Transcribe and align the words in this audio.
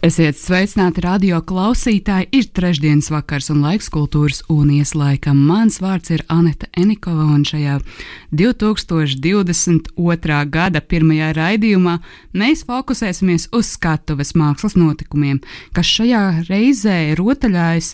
Esiet 0.00 0.38
sveicināti 0.40 1.02
radio 1.04 1.42
klausītāji. 1.44 2.30
Ir 2.32 2.46
trešdienas 2.56 3.10
vakars 3.12 3.50
un 3.52 3.60
laiks 3.60 3.92
kultūras 3.92 4.40
unijas 4.48 4.96
laikam. 4.96 5.36
Mans 5.44 5.76
vārds 5.84 6.08
ir 6.14 6.22
Anita 6.32 6.64
Enikova 6.72 7.26
un 7.28 7.44
šajā 7.44 7.76
2022. 8.32 10.40
gada 10.56 10.80
pirmajā 10.80 11.36
raidījumā 11.36 12.00
mēs 12.32 12.64
fokusēsimies 12.64 13.52
uz 13.52 13.76
skatuves 13.76 14.32
mākslas 14.32 14.72
notikumiem, 14.80 15.44
kas 15.76 15.84
šajā 15.98 16.48
reizē 16.48 17.12
rotaļājas 17.20 17.92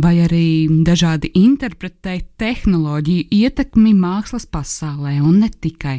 vai 0.00 0.14
arī 0.24 0.72
dažādi 0.86 1.28
interpretē 1.36 2.22
tehnoloģiju 2.40 3.28
ietekmi 3.28 3.92
mākslas 3.92 4.48
pasaulē 4.48 5.20
un 5.20 5.42
ne 5.42 5.50
tikai. 5.52 5.98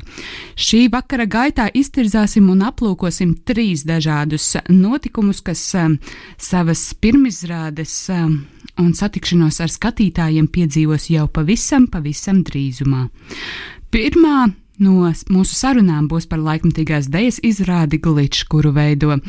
Šī 0.58 0.90
vakara 0.94 1.26
gaitā 1.30 1.70
iztirzāsim 1.78 2.50
un 2.50 2.66
aplūkosim 2.66 3.36
trīs 3.46 3.86
dažādus 3.86 4.56
notikumus, 4.74 5.43
kas 5.46 5.62
um, 5.80 5.98
savas 6.42 6.82
pirmizrādes 7.04 7.94
um, 8.14 8.42
un 8.82 8.92
satikšanos 8.98 9.62
ar 9.64 9.72
skatītājiem 9.72 10.50
piedzīvos 10.54 11.10
jau 11.14 11.28
pavisam, 11.32 11.88
pavisam 11.92 12.42
drīzumā. 12.48 13.08
Pirmā 13.94 14.38
no 14.82 15.10
mūsu 15.30 15.58
sarunām 15.58 16.08
būs 16.10 16.26
par 16.30 16.42
laikmatīgās 16.44 17.10
dejas 17.14 17.40
izrādi 17.46 18.00
Glitch, 18.02 18.48
kuru 18.50 18.74
veido, 18.74 19.20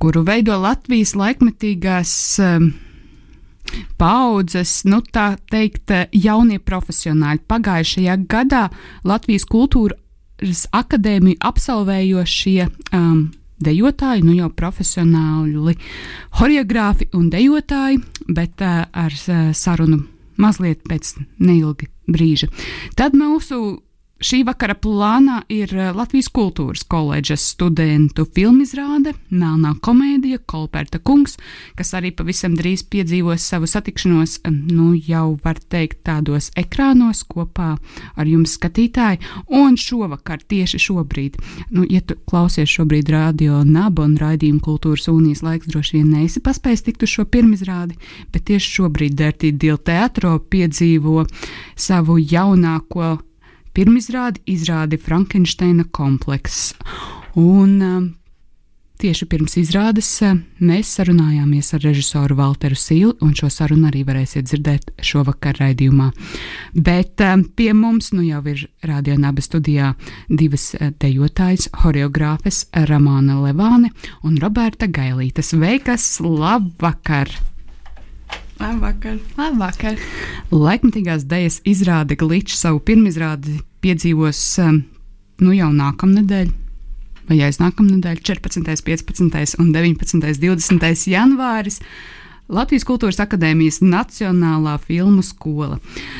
kuru 0.00 0.24
veido 0.24 0.56
Latvijas 0.60 1.12
laikmatīgās 1.18 2.12
um, 2.44 2.70
paudzes, 4.00 4.80
nu 4.88 5.00
tā 5.04 5.34
teikt, 5.50 5.92
jaunie 6.16 6.58
profesionāļi. 6.58 7.44
Pagājušajā 7.50 8.16
gadā 8.30 8.68
Latvijas 9.04 9.46
kultūras 9.50 10.64
akadēmiju 10.72 11.40
absolvējošie 11.44 12.70
um, 12.96 13.28
dejotāji, 13.64 14.24
nu 14.26 14.34
jau 14.36 14.50
profesionāli 14.54 15.76
horeogrāfi 16.40 17.10
un 17.18 17.28
dejotāji, 17.32 18.00
bet 18.28 18.64
uh, 18.64 18.84
ar 18.90 19.14
uh, 19.14 19.50
sarunu 19.56 20.02
mazliet 20.40 20.82
pēc 20.88 21.14
neilga 21.44 21.88
brīža. 22.10 22.48
Tad 22.96 23.16
mūsu 23.18 23.80
Šī 24.20 24.42
vakara 24.44 24.74
plānā 24.76 25.38
ir 25.48 25.70
eh, 25.72 25.94
Latvijas 25.96 26.26
kultūras 26.36 26.82
koledžas 26.84 27.40
studentu 27.54 28.26
filmizrāde 28.28 29.14
Melnā 29.32 29.70
komēdija 29.80 30.42
Kolpērta 30.44 30.98
kungs, 31.00 31.38
kas 31.78 31.94
arī 31.96 32.10
pavisam 32.12 32.52
drīz 32.58 32.82
piedzīvos 32.92 33.46
savu 33.48 33.70
satikšanos, 33.70 34.34
eh, 34.44 34.50
nu 34.52 34.90
jau 34.92 35.38
var 35.40 35.56
teikt, 35.72 36.02
tādos 36.04 36.50
ekrānos 36.60 37.22
kopā 37.24 37.70
ar 38.12 38.28
jums 38.28 38.58
skatītāji. 38.58 39.22
Un 39.56 39.80
šovakar, 39.80 40.44
tieši 40.44 40.82
šobrīd, 40.90 41.40
nu, 41.72 41.86
ja 41.88 42.04
tu 42.04 42.18
klausies 42.28 42.68
šobrīd 42.68 43.08
radio 43.16 43.62
Naba 43.64 44.04
un 44.04 44.18
raidījumu 44.20 44.60
kultūras 44.68 45.08
unijas 45.08 45.40
laiks, 45.46 45.72
droši 45.72 45.96
vien 45.96 46.12
neesi 46.18 46.44
paspējis 46.44 46.84
tikt 46.90 47.08
uz 47.08 47.14
šo 47.16 47.24
pirmizrādi, 47.24 47.96
bet 48.36 48.50
tieši 48.52 48.76
šobrīd 48.82 49.16
Dērtī 49.16 49.56
Dila 49.56 49.80
teatro 49.80 50.36
piedzīvo 50.44 51.24
savu 51.72 52.20
jaunāko 52.20 53.16
pirmizrādi 53.80 54.42
izrādi 54.52 55.00
Frankensteina 55.00 55.86
komplekss. 55.96 56.74
Un 57.40 57.76
um, 57.80 58.08
tieši 59.00 59.24
pirms 59.30 59.56
izrādes 59.56 60.08
um, 60.26 60.42
mēs 60.60 60.90
sarunājāmies 60.98 61.72
ar 61.78 61.84
režisoru 61.86 62.36
Walteru 62.36 62.76
Sīlu, 62.76 63.14
un 63.24 63.32
šo 63.38 63.48
sarunu 63.52 63.88
arī 63.88 64.02
varēsiet 64.04 64.50
dzirdēt 64.50 64.92
šovakar 65.06 65.62
raidījumā. 65.62 66.10
Bet 66.76 67.24
um, 67.24 67.46
pie 67.56 67.70
mums 67.72 68.12
nu 68.12 68.26
jau 68.26 68.42
ir 68.52 68.66
radionāba 68.84 69.44
studijā 69.44 69.94
divas 70.28 70.74
dejotājas, 71.00 71.70
horeogrāfes 71.80 72.66
Ramāna 72.90 73.40
Levāne 73.46 73.94
un 74.26 74.36
Roberta 74.42 74.90
Gailīta. 74.90 75.46
Sveikas! 75.46 76.18
Labvakar! 76.20 77.32
Labvakar! 78.60 79.16
Labvakar! 79.38 80.00
Laikmatīgās 80.52 81.24
dēļas 81.28 81.60
izrāde 81.68 82.16
Glitch 82.20 82.52
savu 82.58 82.82
pirmizrādi 82.84 83.56
piedzīvos 83.80 84.40
um, 84.60 84.82
nu 85.40 85.54
jau 85.56 85.70
nākamnedēļ. 85.72 86.50
Vai 87.30 87.38
aiznākamnedēļ, 87.46 88.20
14., 88.26 88.84
15. 88.84 89.56
un 89.62 89.72
19. 89.72 90.40
20. 90.44 90.88
janvāris. 91.08 91.80
Latvijas 92.50 92.84
Kultūras 92.84 93.20
Akadēmijas 93.22 93.78
Nacionālā 93.80 94.74
filmu 94.82 95.24
skola. 95.24 95.78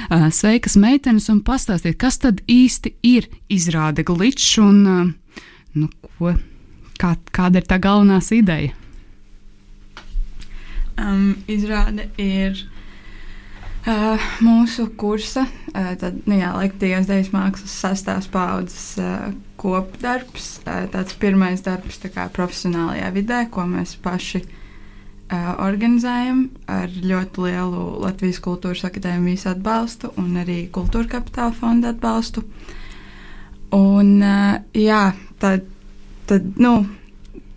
Uh, 0.09 0.31
sveikas, 0.33 0.79
meitenes, 0.81 1.29
un 1.33 1.43
pastāstiet, 1.45 1.99
kas 2.00 2.23
tad 2.23 2.41
īsti 2.49 2.95
ir 3.05 3.29
izrāde 3.53 4.06
glitch 4.06 4.56
un 4.62 4.84
uh, 4.87 5.09
nu, 5.77 5.91
ko, 6.17 6.39
kā, 6.97 7.17
kāda 7.34 7.61
ir 7.61 7.69
tā 7.69 7.83
galvenās 7.83 8.33
ideja? 8.33 8.80
Um, 11.00 11.38
izrāde 11.49 12.11
ir 12.21 12.59
uh, 13.88 14.31
mūsu 14.44 14.91
kursa, 15.00 15.47
uh, 15.72 15.93
tad, 16.00 16.19
nu 16.28 16.37
jā, 16.37 16.50
laikmatīgās 16.53 17.09
dēļas 17.09 17.31
mākslas 17.33 17.77
sastās 17.84 18.28
paudzes 18.28 18.99
uh, 19.00 19.31
kopdarbs. 19.61 20.59
Uh, 20.66 20.84
tāds 20.93 21.16
pirmais 21.21 21.65
darbs 21.65 22.03
tā 22.03 22.12
kā 22.12 22.27
profesionālajā 22.37 23.09
vidē, 23.16 23.41
ko 23.55 23.65
mēs 23.71 23.94
paši 24.05 24.43
uh, 24.44 25.55
organizējam 25.65 26.44
ar 26.69 26.93
ļoti 26.93 27.47
lielu 27.49 27.87
Latvijas 28.05 28.43
kultūras 28.44 28.84
akadēmijas 28.91 29.49
atbalstu 29.55 30.12
un 30.21 30.37
arī 30.43 30.67
kultūra 30.75 31.17
kapitāla 31.17 31.56
fonda 31.56 31.94
atbalstu. 31.94 32.44
Un, 33.72 34.17
uh, 34.21 34.56
jā, 34.77 35.05
tad, 35.41 35.65
tad, 36.28 36.53
nu, 36.61 36.82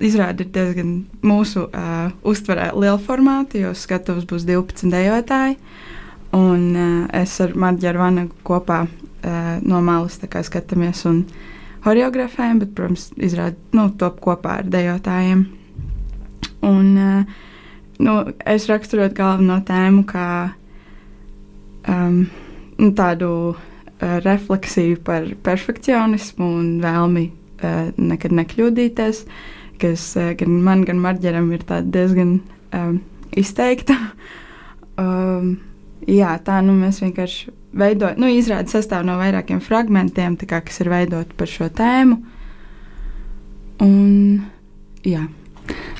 izrāde 0.08 0.46
ir 0.46 0.52
diezgan 0.54 0.92
mūsu 1.26 1.68
uh, 1.68 2.12
uztverē 2.28 2.72
liela 2.76 3.00
formāta, 3.02 3.60
jo 3.62 3.74
skatuvs 3.78 4.28
būs 4.30 4.46
12 4.50 4.92
dejotāji. 4.94 5.58
Un 6.34 6.64
uh, 6.74 7.08
es 7.14 7.36
ar 7.44 7.54
Marģeru 7.60 8.02
Vanagu 8.02 8.38
kopā 8.48 8.84
uh, 8.88 9.58
no 9.62 9.82
malas 9.86 10.20
skatāmies 10.20 11.06
un 11.10 11.24
horeografējam, 11.86 12.64
bet, 12.64 12.74
protams, 12.76 13.10
izrāde 13.18 13.60
nu, 13.76 13.90
top 14.00 14.20
kopā 14.24 14.60
ar 14.62 14.70
dejotājiem. 14.72 15.46
Un, 16.64 16.92
uh, 16.98 17.24
nu, 18.00 18.20
es 18.50 18.68
raksturotu 18.72 19.20
galveno 19.20 19.60
tēmu 19.68 20.06
kā 20.10 20.28
um, 21.88 22.24
tādu 22.98 23.34
uh, 23.54 23.58
refleksiju 24.26 25.04
par 25.06 25.28
perfekcionismu 25.46 26.54
un 26.60 26.72
vēlmi 26.84 27.28
uh, 27.30 27.92
nekad 28.00 28.40
nekļūdīties. 28.42 29.28
Uh, 29.28 29.60
kas 29.82 30.06
eh, 30.20 30.34
gan 30.40 30.62
man, 30.64 30.84
gan 30.88 31.02
Marģeram 31.04 31.52
ir 31.56 31.66
diezgan 31.68 32.38
um, 32.74 32.96
izteikta. 33.38 33.98
um, 35.04 35.56
jā, 36.08 36.38
tā 36.46 36.62
nu 36.66 36.76
mēs 36.78 37.02
vienkārši 37.04 37.54
veidojam, 37.74 38.22
nu, 38.22 38.30
izrādi 38.32 38.74
sastāv 38.74 39.06
no 39.08 39.18
vairākiem 39.22 39.62
fragmentiem, 39.64 40.38
kā, 40.38 40.62
kas 40.66 40.82
ir 40.84 40.92
veidoti 40.94 41.38
par 41.38 41.50
šo 41.50 41.70
tēmu. 41.74 42.20
Un, 43.84 44.44
jā. 45.08 45.26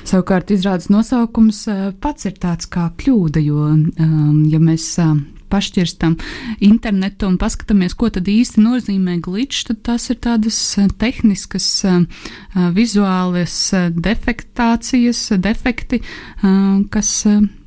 Savukārt 0.04 0.52
izrādes 0.52 0.90
nosaukums 0.92 1.64
uh, 1.72 1.86
pats 2.00 2.28
ir 2.28 2.36
tāds 2.40 2.68
kā 2.70 2.90
kļūda, 3.00 3.40
jo, 3.42 3.70
um, 3.72 4.42
ja 4.52 4.60
mēs 4.60 4.86
uh, 5.02 5.16
pašķirstam 5.54 6.18
internetu 6.64 7.28
un 7.30 7.38
paskatāmies, 7.40 7.94
ko 7.98 8.10
tad 8.12 8.28
īsti 8.30 8.62
nozīmē 8.64 9.18
glitch, 9.24 9.64
tad 9.68 9.82
tas 9.86 10.08
ir 10.12 10.20
tādas 10.24 10.58
eh, 10.80 10.90
tehniskas, 11.00 11.68
eh, 11.88 12.00
eh, 12.04 12.68
vizuālas 12.74 13.56
defektācijas, 13.94 15.26
defekti, 15.40 16.00
kas 16.92 17.10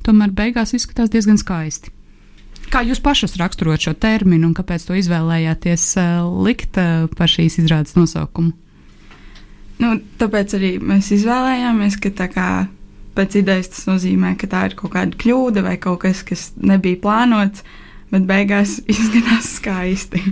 tomēr 0.06 0.32
beigās 0.34 0.74
izskatās 0.76 1.10
diezgan 1.12 1.38
skaisti. 1.40 1.92
Kā 2.68 2.82
jūs 2.84 3.00
pašas 3.00 3.36
raksturot 3.40 3.80
šo 3.80 3.94
terminu 3.96 4.50
un 4.50 4.54
kāpēc 4.56 4.84
to 4.88 4.96
izvēlējāties 4.98 5.84
likt 6.44 6.76
par 7.16 7.32
šīs 7.32 7.58
izrādes 7.62 7.96
nosaukumu? 7.96 8.52
Nu, 9.78 9.94
tāpēc 10.20 10.56
arī 10.58 10.72
mēs 10.82 11.12
izvēlējāmies, 11.14 11.96
ka 12.02 12.12
tā 12.18 12.26
kā 12.32 12.48
pēc 13.18 13.40
idejas 13.42 13.72
tas 13.74 13.88
nozīmē, 13.90 14.36
ka 14.38 14.48
tā 14.50 14.64
ir 14.68 14.78
kaut 14.78 14.94
kāda 14.94 15.18
kļūda 15.18 15.64
vai 15.66 15.76
kaut 15.82 16.02
kas, 16.06 16.22
kas 16.26 16.50
nebija 16.62 17.00
plānots. 17.02 17.66
Bet 18.08 18.24
beigās 18.24 18.78
izskatās 18.92 19.50
skaisti. 19.58 20.22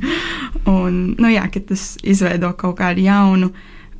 un, 0.70 1.16
nu, 1.18 1.32
jā, 1.32 1.44
ka 1.52 1.60
tas 1.72 1.96
izveido 2.00 2.54
kaut 2.56 2.78
kādu 2.78 3.04
jaunu, 3.04 3.50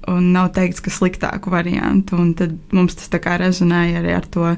un 0.09 0.31
nav 0.33 0.53
teikts, 0.57 0.81
ka 0.81 0.93
sliktāku 0.95 1.53
variantu. 1.53 2.17
Un 2.23 2.33
tad 2.39 2.55
mums 2.73 2.97
tas 2.97 3.13
tā 3.13 3.21
kā 3.21 3.37
rezonēja 3.43 4.01
arī 4.01 4.15
ar 4.17 4.31
to 4.33 4.55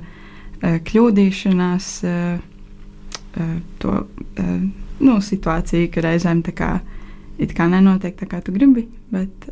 kļūdīšanās, 0.62 1.90
to 3.82 3.96
nu, 4.98 5.18
situāciju, 5.22 5.90
ka 5.94 6.02
reizēm 6.04 6.42
tā 6.46 6.54
kā, 6.58 6.72
kā 7.54 7.68
nenotiek 7.70 8.18
tā, 8.18 8.26
kā 8.30 8.42
tu 8.44 8.54
gribi, 8.54 8.88
bet 9.14 9.50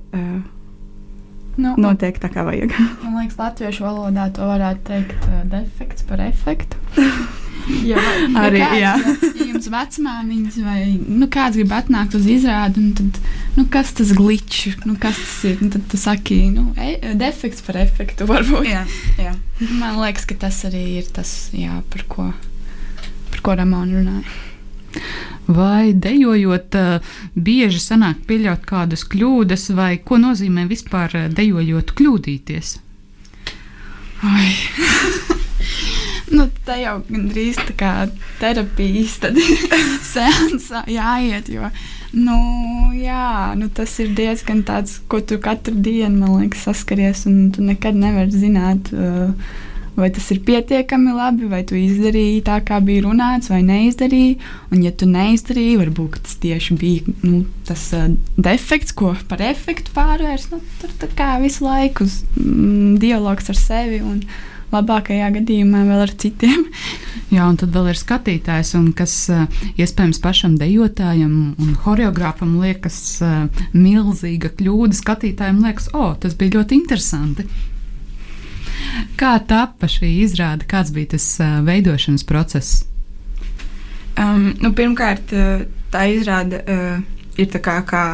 nu, 1.61 1.75
notiek 1.81 2.21
tā, 2.23 2.31
kā 2.33 2.45
vajag. 2.47 2.77
Man 3.05 3.19
liekas, 3.21 3.39
latviešu 3.41 3.87
valodā 3.87 4.29
to 4.37 4.47
varētu 4.49 4.87
teikt 4.91 5.27
defekts 5.53 6.07
par 6.09 6.23
efektu. 6.27 6.81
jā, 7.91 8.01
arī 8.39 8.63
kāds, 8.63 8.81
jā. 8.81 8.95
ja 9.41 9.47
jums 9.57 9.69
vecmāmiņas 9.73 10.59
vai 10.65 10.81
nu, 10.95 11.29
kāds 11.33 11.59
grib 11.59 11.73
atnākt 11.75 12.17
uz 12.19 12.27
izrādi, 12.31 12.85
tad, 12.99 13.21
nu, 13.57 13.67
kas 13.73 13.93
tas 13.97 14.13
glitčs, 14.17 14.83
nu, 14.87 14.97
kas 15.01 15.19
tas 15.19 15.37
ir? 15.51 15.61
Un 15.65 15.73
tad 15.75 15.87
tu 15.91 16.01
saki, 16.01 16.41
nu, 16.55 16.69
e, 16.79 17.15
defekts 17.19 17.65
par 17.67 17.81
efektu 17.81 18.29
varbūt. 18.33 18.69
Jā, 18.69 18.85
jā. 19.21 19.35
Man 19.81 20.01
liekas, 20.03 20.29
ka 20.29 20.39
tas 20.47 20.63
arī 20.69 20.85
ir 21.01 21.09
tas, 21.17 21.33
jā, 21.57 21.81
par 21.93 22.05
ko, 22.11 22.29
par 23.33 23.45
ko 23.45 23.57
Ramona 23.63 24.01
runāja. 24.01 24.37
Vai 25.47 25.93
dejojot, 25.95 26.75
bieži 27.35 27.79
sanāk 27.79 28.25
pieļaut 28.27 28.65
kādas 28.67 29.05
kļūdas, 29.07 29.69
vai 29.79 29.93
ko 30.03 30.19
nozīmē 30.19 30.67
vispār 30.67 31.15
dejojot 31.31 31.93
kļūdīties? 31.95 32.73
Ai. 34.27 34.51
nu, 36.37 36.49
tā 36.67 36.79
jau 36.81 36.97
gandrīz 37.07 37.61
tā 37.69 37.77
kā 37.79 37.93
terapijas 38.41 39.21
sēnesā 40.13 40.83
jāiet. 40.91 41.51
Jo, 41.53 41.71
nu, 42.17 42.39
jā, 42.97 43.55
nu, 43.61 43.71
tas 43.71 43.95
ir 44.03 44.17
diezgan 44.19 44.65
tāds, 44.67 44.99
ko 45.07 45.21
tu 45.23 45.39
katru 45.43 45.77
dienu, 45.79 46.41
liekas, 46.41 46.67
saskaries, 46.67 47.27
un 47.31 47.53
tu 47.55 47.65
nekad 47.67 47.99
nevari 47.99 48.35
zināt. 48.35 48.91
Uh, 48.91 49.31
vai 49.97 50.11
tas 50.13 50.29
ir 50.35 50.43
pietiekami 50.47 51.15
labi, 51.17 51.49
vai 51.51 51.63
tu 51.67 51.77
izdarīji 51.79 52.43
tā, 52.47 52.59
kā 52.67 52.81
bija 52.85 53.07
runāts, 53.07 53.51
vai 53.53 53.63
neizdarīji. 53.67 54.37
Un, 54.71 54.83
ja 54.85 54.93
tu 54.93 55.09
neizdarīji, 55.11 55.79
varbūt 55.81 56.21
tas 56.27 56.37
tieši 56.43 56.77
bija 56.81 57.15
nu, 57.25 57.45
tas 57.69 57.89
uh, 57.97 58.11
defekts, 58.37 58.95
ko 58.97 59.15
par 59.31 59.45
efektu 59.45 59.95
pārvērst. 59.97 60.53
Nu, 60.53 60.61
tur 60.83 60.93
tā 61.01 61.09
kā 61.17 61.37
visu 61.43 61.65
laiku 61.67 62.07
mm, 62.07 62.99
dialogs 63.03 63.51
ar 63.53 63.59
sevi. 63.61 64.03
Un, 64.05 64.21
labākajā 64.73 65.29
gadījumā 65.37 65.85
vēl 65.87 66.01
ar 66.07 66.13
citiem. 66.19 66.65
Jā, 67.35 67.47
un 67.47 67.59
tad 67.61 67.71
vēl 67.75 67.93
ir 67.93 68.01
skatītājs, 68.01 68.73
kas 68.99 69.15
iespējams 69.79 70.21
pašam 70.23 70.57
dejotājam 70.61 71.33
un 71.55 71.77
choreogrāfam 71.85 72.57
liekas 72.63 72.99
milzīga 73.75 74.53
kļūda. 74.59 74.99
Skatītājam 74.99 75.63
liekas, 75.65 75.91
o, 75.95 76.09
oh, 76.09 76.13
tas 76.21 76.37
bija 76.39 76.59
ļoti 76.59 76.81
interesanti. 76.81 77.47
Kā 79.21 79.37
tapa 79.49 79.89
šī 79.91 80.11
izrāde, 80.25 80.67
kāds 80.69 80.93
bija 80.95 81.15
tas 81.17 81.27
veidošanas 81.67 82.25
process? 82.29 82.85
Um, 84.17 84.55
nu, 84.63 84.73
pirmkārt, 84.77 85.33
tā 85.93 86.05
izrāde 86.13 86.63
uh, 86.65 87.01
ir 87.37 87.49
tā 87.53 87.61
kā, 87.65 87.77
kā 87.89 88.05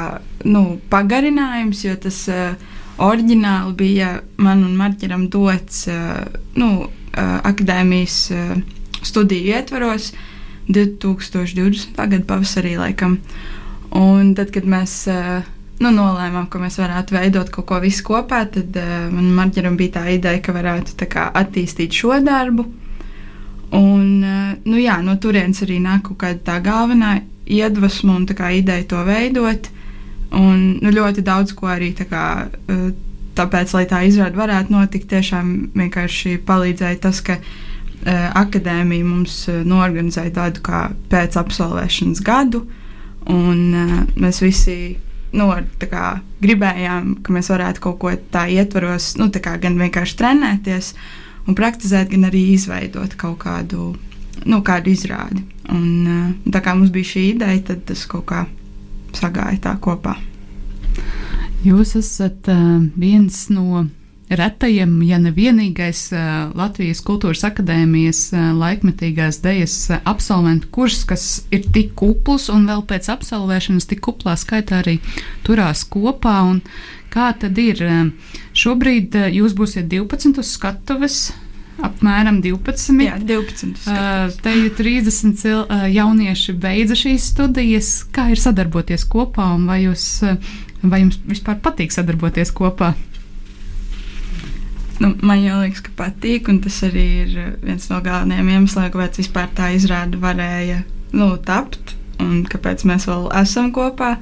nu, 0.44 0.78
pagarinājums, 0.90 1.84
jo 1.86 1.94
tas 2.02 2.18
uh, 2.30 2.54
oriģināli 3.02 3.74
bija 3.78 4.12
man 4.42 4.64
un 4.66 4.76
Marķeram 4.78 5.28
dots 5.32 5.86
uh, 5.90 6.22
nu, 6.58 6.70
uh, 6.86 7.38
akadēmijas 7.48 8.18
uh, 8.34 8.54
studiju 9.02 9.56
ietvaros 9.56 10.12
2020. 10.68 11.96
gada 11.96 12.22
pavasarī 12.26 12.76
laikam. 12.78 13.18
Un 13.98 14.34
tad, 14.38 14.52
kad 14.54 14.66
mēs 14.68 15.02
uh, 15.10 15.42
nu, 15.82 15.90
nolēmām, 15.94 16.46
ka 16.50 16.60
mēs 16.62 16.78
varētu 16.80 17.16
veidot 17.16 17.50
kaut 17.52 17.66
ko 17.68 17.80
visu 17.82 18.04
kopā, 18.06 18.44
tad 18.52 18.76
uh, 18.78 19.08
man 19.12 19.32
Marģeram 19.36 19.76
bija 19.78 19.98
tā 19.98 20.06
ideja, 20.14 20.40
ka 20.44 20.54
varētu 20.54 21.08
kā, 21.10 21.28
attīstīt 21.42 21.94
šo 21.96 22.18
darbu. 22.24 22.66
Un, 23.72 24.06
uh, 24.22 24.48
nu, 24.64 24.78
jā, 24.80 24.98
no 25.04 25.16
turienes 25.20 25.62
arī 25.64 25.78
nāk 25.82 26.06
kaut 26.08 26.20
kāda 26.24 26.42
tā 26.50 26.58
galvenā 26.64 27.18
iedvesma 27.46 28.16
un 28.16 28.26
kā, 28.26 28.52
ideja 28.54 28.86
to 28.88 29.02
veidot. 29.06 29.70
Un 30.32 30.78
nu, 30.80 30.92
ļoti 30.92 31.24
daudz 31.24 31.52
ko 31.56 31.68
arī 31.72 31.92
tā 31.96 32.06
kā, 32.08 32.24
uh, 32.48 32.88
tāpēc, 33.36 33.74
lai 33.76 33.86
tā 33.88 34.02
izrāde 34.08 34.38
varētu 34.38 34.72
notikt, 34.72 35.10
tiešām 35.12 35.54
vienkārši 35.76 36.38
palīdzēja 36.48 37.00
tas, 37.02 37.22
ka 37.24 37.38
uh, 37.40 38.28
akadēmija 38.40 39.08
mums 39.08 39.42
uh, 39.48 39.62
norganizēja 39.66 40.36
tādu 40.38 40.64
kā 40.64 40.84
pēc 41.12 41.40
absolvēšanas 41.40 42.22
gadu. 42.24 42.66
Un 43.30 43.58
uh, 43.72 43.96
mēs 44.20 44.42
visi 44.44 44.76
nu, 45.36 45.48
kā, 45.90 46.06
gribējām, 46.42 47.16
ka 47.24 47.34
mēs 47.34 47.50
varētu 47.52 47.82
kaut 47.84 47.98
ko 48.02 48.14
tādu 48.34 48.58
ietvaros, 48.58 49.12
nu, 49.20 49.30
kā, 49.32 49.56
gan 49.62 49.78
vienkārši 49.80 50.18
trenēties 50.20 50.92
un 51.48 51.58
praktizēt, 51.58 52.10
gan 52.12 52.28
arī 52.28 52.44
izveidot 52.54 53.16
kaut 53.20 53.40
kādu, 53.44 53.92
nu, 54.44 54.60
kādu 54.66 54.92
izrādi. 54.92 55.44
Un, 55.72 56.34
tā 56.52 56.62
kā 56.64 56.76
mums 56.76 56.92
bija 56.94 57.14
šī 57.14 57.24
ideja, 57.36 57.62
tad 57.72 57.86
tas 57.88 58.04
kaut 58.10 58.26
kā 58.30 58.44
sagāja 59.16 59.60
tā 59.68 59.74
kopā. 59.82 60.16
Jūs 61.62 61.94
esat 62.00 62.48
uh, 62.50 62.82
viens 62.98 63.44
no 63.54 63.84
retajiem, 64.38 64.94
ja 65.06 65.18
ne 65.20 65.32
vienīgais 65.34 66.06
Latvijas 66.56 67.02
Kultūras 67.04 67.44
Akadēmijas 67.48 68.24
laikmetīgās 68.58 69.40
dejas 69.44 69.76
absolventu 69.98 70.70
kurs, 70.74 71.02
kas 71.08 71.26
ir 71.54 71.66
tik 71.74 71.94
kupls 71.98 72.48
un 72.52 72.66
vēl 72.70 72.84
pēc 72.88 73.10
absolvēšanas 73.12 73.88
tik 73.90 74.02
kuplā 74.06 74.36
skaitā 74.40 74.80
arī 74.82 74.98
turās 75.46 75.84
kopā. 75.88 76.38
Un 76.48 76.62
kā 77.12 77.32
tad 77.38 77.58
ir? 77.60 77.84
Šobrīd 78.56 79.16
jūs 79.36 79.56
būsiet 79.58 79.88
12 79.92 80.42
uz 80.42 80.52
skatuves. 80.56 81.22
Apmēram 81.82 82.42
12. 82.44 83.00
Jā, 83.00 83.16
12. 83.16 83.86
Uh, 83.88 84.32
te 84.44 84.52
jau 84.52 84.72
30 84.76 85.38
cil, 85.40 85.62
uh, 85.64 85.86
jaunieši 85.88 86.54
beidza 86.60 86.96
šīs 86.98 87.30
studijas. 87.32 87.94
Kā 88.12 88.28
ir 88.34 88.40
sadarboties 88.40 89.06
kopā, 89.08 89.48
un 89.56 89.64
vai, 89.70 89.80
jūs, 89.86 90.04
vai 90.84 91.02
jums 91.02 91.18
vispār 91.30 91.58
patīk 91.64 91.94
sadarboties 91.94 92.52
kopā? 92.54 92.92
Nu, 95.02 95.16
man 95.26 95.40
jau 95.42 95.58
liekas, 95.58 95.82
ka 95.82 95.90
patīk, 95.98 96.46
un 96.52 96.60
tas 96.62 96.76
arī 96.86 97.06
ir 97.24 97.32
viens 97.64 97.88
no 97.90 97.98
galvenajiem 98.04 98.52
iemesliem, 98.54 98.90
kāpēc 98.94 99.18
vispār 99.18 99.48
tā 99.56 99.72
izrāde 99.74 100.20
varēja 100.22 100.84
nu, 101.16 101.32
tapt, 101.42 101.96
un 102.22 102.44
kāpēc 102.46 102.84
mēs 102.86 103.08
vēl 103.10 103.26
esam 103.40 103.72
kopā. 103.74 104.14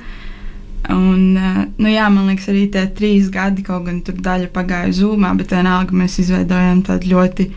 Un, 0.91 1.37
nu, 1.37 1.89
jā, 1.91 2.07
man 2.09 2.31
liekas, 2.31 2.49
arī 2.49 2.65
tie 2.73 2.87
trīs 2.97 3.29
gadi, 3.33 3.67
kaut 3.67 3.85
gan 3.91 4.01
tur 4.07 4.17
daļa 4.25 4.49
pagāja 4.55 4.95
zūmā, 5.03 5.35
bet 5.37 5.53
vienalga 5.53 6.01
mēs 6.01 6.17
izveidojam 6.23 6.81
tādu 6.89 7.13
ļoti 7.13 7.51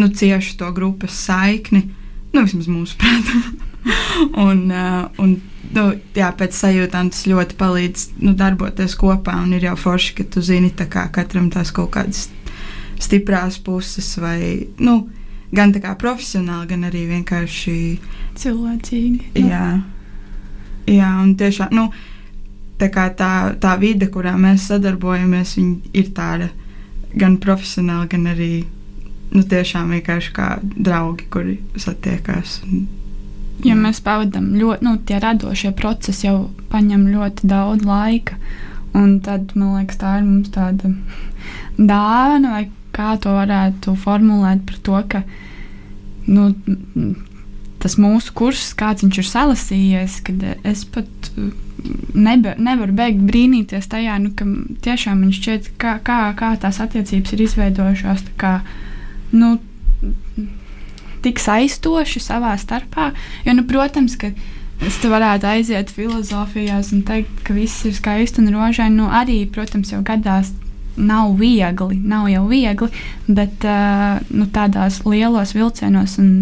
nu, 0.00 0.08
ciešu 0.08 0.56
to 0.62 0.72
grupas 0.72 1.18
saikni, 1.28 1.84
nu, 2.32 2.40
vismaz 2.40 2.72
mūsu 2.72 2.96
prātā. 2.96 3.42
un, 4.46 4.64
un 5.20 5.36
nu, 5.76 5.88
jā, 6.16 6.32
pēc 6.40 6.56
sajūtām 6.56 7.12
tas 7.12 7.26
ļoti 7.28 7.60
palīdz 7.60 8.12
nu, 8.24 8.32
darboties 8.38 8.96
kopā, 8.96 9.36
ir 9.52 9.68
jau 9.68 9.76
forši, 9.84 10.16
ka 10.22 10.30
tu 10.32 10.40
zini, 10.40 10.72
kā 10.72 11.10
katram 11.12 11.52
tās 11.52 11.74
kaut 11.76 11.92
kādas 11.98 12.30
stiprās 13.02 13.58
puses, 13.62 14.08
vai 14.22 14.68
nu, 14.82 15.02
gan 15.52 15.74
tā 15.74 15.82
kā 15.84 15.94
profesionāli, 16.00 16.70
gan 16.72 16.86
arī 16.88 17.04
vienkārši 17.10 17.76
cilvēcīgi. 18.40 19.32
Jā, 19.42 19.66
jā 20.88 21.10
un 21.22 21.34
tiešām 21.40 21.74
nu, 21.76 21.88
tā, 22.80 23.08
tā, 23.18 23.32
tā 23.60 23.74
vide, 23.80 24.08
kurā 24.12 24.34
mēs 24.40 24.70
sadarbojamies, 24.70 25.56
ir 25.92 26.12
tāda 26.16 26.48
gan 27.18 27.36
profesionāli, 27.42 28.08
gan 28.14 28.26
arī 28.32 28.52
nu, 29.32 29.44
tiešām 29.48 29.92
vienkārši 29.96 30.34
kā 30.36 30.48
draugi, 30.62 31.28
kuri 31.32 31.58
satiekās. 31.80 32.60
Un, 32.66 32.86
ja 33.66 33.76
mēs 33.78 34.02
pavadām 34.04 34.52
ļoti, 34.58 34.86
nu, 34.88 34.96
tie 35.08 35.20
radošie 35.22 35.72
procesi 35.76 36.28
jau 36.28 36.50
paņem 36.72 37.08
ļoti 37.12 37.48
daudz 37.48 37.88
laika. 37.88 38.38
Un 38.92 39.20
tad, 39.24 39.54
man 39.56 39.78
liekas, 39.78 39.96
tā 40.02 40.18
ir 40.18 40.26
mums 40.26 40.52
tāda 40.52 40.90
dāvana 41.92 42.56
vai 42.56 42.64
kā 42.94 43.16
to 43.22 43.34
varētu 43.36 43.96
formulēt 44.04 44.64
par 44.68 44.80
to, 44.86 45.02
ka 45.14 45.22
nu, 46.28 46.50
tas 47.82 47.98
mūsu 47.98 48.34
kurs, 48.38 48.70
kāds 48.78 49.02
viņš 49.04 49.18
ir 49.18 49.28
salasījies, 49.28 50.20
kad 50.26 50.46
es 50.68 50.84
pat 50.86 51.32
nebe, 52.14 52.54
nevaru 52.58 52.94
beigt 52.96 53.22
brīnīties 53.26 53.88
tajā, 53.90 54.18
nu, 54.22 54.32
ka 54.36 54.46
tiešām 54.84 55.22
man 55.24 55.34
šķiet, 55.34 55.72
kā, 55.82 55.96
kā, 56.04 56.20
kā 56.38 56.54
tās 56.62 56.80
attiecības 56.84 57.34
ir 57.34 57.44
izveidojušās. 57.48 58.26
Kā, 58.40 58.58
nu, 59.34 59.56
Tik 61.22 61.38
saistoši 61.38 62.18
savā 62.18 62.56
starpā. 62.58 63.12
Jo, 63.46 63.52
nu, 63.54 63.62
protams, 63.62 64.16
ka 64.18 64.32
es 64.82 64.96
te 64.98 65.06
varētu 65.06 65.46
aiziet 65.46 65.92
filozofijās 65.94 66.90
un 66.96 67.04
teikt, 67.06 67.44
ka 67.46 67.54
viss 67.54 67.84
ir 67.86 67.94
skaisti 67.94 68.42
un 68.42 68.50
rožaini. 68.50 68.96
Nu, 68.96 69.06
arī, 69.06 69.36
protams, 69.46 69.92
jau 69.94 70.00
gadās 70.02 70.50
nav 70.96 71.36
viegli, 71.38 71.98
nav 72.04 72.28
jau 72.30 72.44
viegli, 72.50 72.88
bet 73.28 73.64
uh, 73.68 74.20
nu, 74.30 74.46
tādās 74.52 75.02
lielos 75.08 75.54
vilcienos 75.56 76.18
un 76.20 76.32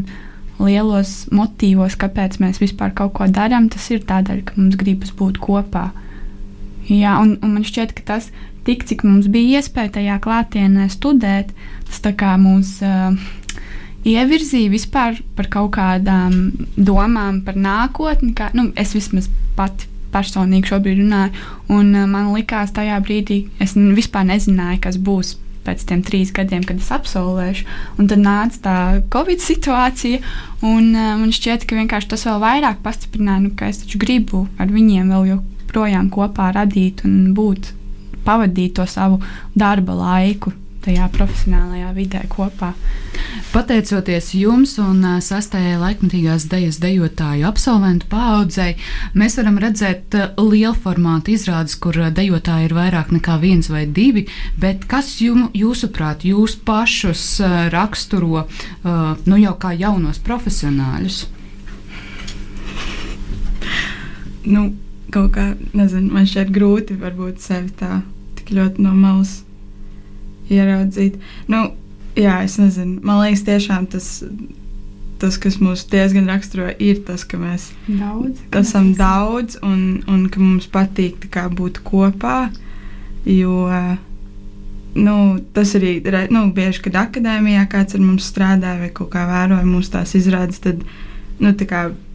lielos 0.61 1.25
motīvos, 1.33 1.97
kāpēc 2.01 2.39
mēs 2.43 2.61
vispār 2.61 2.93
kaut 2.97 3.15
ko 3.17 3.29
darām, 3.31 3.71
tas 3.73 3.87
ir 3.93 4.05
tādēļ, 4.07 4.45
ka 4.45 4.59
mums 4.59 4.79
gribas 4.81 5.13
būt 5.17 5.41
kopā. 5.41 5.91
Jā, 6.91 7.17
un, 7.23 7.37
un 7.41 7.55
man 7.55 7.65
šķiet, 7.65 7.95
ka 7.97 8.07
tas, 8.15 8.31
tik 8.67 8.85
cik 8.89 9.05
mums 9.07 9.31
bija 9.33 9.61
iespēja 9.61 9.95
tajā 9.97 10.19
klātienē 10.25 10.89
studēt, 10.93 11.55
tas 11.89 12.03
tā 12.05 12.13
kā 12.19 12.35
mūs 12.41 12.81
uh, 12.85 13.15
ievirzīja 14.09 14.73
vispār 14.73 15.23
par 15.39 15.49
kaut 15.53 15.73
kādām 15.79 16.51
domām 16.77 17.41
par 17.47 17.57
nākotni. 17.57 18.35
Kā, 18.37 18.51
nu, 18.57 18.71
es 18.77 18.93
vismaz 18.97 19.31
pati 19.57 19.89
personīgi 20.13 20.71
šobrīd 20.71 21.03
runāju, 21.03 21.47
un 21.73 21.95
uh, 21.95 22.09
man 22.11 22.33
likās 22.35 22.75
tajā 22.77 22.99
brīdī, 23.05 23.45
es 23.63 23.77
vispār 23.77 24.27
nezināju, 24.29 24.83
kas 24.87 24.99
būs 25.01 25.37
pēc 25.65 25.83
tiem 25.89 26.01
trīs 26.05 26.33
gadiem, 26.37 26.63
kad 26.67 26.81
es 26.81 26.89
absolvēšu. 26.95 27.67
Un 28.01 28.09
tad 28.11 28.23
nāca 28.25 28.63
tā 28.65 28.77
Covid 29.13 29.43
situācija, 29.45 30.23
un 30.65 30.95
uh, 30.95 31.13
man 31.21 31.35
šķiet, 31.37 31.69
ka 31.69 32.01
tas 32.09 32.27
vēl 32.29 32.41
vairāk 32.43 32.81
pastiprināja, 32.85 33.45
nu, 33.45 33.53
ka 33.57 33.69
es 33.71 33.83
taču 33.85 34.01
gribu 34.01 34.47
ar 34.59 34.73
viņiem 34.73 35.13
vēl 35.13 35.35
joprojām 35.35 36.09
kopā 36.13 36.51
radīt 36.57 37.05
un 37.09 37.35
būt, 37.37 37.75
pavadīt 38.25 38.79
to 38.79 38.89
savu 38.89 39.21
darba 39.55 39.97
laiku 39.97 40.53
tajā 40.85 41.07
profesionālajā 41.15 41.91
vidē 41.97 42.23
kopā. 42.33 42.73
Pateicoties 43.51 44.31
jums 44.39 44.77
un 44.81 45.03
sastajai 45.25 45.77
laikmatīgās 45.81 46.47
dejas 46.51 46.79
dejotāju 46.83 47.49
absolventu 47.49 48.09
paudzei, 48.11 48.77
mēs 49.19 49.37
varam 49.41 49.59
redzēt 49.61 50.15
lielu 50.39 50.75
formātu 50.77 51.35
izrādes, 51.35 51.77
kur 51.81 51.99
dejotāji 52.15 52.71
ir 52.71 52.77
vairāk 52.77 53.13
nekā 53.17 53.37
viens 53.43 53.71
vai 53.73 53.85
divi. 53.87 54.27
Bet 54.61 54.87
kas 54.91 55.17
jum, 55.21 55.49
jūsuprāt, 55.57 56.25
jūs 56.29 56.57
pašus 56.65 57.27
raksturo 57.75 58.47
nu 59.27 59.41
jau 59.41 59.57
kā 59.61 59.75
jaunos 59.77 60.23
profesionāļus? 60.25 61.25
Nu, 64.47 64.71
kaut 65.13 65.35
kā, 65.35 65.51
nezinu, 65.77 66.15
man 66.15 66.27
šķiet 66.27 66.51
grūti 66.55 66.97
varbūt 67.01 67.43
sevi 67.45 67.75
tā 67.77 68.01
tik 68.39 68.55
ļoti 68.57 68.87
no 68.87 68.95
malas 68.97 69.41
ieraudzīt. 70.53 71.19
Nu, 71.51 71.71
jā, 72.19 72.41
es 72.47 72.59
nezinu. 72.61 72.99
Man 73.07 73.23
liekas, 73.23 73.45
tiešām 73.47 73.87
tas, 73.93 74.09
tas 75.23 75.39
kas 75.41 75.61
mūs 75.63 75.87
diezgan 75.91 76.29
raksturo, 76.31 76.71
ir 76.83 77.03
tas, 77.07 77.25
ka 77.29 77.41
mēs 77.41 77.71
daudz, 77.87 78.43
esam 78.63 78.93
daudz 78.99 79.61
un, 79.67 80.03
un 80.11 80.27
ka 80.33 80.43
mums 80.43 80.69
patīk 80.71 81.31
kā, 81.33 81.49
būt 81.53 81.83
kopā. 81.87 82.51
Jo 83.29 83.69
nu, 84.97 85.17
tas 85.55 85.75
arī 85.79 85.99
nu, 86.33 86.47
bieži, 86.57 86.83
kad 86.89 86.97
akadēmijā 87.05 87.67
kāds 87.71 87.95
ar 87.95 88.03
mums 88.03 88.27
strādā 88.27 88.75
vai 88.81 88.91
kaut 88.95 89.13
kā 89.13 89.27
vēroja 89.29 89.67
mūsu 89.69 89.93
tās 89.95 90.17
izrādes, 90.19 90.63
tad 90.65 90.83
nu, 91.41 91.53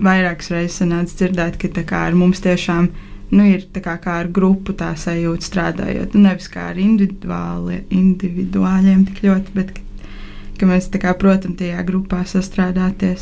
vairākas 0.02 0.52
reizes 0.52 0.82
sanāca 0.82 1.22
dzirdēt, 1.22 1.60
ka 1.62 1.86
kā, 1.86 2.08
ar 2.10 2.18
mums 2.18 2.44
tiešām 2.44 2.90
ir 2.90 3.15
nu, 3.36 3.44
ir 3.52 3.60
kā, 3.84 3.96
kā 4.02 4.14
ar 4.24 4.28
grupu 4.32 4.74
tā 4.78 4.96
sajūta 5.00 5.44
strādājot. 5.46 6.14
Nu, 6.16 6.22
nevis 6.30 6.48
kā 6.52 6.62
ar 6.72 6.78
individuāļiem 6.80 9.06
tik 9.10 9.18
ļoti, 9.26 9.50
bet 9.56 9.70
ka, 10.60 10.64
mēs, 10.70 10.86
kā, 10.92 11.14
protams, 11.20 11.58
tajā 11.60 11.84
grupā 11.88 12.20
sastrādāties. 12.30 13.22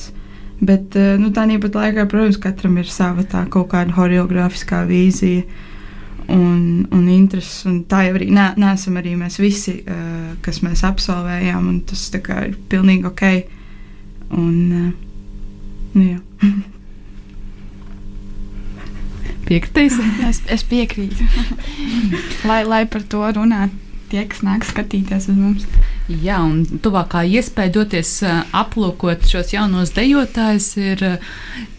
Bet 0.63 0.96
eh, 1.00 1.15
nu, 1.20 1.27
tā 1.36 1.43
nīpat 1.50 1.74
laikā, 1.75 2.05
protams, 2.12 2.38
katram 2.41 2.77
ir 2.79 2.88
sava 2.91 3.24
tā 3.27 3.41
kaut 3.51 3.70
kāda 3.74 3.91
horeogrāfiskā 3.98 4.79
vīzija 4.89 5.43
un, 6.32 6.88
un 6.93 7.08
intereses. 7.12 7.65
Un 7.70 7.75
tā 7.89 8.00
jau 8.08 8.15
arī 8.20 8.27
nē, 8.34 8.46
nesam 8.62 8.93
arī 9.01 9.12
mēs 9.20 9.36
visi, 9.41 9.74
uh, 9.84 9.89
kas 10.46 10.58
mēs 10.65 10.79
absolvējām, 10.88 11.63
un 11.72 11.77
tas 11.89 12.01
kā, 12.24 12.36
ir 12.51 12.55
pilnīgi 12.72 13.03
ok. 13.10 13.24
Un, 14.34 14.55
uh, 14.72 14.91
nu, 15.98 16.03
jā. 16.05 16.20
Piekritīs? 19.47 19.97
es, 20.29 20.43
es 20.51 20.67
piekrītu. 20.67 21.27
lai, 22.50 22.63
lai 22.67 22.83
par 22.89 23.03
to 23.09 23.23
runātu 23.35 23.83
tie, 24.13 24.23
kas 24.29 24.43
nāk 24.45 24.65
skatīties 24.67 25.27
uz 25.31 25.38
mums. 25.38 25.65
Jā, 26.12 26.38
un 26.43 26.79
tuvākā 26.83 27.23
iespēja 27.25 27.71
doties 27.77 28.09
uh, 28.27 28.43
aplūkot 28.59 29.23
šos 29.29 29.53
jaunos 29.55 29.93
dejotājus 29.95 30.67
ir 30.77 31.03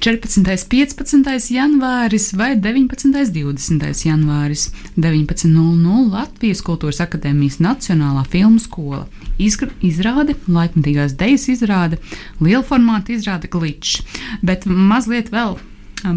14. 0.02 0.40
un 0.40 0.48
15. 0.48 1.50
janvāris 1.54 2.30
vai 2.38 2.54
19. 2.56 3.04
un 3.10 3.14
20. 3.14 3.84
janvāris 4.08 4.70
19.00 4.96 6.08
Latvijas 6.14 6.64
Kultūras 6.66 7.02
Akadēmijas 7.04 7.60
Nacionālā 7.62 8.24
filmu 8.32 8.62
skola. 8.62 9.04
Izgra 9.38 9.70
izrāde, 9.84 10.38
laikmatīgās 10.48 11.14
dejas 11.20 11.46
izrāde, 11.52 12.00
liela 12.40 12.64
formāta 12.66 13.14
izrāde 13.14 13.50
glitch, 13.52 14.02
bet 14.42 14.66
mazliet 14.66 15.30
vēl 15.34 15.58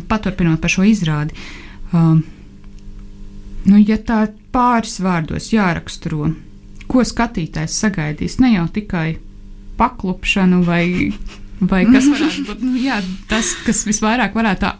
paturpinot 0.09 0.61
par 0.61 0.73
šo 0.73 0.85
izrādi. 0.87 1.37
Um, 1.95 2.23
nu, 3.67 3.79
ja 3.79 3.97
tā 3.97 4.25
pāris 4.55 4.97
vārdos 5.03 5.51
jāraksturo, 5.53 6.31
ko 6.87 7.03
skatītājs 7.03 7.75
sagaidīs, 7.83 8.39
ne 8.43 8.53
jau 8.55 8.67
tikai 8.73 9.17
paklupšanu 9.77 10.63
vai, 10.65 11.11
vai 11.59 11.83
kas 11.87 12.07
varētu 12.13 12.45
būt 12.47 12.65
nu, 12.65 12.73
jā, 12.81 12.99
tas, 13.31 13.53
kas 13.67 13.85
visvairāk 13.87 14.35
varētu 14.37 14.73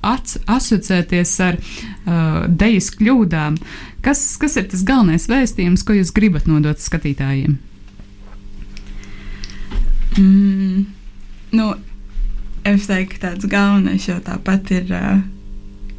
asociēties 0.58 1.36
ar 1.46 1.60
uh, 1.60 2.44
dejas 2.48 2.92
kļūdām. 2.98 3.60
Kas, 4.06 4.24
kas 4.40 4.56
ir 4.60 4.70
tas 4.72 4.86
galvenais 4.88 5.28
vēstījums, 5.30 5.84
ko 5.84 5.98
jūs 5.98 6.14
gribat 6.16 6.48
nodot 6.48 6.80
skatītājiem? 6.80 7.58
Mm, 10.18 10.86
nu, 11.54 11.66
Es 12.68 12.90
teiktu, 12.90 13.16
ka 13.16 13.30
tāds 13.30 13.48
galvenais 13.48 14.08
jau 14.10 14.20
tāpat 14.24 14.72
ir. 14.76 14.92
Uh, 14.92 15.26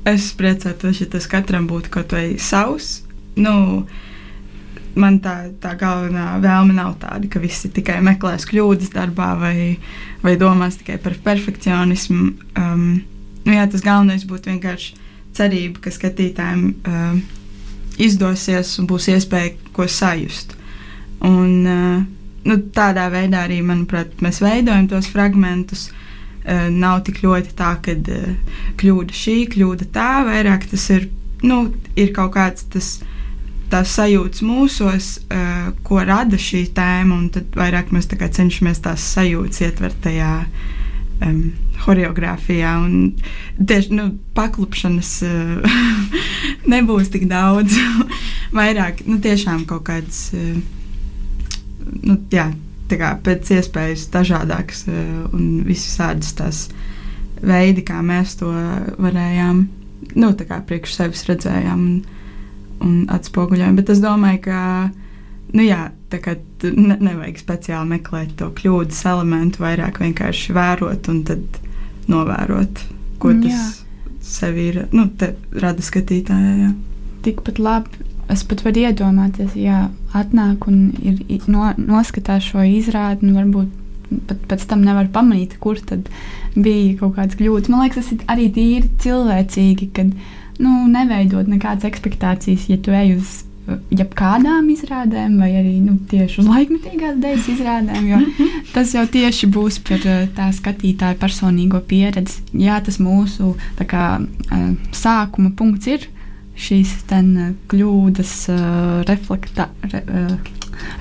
es 0.08 0.32
priecātos, 0.36 1.00
ja 1.02 1.08
tas 1.10 1.28
katram 1.30 1.66
būtu 1.68 1.92
kaut 1.92 2.12
vai 2.16 2.36
savs. 2.42 3.02
Nu, 3.38 3.84
man 4.98 5.18
tā, 5.24 5.50
tā 5.62 5.74
galvenā 5.78 6.38
vēlme 6.42 6.76
nav 6.76 6.96
tāda, 7.02 7.28
ka 7.30 7.42
visi 7.42 7.70
tikai 7.74 8.00
meklēs 8.04 8.46
kļūdas 8.48 8.92
darbā 8.94 9.32
vai, 9.40 9.56
vai 10.24 10.36
domās 10.40 10.78
tikai 10.80 10.98
par 11.02 11.16
perfekcionismu. 11.24 12.30
Um, 12.58 12.86
nu, 13.44 13.54
jā, 13.54 13.66
tas 13.70 13.84
galvenais 13.84 14.26
būtu 14.28 14.52
vienkārši 14.52 14.96
cerība, 15.38 15.84
ka 15.84 15.94
skatītājiem 15.94 16.64
um, 16.72 17.22
izdosies 18.02 18.74
un 18.80 18.88
būs 18.90 19.10
iespēja 19.14 19.54
ko 19.76 19.86
sajust. 19.90 20.56
Un, 21.24 21.52
uh, 21.64 22.02
nu, 22.48 22.58
tādā 22.74 23.08
veidā 23.12 23.46
arī, 23.46 23.60
manuprāt, 23.66 24.20
mēs 24.24 24.42
veidojam 24.42 24.90
tos 24.90 25.10
fragmentus. 25.12 25.88
Eh, 25.88 26.07
nav 26.72 27.02
tik 27.04 27.22
ļoti 27.24 27.54
tā, 27.58 27.74
ka 27.84 27.92
eh, 27.92 28.56
kļūda 28.80 29.14
šī, 29.14 29.36
kļūda 29.52 29.88
tā, 29.92 30.08
vairāk 30.28 30.68
tas 30.70 30.88
ir, 30.94 31.08
nu, 31.44 31.66
ir 31.96 32.14
kaut 32.16 32.36
kāds 32.38 32.68
tas. 32.72 32.98
Tās 33.68 33.90
sajūtas 33.98 34.40
mūsos, 34.48 35.06
uh, 35.28 35.66
ko 35.84 35.98
rada 36.00 36.38
šī 36.40 36.62
tēma, 36.72 37.18
un 37.18 37.26
tad 37.28 37.50
vairāk 37.52 37.90
mēs 37.92 38.06
cenšamies 38.08 38.78
tās 38.80 39.02
sajūtas 39.12 39.60
ietvert 39.66 39.98
tajā 40.06 40.30
um, 41.20 41.42
choreogrāfijā. 41.82 42.70
Tieši 43.60 43.92
nu, 43.92 44.06
paklupšanas 44.32 45.10
nebūs 46.72 47.12
tik 47.12 47.28
daudz. 47.28 47.76
vairāk 48.56 49.04
nu, 49.04 49.18
tiešām 49.20 49.66
kaut 49.68 49.84
kādas. 49.90 50.30
Nu, 52.00 52.16
jā, 52.32 52.48
kā, 52.96 53.12
pēc 53.24 53.50
iespējas 53.58 54.06
dažādākas 54.14 54.86
eh, 54.88 55.00
un 55.34 55.64
visādas 55.66 56.32
tās 56.38 56.62
veidi, 57.44 57.84
kā 57.86 58.00
mēs 58.02 58.38
to 58.40 58.50
varējām, 58.98 59.66
nu, 60.18 60.30
tā 60.38 60.46
kā 60.48 60.60
priekš 60.66 60.96
sevis 60.96 61.26
redzējām 61.28 61.84
un, 61.84 61.98
un 62.84 62.96
atspoguļojām. 63.14 63.76
Bet 63.78 63.92
es 63.94 64.02
domāju, 64.02 64.42
ka, 64.48 64.60
nu 65.54 65.66
jā, 65.66 65.88
tā 66.10 66.22
kā 66.24 66.38
ne, 66.64 66.96
nevajag 66.96 67.42
speciāli 67.44 67.94
meklēt 67.94 68.36
to 68.40 68.50
kļūdas 68.58 69.04
elementu, 69.12 69.62
vairāk 69.64 70.00
vienkārši 70.02 70.56
vērot 70.56 71.12
un 71.12 71.22
tad 71.28 71.62
novērot, 72.08 72.84
ko 73.20 73.34
tas 73.42 73.52
jā. 73.52 73.64
sev 74.24 74.58
ir, 74.62 74.84
nu, 74.96 75.10
te 75.20 75.34
rada 75.52 75.84
skatītājai. 75.84 76.72
Tikpat 77.26 77.58
labi 77.60 78.06
es 78.32 78.44
pat 78.48 78.62
varu 78.66 78.84
iedomāties, 78.86 79.56
ja 79.58 79.88
atnāk 80.16 80.68
un 80.70 80.88
ir, 81.02 81.20
no, 81.50 81.70
noskatās 81.78 82.48
šo 82.50 82.64
izrādi, 82.66 83.28
un 83.28 83.38
varbūt 83.38 83.76
pat 84.28 84.44
pēc 84.50 84.64
tam 84.70 84.84
nevar 84.86 85.10
pamanīt, 85.12 85.58
kur 85.60 85.80
tad 85.84 86.08
bija 86.56 86.96
kaut 87.00 87.16
kādas 87.18 87.36
kļūdas. 87.40 87.72
Man 87.72 87.84
liekas, 87.84 88.08
tas 88.08 88.14
ir 88.16 88.24
arī 88.32 88.48
tīri 88.54 88.88
cilvēcīgi, 89.04 89.90
kad 89.96 90.14
nu, 90.62 90.78
neveidot 90.90 91.50
nekādas 91.50 91.88
expectācijas, 91.88 92.68
ja 92.72 92.80
tu 92.80 92.94
ej 92.96 93.18
uz 93.18 93.36
jebkādām 93.92 94.68
izrādēm, 94.72 95.34
vai 95.40 95.50
arī 95.60 95.74
nu, 95.82 95.98
tieši 96.08 96.40
uz 96.40 96.48
laikmetīgās 96.48 97.18
dēļas 97.20 97.48
izrādēm, 97.52 98.06
jo 98.08 98.20
tas 98.74 98.94
jau 98.96 99.04
tieši 99.12 99.48
būs 99.52 99.80
par 99.84 100.06
tā 100.36 100.48
skatītāja 100.56 101.18
personīgo 101.20 101.82
pieredzi. 101.90 102.40
Jā, 102.56 102.78
tas 102.84 102.96
mūsu 103.02 103.52
kā, 103.90 104.06
sākuma 104.96 105.52
punkts 105.58 105.90
ir 105.92 106.08
šīs 106.58 106.94
ten, 107.10 107.32
eh, 107.38 107.54
kļūdas, 107.70 108.34
uh, 108.52 109.00
reflekta, 109.08 109.68
re, 109.92 110.02
uh, 110.02 110.52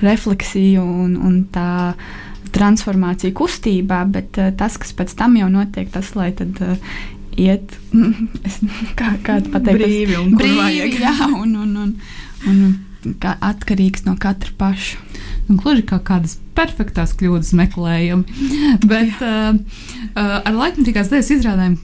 refleksija 0.04 0.82
un, 0.82 1.16
un 1.16 1.44
tā 1.54 1.94
transformācija 2.54 3.34
kustībā, 3.36 4.00
bet 4.08 4.38
tas, 4.58 4.78
kas 4.80 4.94
pēc 4.96 5.12
tam 5.18 5.36
jau 5.36 5.50
notiek, 5.52 5.90
tas, 5.92 6.14
lai 6.16 6.30
tad 6.34 6.56
iet, 7.38 7.74
kā, 8.98 9.12
kā 9.22 9.38
pateikt, 9.52 9.82
brīvi 9.82 10.16
un 10.18 10.32
brīvi, 10.38 10.96
jā, 11.02 11.14
un, 11.28 11.52
un, 11.60 11.74
un, 11.84 11.92
un, 12.48 12.62
un 13.04 13.18
kā 13.22 13.36
atkarīgs 13.50 14.06
no 14.08 14.16
katra 14.20 14.54
paša. 14.58 15.04
Gluži 15.48 15.84
kā 15.88 16.00
kādas 16.04 16.36
perfektas 16.58 17.14
kļūdas 17.18 17.54
meklējumi. 17.58 18.48
Bet 18.90 19.22
uh, 19.24 19.54
uh, 19.54 20.34
ar 20.38 20.56
laikmatīgās 20.56 21.12
dēļas 21.12 21.30
izrādēm 21.38 21.78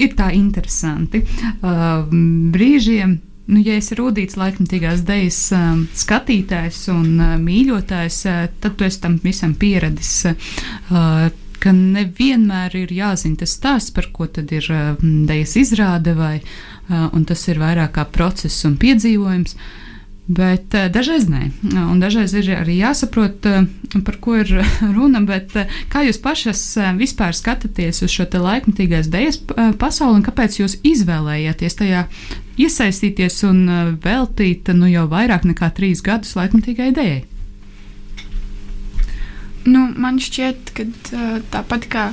ir 0.00 0.14
tā 0.18 0.30
interesanti. 0.36 1.24
Uh, 1.60 2.06
brīžiem 2.54 3.18
nu, 3.50 3.60
ja 3.64 3.76
esi 3.80 3.98
rūtīts 3.98 4.38
laikmatīgās 4.40 5.04
dēļas 5.08 5.42
um, 5.56 5.84
skatītājs 6.04 6.84
un 6.94 7.12
uh, 7.18 7.36
mīļotājs, 7.42 8.18
uh, 8.30 8.42
tad 8.62 8.78
tu 8.78 8.86
esi 8.86 9.02
tam 9.02 9.18
visam 9.24 9.54
pieradis. 9.58 10.14
Uh, 10.30 11.30
ka 11.60 11.72
nevienmēr 11.76 12.74
ir 12.78 12.92
jāzina 12.94 13.42
tas 13.42 13.54
stāsts, 13.58 13.92
par 13.96 14.08
ko 14.14 14.28
tad 14.32 14.52
ir 14.54 14.66
uh, 14.72 14.94
dēļas 15.00 15.56
izrāde, 15.60 16.14
vai 16.16 16.38
uh, 16.40 17.20
tas 17.28 17.46
ir 17.50 17.60
vairāk 17.60 17.96
kā 17.98 18.06
process 18.08 18.64
un 18.68 18.78
piedzīvojums. 18.80 19.56
Bet 20.30 20.74
uh, 20.78 20.86
dažreiz 20.92 21.24
nē, 21.26 21.48
un 21.90 21.98
dažreiz 21.98 22.30
ir 22.38 22.52
arī 22.54 22.76
jāsaprot, 22.78 23.46
uh, 23.50 23.64
par 24.06 24.18
ko 24.22 24.36
ir 24.38 24.52
runa. 24.96 25.24
Bet, 25.26 25.56
uh, 25.58 25.80
kā 25.90 26.04
jūs 26.06 26.20
pašas 26.22 26.62
vispār 27.00 27.34
skatāties 27.34 28.04
uz 28.06 28.14
šo 28.14 28.28
laikmatīgās 28.30 29.10
dēļas 29.10 29.40
pasauli 29.80 30.20
un 30.20 30.26
kāpēc 30.26 30.60
jūs 30.60 30.78
izvēlējāties 30.86 31.78
tajā 31.80 32.04
iesaistīties 32.60 33.40
un 33.48 33.64
veltīt 34.04 34.70
nu, 34.76 34.86
jau 34.92 35.08
vairāk 35.10 35.48
nekā 35.50 35.72
trīs 35.74 36.04
gadus 36.04 36.36
laikmatīgai 36.38 36.92
idejai? 36.92 37.20
Nu, 39.66 39.88
man 39.98 40.22
šķiet, 40.22 40.70
ka 40.76 40.86
tāpat 41.52 41.90
kā 41.90 42.04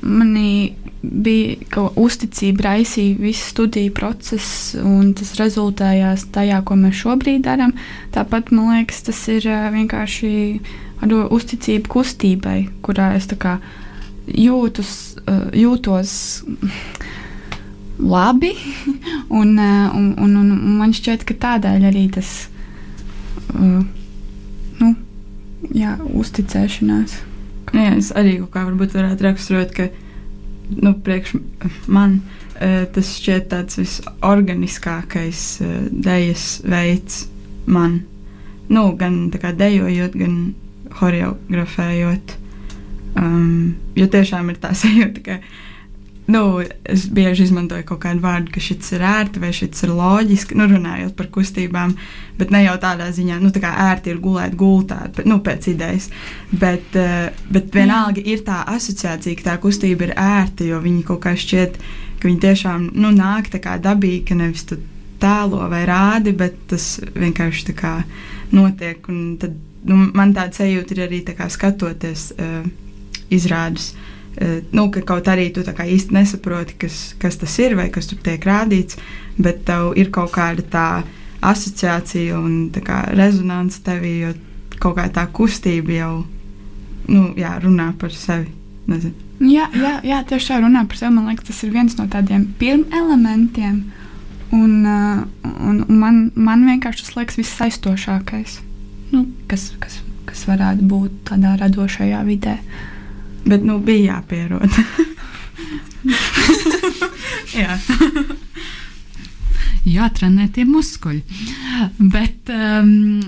manī 0.00 0.76
bija 1.02 1.56
kaut 1.72 1.94
kāda 1.94 2.04
uzticība, 2.04 2.64
raisīja 2.66 3.18
visu 3.20 3.46
studiju 3.54 3.92
procesu, 3.96 4.82
un 4.84 5.12
tas 5.16 5.32
rezultējās 5.40 6.26
tajā, 6.34 6.60
ko 6.66 6.76
mēs 6.80 6.98
šobrīd 7.00 7.44
darām. 7.46 7.72
Tāpat 8.14 8.52
man 8.52 8.74
liekas, 8.76 9.00
tas 9.08 9.20
ir 9.32 9.48
vienkārši 9.74 10.32
ar 11.00 11.14
uzticību 11.32 11.88
kustībai, 11.90 12.58
kurā 12.84 13.14
es 13.16 13.28
jūtus, 14.28 14.92
jūtos 15.56 16.12
labi. 18.00 18.54
Un, 19.30 19.52
un, 19.54 20.06
un, 20.18 20.32
un 20.34 20.72
man 20.80 20.90
šķiet, 20.90 21.22
ka 21.22 21.36
tādēļ 21.38 21.84
arī 21.86 22.00
tas 22.10 22.48
nu, 23.54 24.88
jā, 25.70 25.92
uzticēšanās. 26.18 27.14
Nu, 27.70 27.84
jā, 27.84 27.92
es 28.00 28.10
arī 28.18 28.40
kaut 28.40 28.50
kā 28.56 28.64
varētu 28.98 29.26
raksturot, 29.28 29.70
ka 29.76 29.86
nu, 30.76 30.94
priekš 31.04 31.36
man 31.90 32.20
uh, 32.20 32.86
tas 32.94 33.14
šķiet 33.18 33.48
tāds 33.52 33.80
visorganiskākais 33.80 35.44
uh, 35.64 35.76
dejas 35.90 36.60
veids 36.66 37.24
man. 37.66 38.02
Nu, 38.70 38.90
gan 38.98 39.24
kā, 39.34 39.52
dejojot, 39.56 40.14
gan 40.14 40.36
choreografējot. 41.00 42.36
Um, 43.18 43.74
jo 43.98 44.06
tiešām 44.10 44.52
ir 44.52 44.60
tā 44.62 44.70
sajūta, 44.78 45.24
ka 45.26 45.38
nu, 46.30 46.62
es 46.84 47.06
bieži 47.10 47.44
izmantoju 47.46 47.84
kaut 47.88 48.00
kādu 48.04 48.22
vārdu, 48.22 48.52
ka 48.54 48.62
šis 48.62 48.92
ir 48.94 49.04
ērti 49.06 49.42
vai 49.42 49.50
šis 49.56 49.84
ir 49.86 49.92
loģiski, 49.96 50.56
nu, 50.58 50.66
runājot 50.70 51.16
par 51.18 51.30
kustībām, 51.34 51.94
bet 52.38 52.52
ne 52.54 52.62
jau 52.64 52.76
tādā 52.82 53.08
ziņā, 53.14 53.38
nu, 53.42 53.50
tā 53.54 53.62
kā 53.64 53.72
ērti 53.88 54.12
ir 54.12 54.20
gulēt 54.22 54.54
gultā, 54.58 55.00
nu, 55.28 55.40
pēc 55.44 55.70
idejas. 55.74 56.10
Bet, 56.50 56.94
uh, 56.98 57.30
bet 57.52 57.72
vienalga 57.74 58.22
ir 58.22 58.44
tā 58.46 58.62
asociācija, 58.74 59.38
ka 59.40 59.48
tā 59.48 59.56
kustība 59.62 60.08
ir 60.08 60.14
ērta, 60.16 60.66
jo 60.68 60.82
viņi 60.84 61.06
kaut 61.08 61.24
kā 61.26 61.34
šķiet, 61.38 61.80
ka 62.20 62.28
viņi 62.28 62.44
tiešām, 62.46 62.90
nu, 63.00 63.14
nāk 63.16 63.50
tā 63.52 63.62
kā 63.64 63.78
dabīgi, 63.82 64.24
ka 64.30 64.38
nevis 64.38 64.66
tu 64.68 64.78
tēlo 65.20 65.66
vai 65.72 65.82
rādi, 65.88 66.32
bet 66.36 66.56
tas 66.70 66.94
vienkārši 67.16 67.66
tā 67.72 67.76
kā 67.76 67.96
notiek, 68.56 69.02
un 69.12 69.34
tad, 69.40 69.58
nu, 69.88 70.06
man 70.14 70.36
tāda 70.36 70.62
sajūta 70.62 70.96
ir 70.96 71.04
arī 71.08 71.24
tā 71.26 71.34
kā 71.38 71.50
skatoties 71.52 72.30
uh, 72.36 72.64
izrādus. 73.30 73.92
Uh, 73.92 74.06
Eh, 74.09 74.09
nu, 74.72 74.86
ka 74.88 75.02
kaut 75.04 75.28
arī 75.28 75.50
tu 75.52 75.60
īsti 75.60 76.14
nesaproti, 76.16 76.76
kas, 76.80 77.14
kas 77.20 77.36
tas 77.36 77.58
ir 77.60 77.76
vai 77.76 77.90
kas 77.92 78.08
tur 78.08 78.20
tiek 78.24 78.40
rādīts, 78.40 78.96
bet 79.36 79.64
tev 79.68 79.92
ir 80.00 80.10
kaut 80.14 80.32
kāda 80.32 80.64
tā 80.64 80.86
asociācija 81.44 82.38
un 82.38 82.70
tā 82.72 83.02
rezonance 83.12 83.80
tevī, 83.84 84.14
jo 84.24 84.30
kaut 84.80 84.96
kā 84.96 85.08
tā 85.12 85.26
kustība 85.28 85.92
jau 85.92 86.12
nu, 87.08 87.32
jā, 87.36 87.52
runā 87.60 87.92
par 88.00 88.14
sevi. 88.16 88.48
Nezinu. 88.90 89.28
Jā, 89.44 89.66
jā, 89.76 89.92
jā, 90.04 90.20
tieši 90.28 90.48
tā 90.50 90.60
runā 90.62 90.86
par 90.88 90.98
sevi. 90.98 91.12
Man 91.14 91.28
liekas, 91.28 91.46
tas 91.50 91.60
ir 91.64 91.74
viens 91.74 91.96
no 91.98 92.06
tādiem 92.10 92.46
pirmelementiem. 92.60 93.82
Un, 94.56 94.72
uh, 94.82 95.20
un, 95.46 95.84
un 95.84 95.98
man, 96.00 96.22
man 96.34 96.64
vienkārši 96.66 97.04
tas 97.04 97.12
liekas 97.14 97.36
vissaistošākais, 97.38 98.56
nu, 99.12 99.20
kas, 99.46 99.68
kas, 99.78 100.00
kas 100.26 100.42
varētu 100.48 100.88
būt 100.90 101.20
tādā 101.28 101.52
radošajā 101.60 102.24
vidē. 102.26 102.56
Uh, 102.56 102.88
Bet 103.46 103.64
nu, 103.64 103.78
bija 103.84 104.16
jāpierod. 104.16 104.70
Jā. 107.60 107.78
Jātrenē 109.90 110.46
tie 110.52 110.66
muskuļi. 110.68 111.22
Bet 112.12 112.50
um, 112.52 113.22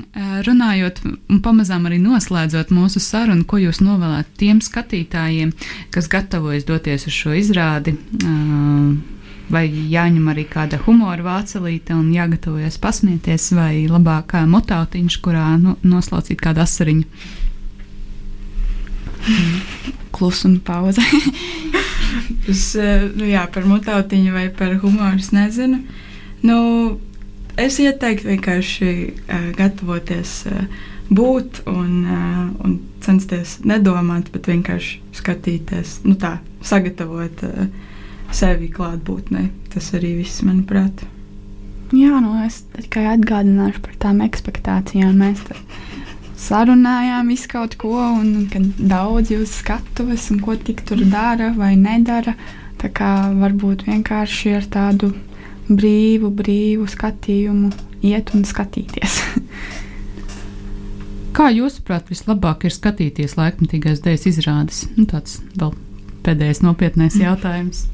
runājot 0.47 1.01
un 1.07 1.41
pamazām 1.45 1.89
arī 1.89 1.99
noslēdzot 2.03 2.73
mūsu 2.75 3.01
sarunu, 3.03 3.47
ko 3.49 3.61
jūs 3.63 3.81
novēlētu 3.85 4.37
tiem 4.43 4.61
skatītājiem, 4.65 5.55
kas 5.95 6.11
gatavojas 6.13 6.69
doties 6.69 7.09
uz 7.09 7.17
šo 7.17 7.33
izrādi, 7.41 7.97
um, 8.27 9.01
vai 9.53 9.67
jāņem 9.69 10.29
arī 10.33 10.45
kāda 10.49 10.81
humora 10.85 11.25
vācelīte 11.25 11.97
un 11.97 12.13
jāgatavojas 12.13 12.79
pasmieties, 12.83 13.51
vai 13.57 13.87
labāk 13.89 14.37
motātiņš, 14.49 15.19
kurā 15.25 15.55
nu, 15.61 15.79
noslaucīt 15.89 16.41
kādu 16.45 16.65
asariņu. 16.67 17.41
Klusuma 20.13 20.61
pauze. 20.65 21.03
es, 22.51 22.75
eh, 22.77 23.09
nu 23.17 23.29
jā, 23.29 23.45
par 23.53 23.67
mutautiņu 23.69 24.35
vai 24.35 24.49
par 24.55 24.77
humoru 24.83 25.21
es 25.21 25.33
nezinu. 25.35 25.83
Nu, 26.43 26.59
es 27.61 27.79
ieteiktu 27.83 28.33
vienkārši 28.33 28.91
uh, 29.13 29.47
gatavoties 29.59 30.35
uh, 30.51 30.65
būt 31.13 31.63
un, 31.71 31.93
uh, 32.03 32.45
un 32.65 32.79
censties 33.05 33.59
nedomāt, 33.69 34.33
bet 34.35 34.51
vienkārši 34.51 35.01
skatīties, 35.19 36.01
nu 36.09 36.17
tā, 36.19 36.37
sagatavot 36.67 37.45
uh, 37.47 37.67
sevi 38.35 38.71
klātbūtnē. 38.73 39.49
Tas 39.73 39.93
arī 39.97 40.17
viss, 40.23 40.43
manuprāt. 40.47 41.05
Jā, 41.93 42.19
nu 42.25 42.39
es 42.47 42.63
tikai 42.73 43.05
atgādināšu 43.13 43.83
par 43.85 43.97
tām 44.01 44.23
expectācijām. 44.25 45.19
Mēs 45.21 45.43
sarunājām 46.43 47.31
visu 47.33 47.51
kaut 47.53 47.77
ko, 47.81 47.95
un 48.19 48.49
kad 48.53 48.67
daudz 48.79 49.33
jūs 49.35 49.55
skatuves, 49.63 50.29
un 50.35 50.43
ko 50.43 50.57
tik 50.59 50.83
tur 50.89 51.05
dara 51.13 51.53
vai 51.57 51.75
nedara. 51.79 52.35
Tā 52.83 52.91
kā 52.91 53.13
varbūt 53.39 53.87
vienkārši 53.87 54.57
ar 54.59 54.67
tādu 54.73 55.13
brīvu, 55.71 56.33
brīvu 56.35 56.89
skatījumu 56.91 57.71
iet 58.03 58.35
un 58.35 58.43
skatīties. 58.49 59.21
Kā 61.37 61.47
jūsuprāt, 61.49 62.11
vislabāk 62.13 62.67
ir 62.69 62.75
skatīties 62.75 63.39
laikmatīgās 63.39 64.03
dēļas 64.05 64.27
izrādes? 64.29 64.83
Nu, 64.99 65.07
tāds 65.09 65.39
vēl 65.57 65.73
pēdējais 66.27 66.61
nopietnais 66.67 67.17
jautājums. 67.23 67.87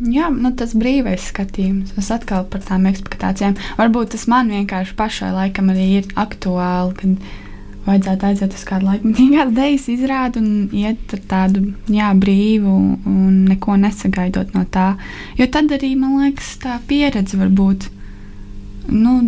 Jā, 0.00 0.30
nu, 0.32 0.48
tas 0.56 0.72
brīvais 0.72 1.26
skatījums. 1.28 1.92
Es 2.00 2.08
atkal 2.14 2.46
par 2.48 2.62
tām 2.64 2.86
ekspektācijām. 2.88 3.58
Varbūt 3.76 4.14
tas 4.14 4.24
man 4.32 4.48
vienkārši 4.48 4.96
pašai 4.96 5.28
laikam 5.34 5.68
arī 5.74 5.86
ir 5.98 6.10
aktuāli, 6.20 6.94
kad 6.96 7.30
vajadzētu 7.84 8.28
aiziet 8.28 8.56
uz 8.56 8.64
kādu 8.68 8.88
laikmatīgās 8.88 9.52
dēļas 9.58 9.86
izrādi 9.92 10.40
un 10.40 10.50
iet 10.76 11.14
ar 11.16 11.22
tādu 11.28 11.66
jā, 11.92 12.10
brīvu 12.16 12.74
un 13.12 13.38
neko 13.50 13.76
nesagaidot 13.80 14.56
no 14.56 14.64
tā. 14.72 14.94
Jo 15.40 15.48
tad 15.52 15.72
arī, 15.76 15.92
man 16.00 16.16
liekas, 16.24 16.54
tā 16.64 16.78
pieredze 16.88 17.40
var 17.40 17.52
būt. 17.60 17.90
Nu, 18.90 19.18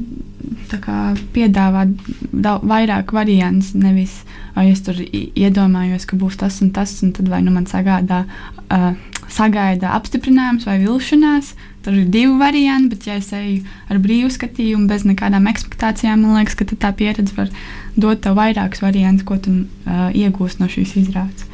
piedāvāt 1.34 1.92
daudz, 2.32 2.66
vairāk 2.68 3.12
variantus. 3.14 3.72
Nevis, 3.78 4.20
vai 4.56 4.70
es 4.72 4.82
tur 4.84 4.98
iedomājos, 5.02 6.06
ka 6.08 6.18
būs 6.20 6.38
tas 6.40 6.60
un 6.64 6.72
tas, 6.74 6.94
un 7.02 7.12
tad 7.16 7.28
vai 7.32 7.42
nu 7.44 7.54
man 7.54 7.68
sagādā 7.70 8.24
uh, 8.24 8.92
sagaida 9.32 9.92
apstiprinājums 9.96 10.66
vai 10.68 10.78
vilšanās. 10.82 11.54
Tur 11.82 11.96
ir 11.98 12.10
divi 12.14 12.34
varianti, 12.38 12.92
bet, 12.94 13.06
ja 13.08 13.16
es 13.18 13.32
eju 13.34 13.62
ar 13.90 13.98
brīvu 14.02 14.30
skatījumu, 14.30 14.86
bez 14.90 15.06
nekādām 15.08 15.48
expectācijām, 15.50 16.22
man 16.22 16.38
liekas, 16.38 16.54
ka 16.58 16.66
tā 16.70 16.92
pieredze 16.94 17.34
var 17.34 17.50
dot 17.98 18.22
tev 18.22 18.36
vairākus 18.38 18.84
variantus, 18.84 19.26
ko 19.26 19.38
tu 19.42 19.54
uh, 19.64 20.10
iegūsi 20.14 20.62
no 20.62 20.70
šīs 20.70 20.94
izrādes. 21.02 21.48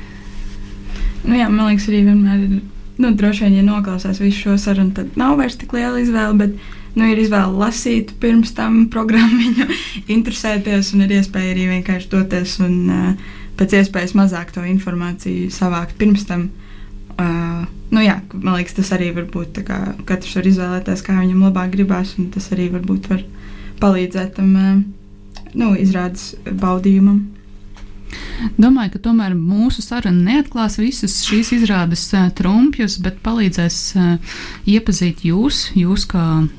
Nu, 1.25 1.35
jā, 1.37 1.49
man 1.49 1.71
liekas, 1.71 1.89
arī 1.91 2.03
vienmēr 2.11 2.43
ir. 2.45 2.59
Nu, 2.99 3.13
droši 3.15 3.47
vien, 3.47 3.61
ja 3.61 3.63
noklausās 3.63 4.19
visu 4.19 4.41
šo 4.43 4.57
sarunu, 4.59 4.91
tad 4.97 5.15
nav 5.19 5.37
vairs 5.39 5.57
tik 5.59 5.73
liela 5.77 6.01
izvēle. 6.03 6.35
Bet 6.41 6.78
nu, 6.99 7.07
ir 7.07 7.21
izvēle 7.23 7.55
lasīt 7.61 8.15
pirms 8.23 8.53
tam 8.57 8.87
programmu, 8.93 9.67
interesēties, 10.17 10.93
un 10.97 11.07
ir 11.07 11.19
iespēja 11.21 11.55
arī 11.55 11.69
vienkārši 11.73 12.11
doties 12.13 12.59
un 12.65 12.75
uh, 12.91 13.35
pēc 13.59 13.79
iespējas 13.81 14.17
mazāk 14.19 14.53
to 14.55 14.65
informāciju 14.67 15.53
savākt 15.55 15.99
pirms 16.01 16.27
tam. 16.29 16.49
Uh, 17.19 17.65
nu 17.95 18.03
jā, 18.05 18.19
man 18.35 18.59
liekas, 18.59 18.77
tas 18.79 18.93
arī 18.95 19.11
var 19.17 19.27
būt. 19.31 19.63
Kā, 19.67 19.81
katrs 20.09 20.37
var 20.39 20.51
izvēlēties, 20.51 21.03
kā 21.07 21.17
viņam 21.19 21.49
labāk 21.49 21.73
gribās, 21.75 22.15
un 22.19 22.31
tas 22.35 22.51
arī 22.55 22.69
varbūt 22.75 23.11
var 23.11 23.25
palīdzēt 23.83 24.37
tam 24.39 24.55
uh, 24.59 24.79
nu, 25.55 25.73
izrādes 25.79 26.33
baudījumam. 26.47 27.38
Domāju, 28.59 28.95
ka 28.95 29.01
tomēr 29.09 29.35
mūsu 29.39 29.83
saruna 29.83 30.33
neatklās 30.33 30.79
visus 30.81 31.21
šīs 31.27 31.53
izrādes 31.59 32.05
uh, 32.15 32.29
trumpjus, 32.35 32.99
bet 33.03 33.19
palīdzēs 33.25 33.79
uh, 33.99 34.39
iepazīt 34.69 35.25
jūs, 35.27 35.69
jūs 35.79 36.07
kā 36.11 36.25
uh, 36.45 36.55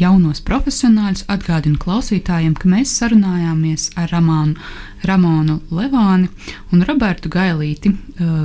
jaunos 0.00 0.42
profesionāļus. 0.46 1.26
Atgādinu 1.32 1.80
klausītājiem, 1.82 2.54
ka 2.58 2.70
mēs 2.70 2.94
sarunājāmies 3.00 3.90
ar 3.98 4.10
Ramānu, 4.14 4.56
Ramonu 5.02 5.58
Levāni 5.74 6.28
un 6.70 6.84
Robertu 6.86 7.30
Gailīti, 7.32 7.90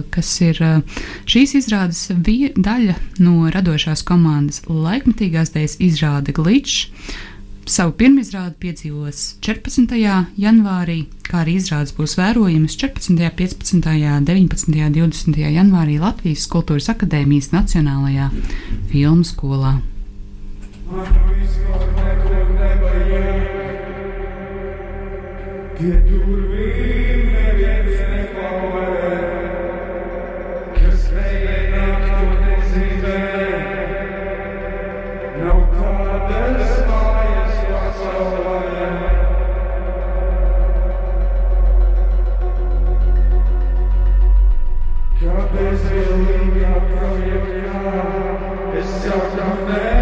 kas 0.10 0.32
ir 0.42 0.58
šīs 1.30 1.54
izrādes 1.60 2.08
daļa 2.18 2.96
no 3.22 3.52
radošās 3.54 4.02
komandas 4.08 4.64
laikmatīgās 4.66 5.54
dēļas 5.54 5.78
izrāde 5.86 6.34
Glitch. 6.34 6.90
Savu 7.68 7.92
pirmizrādi 8.00 8.56
piedzīvos 8.64 9.22
14. 9.44 9.98
janvārī, 10.40 11.02
kā 11.28 11.42
arī 11.42 11.58
izrādes 11.60 11.92
būs 11.98 12.14
vērojamas 12.16 12.78
14., 12.80 13.20
15., 13.36 13.90
19. 14.30 14.78
un 14.88 14.96
20. 14.96 15.42
janvārī 15.58 15.98
Latvijas 16.00 16.48
Kultūras 16.54 16.88
Akadēmijas 16.96 17.52
Nacionālajā 17.52 18.30
filmu 18.94 19.28
skolā. 19.28 19.76
Pie 25.78 25.94
durvīm 26.08 27.17
saku 49.66 49.97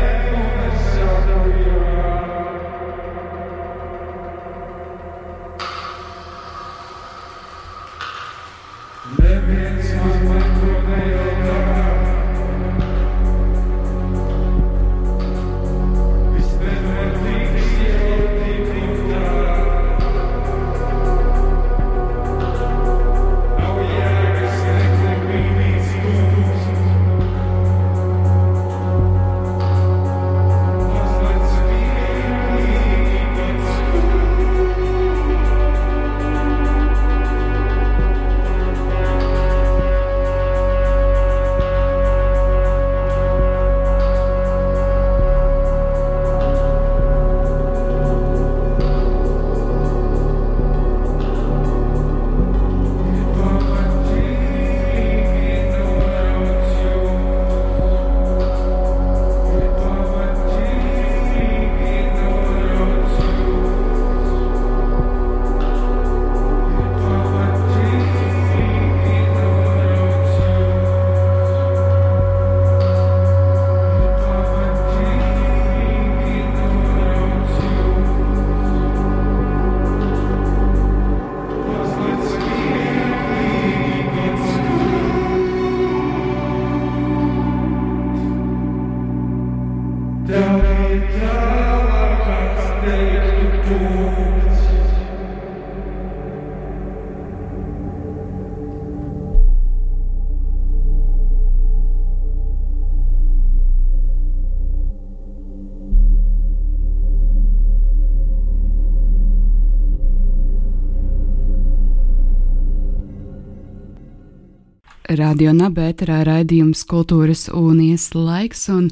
Radio 115.09 115.51
Nabērā 115.53 116.23
raidījums 116.25 116.81
Kultūras 116.89 117.45
unijas 117.53 118.07
laiks, 118.17 118.63
un 118.73 118.87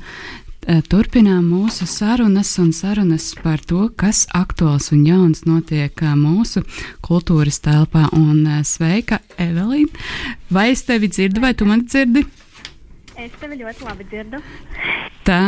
turpinām 0.91 1.47
mūsu 1.49 1.87
sarunas 1.89 2.51
un 2.61 2.69
sarunas 2.75 3.31
par 3.41 3.63
to, 3.65 3.87
kas 3.97 4.27
aktuāls 4.37 4.91
un 4.93 5.03
jauns 5.07 5.43
notiek 5.49 6.05
mūsu 6.19 6.61
kultūras 7.01 7.59
telpā. 7.65 8.05
Un 8.13 8.45
sveika, 8.67 9.23
Evelīna! 9.41 9.89
Vai 10.53 10.69
es 10.75 10.85
tevi 10.85 11.09
dzirdu, 11.09 11.41
vai 11.41 11.55
tu 11.57 11.65
mani 11.65 11.89
dzirdi? 11.89 12.25
Es 13.17 13.33
tevi 13.41 13.57
ļoti 13.63 13.85
labi 13.89 14.05
dzirdu. 14.09 14.41
Tā, 15.25 15.41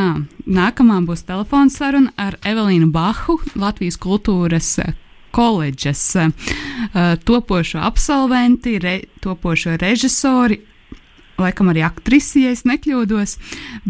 nākamā 0.50 1.02
būs 1.06 1.26
telefona 1.30 1.70
saruna 1.70 2.14
ar 2.18 2.40
Evelīnu 2.42 2.90
Bahu, 2.94 3.38
Latvijas 3.60 4.02
kultūras 4.02 4.80
koledžas 5.36 6.06
uh, 6.16 6.32
topošo 7.28 7.82
absolventi, 7.84 8.80
re, 8.80 9.02
topošo 9.20 9.76
režisori. 9.82 10.62
Laikam 11.36 11.68
arī 11.68 11.82
aktrisi, 11.84 12.46
ja 12.46 12.54
nekļūdos, 12.56 13.34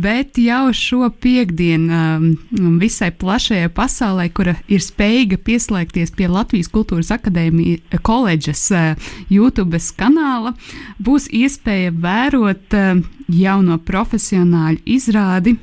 bet 0.02 0.40
jau 0.42 0.72
šo 0.74 1.12
piekdienu 1.22 1.94
um, 1.94 2.80
visai 2.82 3.12
plašajai 3.14 3.70
pasaulē, 3.70 4.26
kura 4.34 4.56
ir 4.66 4.82
spējīga 4.82 5.38
pieslēgties 5.46 6.16
pie 6.18 6.26
Latvijas 6.32 6.72
Kultūras 6.74 7.14
Akadēmijas 7.14 8.02
koledžas 8.02 8.66
uh, 8.74 9.12
YouTube 9.30 9.78
kanāla, 10.00 10.56
būs 10.98 11.30
iespēja 11.30 11.94
vērot 11.94 12.80
uh, 12.80 13.06
jauno 13.30 13.78
profesionāļu 13.78 14.82
izrādi 14.98 15.60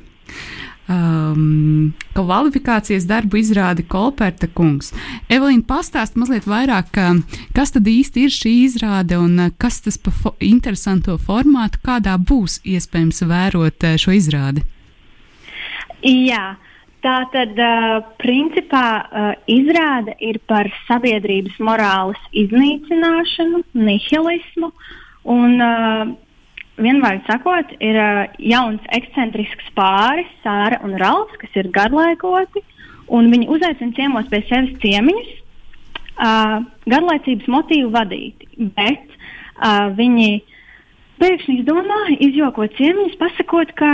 um, 0.93 1.93
kvalifikācijas 2.13 3.07
darbu 3.09 3.39
izrādi 3.41 3.85
Kolperta 3.89 4.47
kungs. 4.53 4.91
Evelīna, 5.27 5.65
pastāst 5.67 6.17
mazliet 6.19 6.47
vairāk, 6.49 6.93
kas 7.57 7.73
tad 7.75 7.89
īsti 7.89 8.27
ir 8.27 8.33
šī 8.33 8.53
izrāde 8.67 9.17
un 9.19 9.49
kas 9.61 9.81
tas 9.85 9.97
pa 9.97 10.13
fo 10.13 10.35
interesanto 10.43 11.17
formātu, 11.17 11.81
kādā 11.85 12.17
būs 12.17 12.59
iespējams 12.63 13.23
vērot 13.29 13.89
šo 14.01 14.15
izrādi? 14.19 14.65
Jā. 16.03 16.53
Tā 17.03 17.17
tad, 17.33 17.57
uh, 17.59 17.97
principā, 18.15 18.87
uh, 19.03 19.31
izrāde 19.51 20.13
ir 20.23 20.37
par 20.47 20.69
sabiedrības 20.87 21.57
morāles 21.59 22.21
iznīcināšanu, 22.31 23.59
nihilismu. 23.75 24.69
Un, 25.33 25.57
uh, 25.59 26.13
vienvārds 26.81 27.27
sakot, 27.29 27.73
ir 27.83 27.97
uh, 27.99 28.23
jauns 28.41 28.81
ekscentrisks 28.95 29.69
pāris, 29.77 30.29
Sāra 30.45 30.79
un 30.85 30.95
Ralfs, 31.01 31.37
kas 31.41 31.59
ir 31.59 31.71
garlaikoti. 31.73 32.63
Viņi 33.13 33.49
uzaicina 33.51 33.93
ciemos 33.93 34.29
pie 34.31 34.39
sevis 34.47 34.73
ciemiņus, 34.81 35.29
uh, 36.17 36.63
garlaicības 36.89 37.51
motīvu 37.51 37.91
vadīti. 37.93 38.49
Bet 38.77 39.13
uh, 39.13 39.91
viņi 39.93 40.41
pēkšņi 41.21 41.59
izdomā 41.61 42.01
izjokot 42.17 42.73
ciemiņus, 42.79 43.19
pasakot, 43.21 43.75
ka 43.77 43.93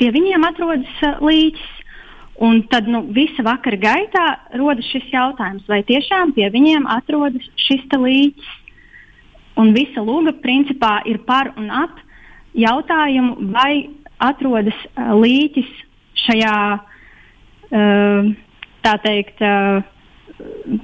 pie 0.00 0.10
viņiem 0.14 0.48
atrodas 0.50 1.06
uh, 1.06 1.22
līķis. 1.22 1.70
Un 2.42 2.64
tad 2.66 2.88
nu, 2.90 3.04
visa 3.14 3.44
vakara 3.46 3.78
gaitā 3.78 4.24
rodas 4.58 4.88
šis 4.90 5.06
jautājums, 5.12 5.68
vai 5.70 5.84
tiešām 5.86 6.32
pie 6.34 6.48
viņiem 6.50 6.88
atrodas 6.90 7.46
šis 7.68 7.86
līķis. 7.94 8.48
Un 9.60 9.70
visa 9.76 10.02
lūga 10.02 10.34
principā 10.42 10.98
ir 11.06 11.20
par 11.26 11.52
un 11.60 11.70
ap 11.70 12.00
jautājumu, 12.58 13.50
vai 13.54 13.90
atrodas 14.22 14.76
uh, 14.94 15.12
līķis 15.18 15.70
šajā, 16.24 16.58
uh, 16.78 18.32
tā 18.84 18.94
teikt, 19.04 19.42
uh, 19.42 19.82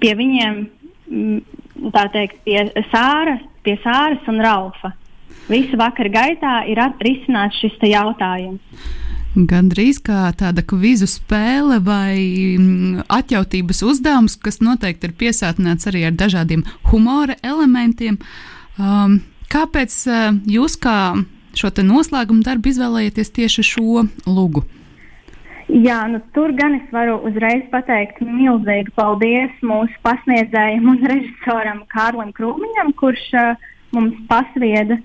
pie 0.00 0.14
viņiem, 0.18 0.62
tā 1.94 2.06
teikt, 2.14 2.42
pie 2.46 2.64
Sāra, 2.90 3.38
pie 3.66 3.76
Sāras 3.84 4.26
un 4.30 4.42
Raufa. 4.44 4.94
Visu 5.50 5.78
vakaru 5.78 6.12
gaitā 6.14 6.60
ir 6.70 6.78
risināts 7.02 7.58
šis 7.58 7.78
jautājums. 7.90 8.62
Gandrīz 9.30 10.00
kā 10.02 10.32
tāda 10.34 10.62
kvizu 10.66 11.06
spēle 11.06 11.76
vai 11.86 12.18
atjautības 13.06 13.84
uzdevums, 13.86 14.34
kas 14.34 14.58
noteikti 14.58 15.06
ir 15.06 15.14
piesātināts 15.20 15.86
arī 15.86 16.02
ar 16.08 16.16
dažādiem 16.18 16.64
humora 16.90 17.36
elementiem. 17.46 18.18
Um, 18.80 19.18
kāpēc 19.52 19.92
uh, 20.08 20.30
jūs 20.48 20.78
kā 20.80 21.12
šo 21.58 21.68
noslēguma 21.84 22.46
darbu 22.46 22.70
izvēlējāties 22.70 23.34
tieši 23.36 23.64
šo 23.66 24.04
lugu? 24.24 24.62
Jā, 25.70 26.02
nu, 26.10 26.18
tur 26.34 26.50
gan 26.58 26.74
es 26.78 26.86
varu 26.90 27.20
uzreiz 27.28 27.62
pateikt 27.70 28.18
milzīgu 28.24 28.90
paldies 28.96 29.52
mūsu 29.62 29.94
pasniedzējiem 30.02 30.88
un 30.90 30.98
režisoram 31.12 31.84
Kārlim 31.92 32.32
Krūmiņam, 32.34 32.88
kurš 32.98 33.26
uh, 33.38 33.54
mums 33.94 34.16
pasvieda 34.30 34.96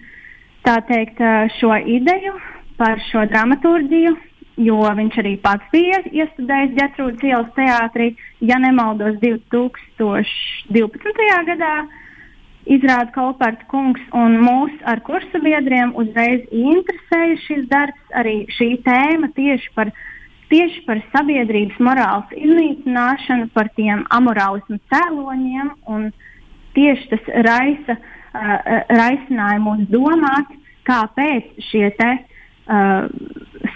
teikt, 0.63 1.19
uh, 1.19 1.45
šo 1.59 1.75
ideju 1.75 2.33
par 2.79 2.95
šo 3.11 3.21
dramaturgiju, 3.29 4.15
jo 4.65 4.79
viņš 5.01 5.15
arī 5.21 5.33
pats 5.43 5.67
bija 5.75 5.97
iestudējis 6.07 6.77
Getrūdas 6.79 7.23
ielas 7.27 7.51
teātrī, 7.59 8.07
ja 8.39 8.57
nemaldos, 8.63 9.19
2012. 9.19 11.29
gadā. 11.51 11.75
Izrāda 12.65 13.11
Kalpārta 13.13 13.67
kungs 13.69 14.01
un 14.17 14.39
mūs 14.41 14.73
ar 14.89 15.03
kursu 15.05 15.41
biedriem 15.43 15.93
uzreiz 16.01 16.47
interesēja 16.49 17.37
šis 17.45 17.67
darbs, 17.69 18.01
arī 18.17 18.39
šī 18.57 18.71
tēma 18.87 19.29
tieši 19.37 19.69
par 19.77 19.91
uh, 19.91 20.03
tieši 20.51 20.83
par 20.87 21.01
sabiedrības 21.13 21.79
morāles 21.83 22.35
iznīcināšanu, 22.37 23.49
par 23.55 23.69
tiem 23.77 24.05
amorālismu 24.13 24.79
cēloņiem. 24.91 25.73
Tieši 26.75 27.09
tas 27.11 27.29
raisa, 27.47 27.95
uh, 27.95 28.55
raisināja 28.91 29.61
mūs 29.63 29.85
domāt, 29.91 30.51
kāpēc 30.87 31.55
šie 31.69 31.87
te, 31.97 32.11
uh, 32.19 33.07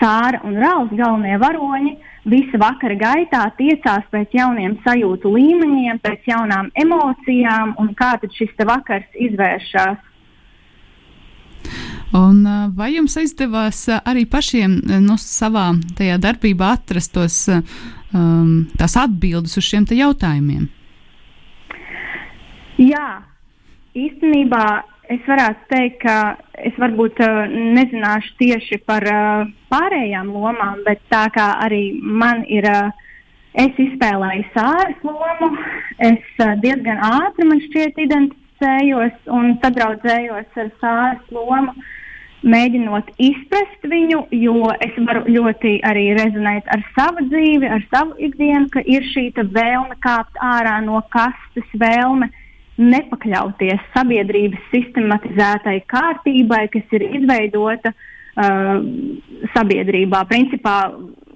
sāra 0.01 0.43
un 0.47 0.59
rāles 0.59 0.93
galvenie 0.99 1.39
varoņi 1.41 1.95
visa 2.31 2.59
vakara 2.61 2.95
gaitā 2.99 3.43
tiecās 3.57 4.05
pēc 4.13 4.35
jauniem 4.37 4.77
sajūtu 4.85 5.31
līmeņiem, 5.35 6.01
pēc 6.03 6.29
jaunām 6.29 6.69
emocijām 6.77 7.75
un 7.81 7.93
kā 7.97 8.15
tad 8.21 8.33
šis 8.35 8.53
vakars 8.69 9.19
izvēršas. 9.29 10.05
Un, 12.15 12.41
vai 12.73 12.93
jums 12.95 13.19
izdevās 13.21 13.83
arī 14.01 14.23
pašiem 14.25 14.79
nu, 15.05 15.17
savā 15.21 15.67
darbībā 15.97 16.71
atrast 16.79 17.13
tos, 17.13 17.43
um, 17.49 18.65
tās 18.79 18.95
atbildes 18.97 19.57
uz 19.59 19.67
šiem 19.67 19.85
jautājumiem? 19.93 20.65
Jā, 22.79 23.19
īstenībā 23.93 24.63
es 25.13 25.21
varētu 25.27 25.67
teikt, 25.73 25.99
ka 26.03 26.15
es 26.69 26.75
varbūt 26.81 27.21
uh, 27.25 27.45
nezināšu 27.77 28.35
tieši 28.41 28.81
par 28.87 29.05
uh, 29.09 29.45
pārējām 29.73 30.31
lomām, 30.35 30.83
bet 30.87 31.01
tā 31.13 31.27
kā 31.35 31.51
arī 31.65 31.85
man 32.01 32.45
ir. 32.47 32.67
Uh, 32.69 33.05
Es 33.59 33.73
izspēlēju 33.81 34.43
sāras 34.53 34.99
lomu, 35.03 35.47
es 36.05 36.27
uh, 36.37 36.51
diezgan 36.61 36.99
ātri 37.01 37.47
man 37.49 37.57
šķiet 37.63 37.97
identificējos 38.03 39.31
un 39.35 39.55
sadraudzējos 39.63 40.59
ar 40.63 40.69
sāras 40.83 41.31
lomu. 41.33 41.73
Uh, 41.73 41.87
mēģinot 42.43 43.09
izprast 43.19 43.87
viņu, 43.91 44.23
jo 44.31 44.69
es 44.83 44.95
varu 45.07 45.23
ļoti 45.27 45.79
arī 45.87 46.09
rezonēt 46.17 46.67
ar 46.71 46.83
savu 46.95 47.25
dzīvi, 47.27 47.67
ar 47.67 47.83
savu 47.93 48.15
ikdienu, 48.17 48.69
ka 48.71 48.83
ir 48.85 49.05
šī 49.11 49.29
vēlme 49.39 49.97
kāpt 50.03 50.39
ārā 50.43 50.79
no 50.85 51.01
kastes, 51.11 51.67
vēlme 51.79 52.29
nepakļauties 52.79 53.83
sabiedrības 53.95 54.71
sistematizētai 54.71 55.77
kārtībai, 55.91 56.63
kas 56.73 56.95
ir 56.95 57.05
izveidota 57.09 57.91
uh, 57.93 58.79
sabiedrībā, 59.55 60.23
principā 60.31 60.79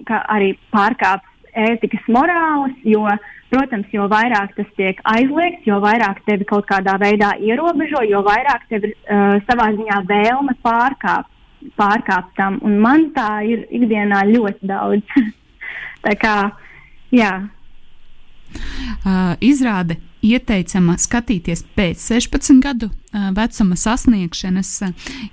arī 0.08 0.54
pārkāpts 0.74 1.30
ētikas 1.54 2.08
morāles, 2.10 2.74
jo 2.82 3.06
Protams, 3.54 3.86
jo 3.94 4.08
vairāk 4.10 4.54
tas 4.56 4.70
tiek 4.74 4.98
aizliegts, 5.06 5.62
jo 5.68 5.76
vairāk 5.82 6.24
tevi 6.26 6.46
kaut 6.48 6.66
kādā 6.66 6.96
veidā 6.98 7.34
ierobežo, 7.38 8.00
jo 8.08 8.24
vairāk 8.26 8.64
tev 8.70 8.88
ir 8.88 8.94
uh, 8.96 9.36
savā 9.46 9.68
ziņā 9.76 10.00
vēlme 10.08 10.56
pārkāpt, 10.64 11.30
pārkāpt 11.78 12.32
tam. 12.40 12.58
Un 12.66 12.80
man 12.82 13.10
tā 13.14 13.44
ir 13.46 13.62
ikdienā 13.70 14.24
ļoti 14.32 14.70
daudz. 14.70 15.14
tā 16.06 16.16
kā, 16.18 16.34
jā. 17.14 17.30
Uh, 19.04 19.36
izrāde 19.38 20.00
ieteicama 20.24 20.96
skatīties 21.00 21.64
pēc 21.76 22.00
16 22.00 22.62
gadu 22.64 22.90
vecuma 23.34 23.76
sasniegšanas. 23.78 24.70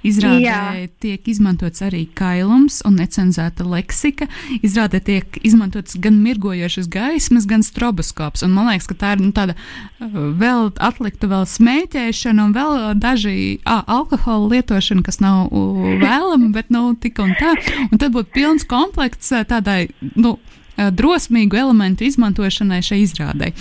Izrādē 0.05 0.43
Jā. 0.43 0.59
tiek 1.01 1.25
izmantots 1.31 1.81
arī 1.81 2.03
kailums 2.13 2.81
un 2.85 2.99
necenzēta 2.99 3.65
leksika. 3.65 4.27
Izrādē 4.61 5.01
tiek 5.01 5.39
izmantots 5.47 5.97
gan 6.01 6.19
mirgojošas 6.21 6.89
gaismas, 6.91 7.47
gan 7.49 7.65
stroboskops. 7.65 8.45
Un 8.45 8.53
man 8.57 8.69
liekas, 8.69 8.89
ka 8.91 8.99
tā 9.01 9.15
ir 9.15 9.25
nu, 9.25 9.31
tāda 9.33 9.57
vēl 9.99 10.71
atlikta 10.77 11.29
vēl 11.31 11.47
smēķēšana 11.49 12.45
un 12.45 12.55
vēl 12.57 12.77
daži 13.01 13.35
à, 13.65 13.81
alkohola 13.87 14.51
lietošana, 14.53 15.05
kas 15.05 15.21
nav 15.23 15.49
vēlama, 15.51 16.51
bet 16.53 16.69
nu 16.73 16.91
tik 17.01 17.21
un 17.23 17.33
tā. 17.39 17.55
Un 17.89 17.97
tad 17.97 18.13
būtu 18.13 18.33
pilns 18.35 18.67
komplekts 18.69 19.33
tādai, 19.49 19.87
nu, 20.13 20.37
drosmīgu 20.77 21.59
elementu 21.59 22.05
izmantošanai 22.07 22.81
šai 22.85 23.01
izrādē. 23.03 23.51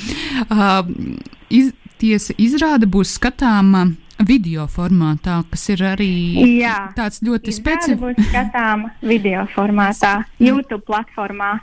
Uh, 0.46 0.86
iz, 1.50 1.72
tiesa 2.00 2.36
izrāde 2.40 2.88
būs 2.90 3.16
skatāma 3.18 3.86
video 4.26 4.66
formātā, 4.68 5.40
kas 5.50 5.68
ir 5.72 5.84
arī 5.92 6.10
Jā, 6.60 6.90
tāds 6.96 7.22
ļoti 7.24 7.54
specifisks. 7.56 7.96
Tā 7.96 8.00
būs 8.02 8.28
skatāma 8.28 8.92
video 9.02 9.46
formātā, 9.54 10.20
YouTube 10.46 10.84
platformā. 10.88 11.58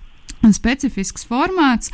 Specifisks 0.53 1.25
formāts, 1.27 1.91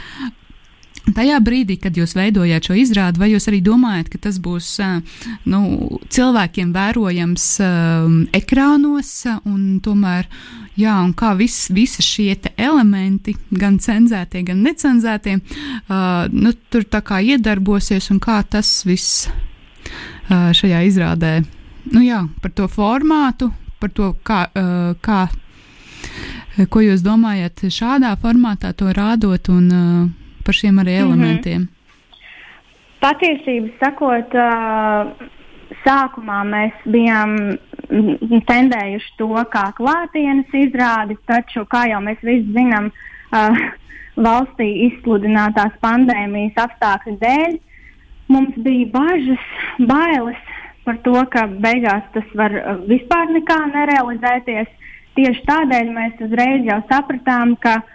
Tajā 1.04 1.36
brīdī, 1.44 1.76
kad 1.84 1.98
jūs 2.00 2.14
veidojāt 2.16 2.70
šo 2.70 2.78
izrādi, 2.80 3.20
vai 3.20 3.28
jūs 3.34 3.50
arī 3.50 3.58
domājat, 3.66 4.08
ka 4.14 4.22
tas 4.24 4.38
būs 4.40 4.70
nu, 5.52 5.60
cilvēkiem 6.08 6.72
vērojams 6.72 7.48
um, 7.66 8.14
ekrānos, 8.32 9.10
un 9.44 9.82
tomēr, 9.84 10.30
jā, 10.80 10.94
un 11.04 11.12
kā 11.20 11.34
vis, 11.36 11.58
visi 11.76 12.06
šie 12.08 12.38
elementi, 12.56 13.36
gan 13.52 13.82
cenzētie, 13.84 14.46
gan 14.48 14.64
necenzētie, 14.64 15.36
uh, 15.44 16.32
nu, 16.32 16.56
tur 16.72 16.88
tā 16.88 17.04
kā 17.04 17.20
iedarbosies, 17.20 18.08
un 18.16 18.24
kā 18.24 18.40
tas 18.48 18.72
viss 18.88 19.28
uh, 19.28 20.56
šajā 20.56 20.86
izrādē, 20.88 21.36
nu 21.92 22.08
jā, 22.08 22.24
par 22.40 22.56
to 22.56 22.72
formātu, 22.72 23.52
par 23.84 23.92
to, 23.92 24.14
kā, 24.24 24.46
uh, 24.56 24.96
kā 25.04 25.28
ko 26.72 26.80
jūs 26.88 27.04
domājat 27.04 27.68
šādā 27.68 28.16
formātā 28.24 28.72
to 28.78 28.88
rādot, 28.96 29.52
un 29.52 29.72
uh, 29.74 30.12
par 30.46 30.58
šiem 30.58 30.82
arī 30.84 30.98
mhm. 30.98 31.06
elementiem? 31.06 31.62
Mm 31.62 31.68
-hmm. 31.68 31.80
Patiesībā 33.04 33.68
sakot, 33.82 34.36
sākumā 35.84 36.40
mēs 36.48 36.76
bijām 36.88 37.34
tendējuši 38.48 39.10
to 39.20 39.28
kā 39.52 39.66
klātienes 39.76 40.54
izrādi, 40.56 41.18
taču, 41.28 41.66
kā 41.68 41.84
jau 41.92 42.00
mēs 42.06 42.22
visi 42.24 42.48
zinām, 42.56 42.88
valstī 44.28 44.70
izsludinātās 44.88 45.76
pandēmijas 45.84 46.62
apstākļu 46.66 47.18
dēļ, 47.26 47.58
mums 48.32 48.56
bija 48.68 48.88
bažas, 48.94 49.44
bailes 49.92 50.40
par 50.86 51.02
to, 51.04 51.18
ka 51.34 51.48
beigās 51.66 52.08
tas 52.14 52.32
var 52.40 52.56
vispār 52.88 53.36
nekā 53.36 53.60
nerealizēties. 53.74 54.72
Tieši 55.14 55.44
tādēļ 55.46 55.92
mēs 55.94 56.24
uzreiz 56.26 56.64
jau 56.66 56.80
sapratām, 56.90 57.58
ka 57.62 57.76
uh, 57.82 57.93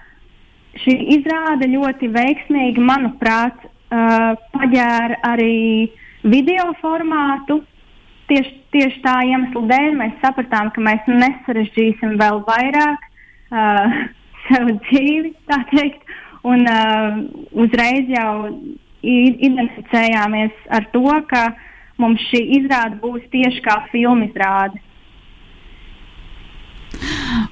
šī 0.83 0.95
izrāde 1.17 1.69
ļoti 1.71 2.11
veiksmīgi, 2.15 2.85
manuprāt, 2.85 3.65
uh, 3.65 4.35
paģēra 4.55 5.21
arī 5.33 5.91
video 6.23 6.71
formātu. 6.83 7.63
Tieši, 8.29 8.55
tieši 8.75 9.01
tā 9.05 9.15
iemesla 9.25 9.63
dēļ 9.71 9.95
mēs 9.97 10.19
sapratām, 10.23 10.69
ka 10.75 10.83
mēs 10.85 11.07
nesarežģīsim 11.09 12.19
vēl 12.21 12.43
vairāk 12.49 13.07
uh, 13.09 13.97
savu 14.49 14.77
dzīvi, 14.89 15.33
tā 15.49 15.63
teikt, 15.73 16.05
un 16.49 16.67
uh, 16.69 17.23
uzreiz 17.65 18.11
jau 18.13 18.35
identificējāmies 19.03 20.69
ar 20.75 20.89
to, 20.93 21.07
ka 21.31 21.49
mums 22.03 22.23
šī 22.31 22.43
izrāde 22.61 22.99
būs 23.03 23.25
tieši 23.33 23.63
kā 23.65 23.81
filmu 23.93 24.29
izrāde. 24.29 24.83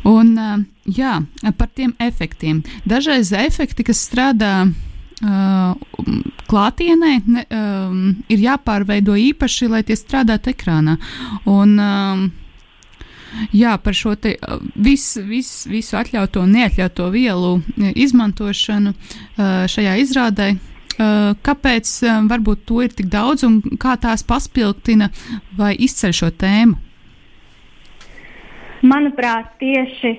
Un, 0.06 0.34
jā, 0.86 1.20
par 1.58 1.68
tiem 1.74 1.94
efektiem. 2.02 2.62
Dažreiz 2.88 3.32
efekti, 3.36 3.86
kas 3.86 4.02
strādā 4.06 4.52
uh, 4.66 5.76
klātienē, 6.50 7.12
ne, 7.26 7.44
um, 7.50 8.00
ir 8.28 8.42
jāpārveido 8.46 9.16
īpaši, 9.18 9.70
lai 9.72 9.82
tie 9.86 9.96
strādātu 9.98 10.52
ekrānā. 10.54 10.98
Un, 11.44 11.78
um, 11.78 12.26
Jā, 13.52 13.74
par 13.82 13.92
šo 13.92 14.14
te 14.16 14.36
vis, 14.80 15.02
vis, 15.28 15.66
visu 15.68 15.96
atļautu 15.98 16.40
un 16.40 16.54
neatļautu 16.56 17.08
vielu 17.12 17.50
izmantošanu 17.98 18.94
šajā 19.68 19.96
izrādē 20.00 20.46
kāpēc 20.96 21.90
varbūt 22.30 22.64
to 22.68 22.80
ir 22.86 22.94
tik 22.96 23.10
daudz 23.12 23.44
un 23.44 23.60
kā 23.82 23.96
tās 24.00 24.24
paspilgtina 24.24 25.10
vai 25.58 25.74
izceļ 25.76 26.14
šo 26.16 26.30
tēmu? 26.40 26.78
Manuprāt, 28.86 29.56
tieši 29.60 30.14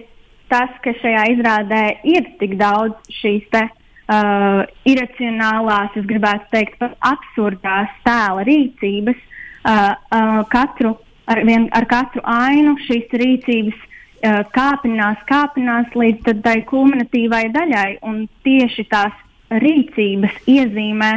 tas, 0.51 0.71
ka 0.83 0.93
šajā 1.01 1.25
izrādē 1.35 1.81
ir 2.07 2.27
tik 2.39 2.55
daudz 2.59 3.11
šīs 3.19 3.47
te, 3.53 3.63
uh, 3.67 4.63
iracionālās, 4.87 5.95
es 5.99 6.07
gribētu 6.09 6.49
teikt, 6.53 6.77
pat 6.81 6.95
absurdās 7.05 7.93
tēla 8.07 8.45
rīcības, 8.47 9.19
uh, 9.19 9.93
uh, 9.95 10.41
katru, 10.51 10.95
ar, 11.27 11.43
vien, 11.47 11.67
ar 11.75 11.87
katru 11.89 12.23
ainu 12.23 12.77
šīs 12.87 13.15
rīcības 13.23 13.79
uh, 13.79 14.43
kāpinās, 14.55 15.23
kāpinās 15.29 15.95
līdz 15.95 16.37
tai 16.45 16.61
kulminatīvai 16.69 17.47
daļai, 17.55 17.89
un 18.07 18.25
tieši 18.47 18.87
tās 18.91 19.25
rīcības 19.51 20.39
iezīmē 20.51 21.11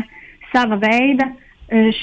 sava 0.51 0.79
veida 0.83 1.31
uh, 1.31 1.47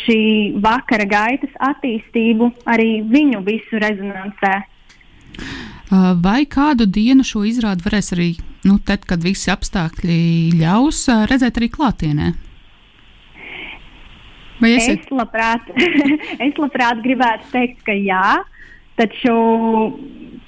šī 0.02 0.22
vakara 0.64 1.08
gaitas 1.10 1.54
attīstību 1.60 2.52
arī 2.72 3.02
viņu 3.08 3.44
visu 3.48 3.84
rezonansē. 3.84 4.56
Uh, 5.88 6.12
vai 6.20 6.42
kādu 6.44 6.84
dienu 6.84 7.24
šo 7.24 7.46
izrādi 7.48 7.86
varēs 7.86 8.12
arī, 8.12 8.34
nu, 8.68 8.76
tad, 8.84 9.06
kad 9.08 9.22
visi 9.24 9.48
apstākļi 9.54 10.18
ļaus, 10.60 11.06
uh, 11.14 11.22
redzēt 11.30 11.62
arī 11.62 11.70
klātienē? 11.72 12.34
Vai 14.60 14.72
esiet? 14.74 15.06
es, 15.06 15.14
labprāt, 15.16 15.70
es 16.50 16.60
labprāt 16.60 17.00
gribētu 17.06 17.48
teikt, 17.54 17.80
ka 17.88 17.96
jā, 17.96 18.36
taču 19.00 19.38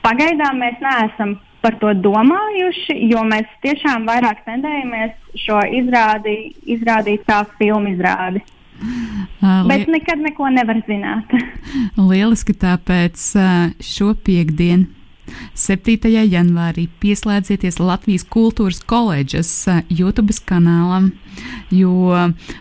pagaidām 0.04 0.60
mēs 0.60 0.84
neesam 0.84 1.38
par 1.63 1.80
to 1.80 1.95
domājuši, 2.04 2.99
jo 3.13 3.23
mēs 3.32 3.47
tiešām 3.63 4.12
vairāk 4.12 4.43
tendējamies 4.43 5.39
šo 5.39 5.63
izrādi 5.80 6.38
izrādīt 6.67 7.23
kā 7.23 7.45
filmu 7.56 7.95
izrādi. 7.95 8.43
Uh, 9.39 9.63
Bet 9.71 9.88
nekad 9.88 10.19
neko 10.19 10.52
nevar 10.52 10.84
zināt. 10.84 11.32
Lieliski, 12.12 12.60
tāpēc 12.60 13.23
šo 13.80 14.13
piekdienu 14.19 14.99
7. 15.54 16.10
janvārī 16.30 16.88
pieslēdzieties 17.02 17.80
Latvijas 17.80 18.26
Kultūras 18.30 18.82
koledžas 18.86 19.52
eh, 19.68 19.84
YouTube 19.89 20.34
kanālam, 20.46 21.12
jo 21.72 22.15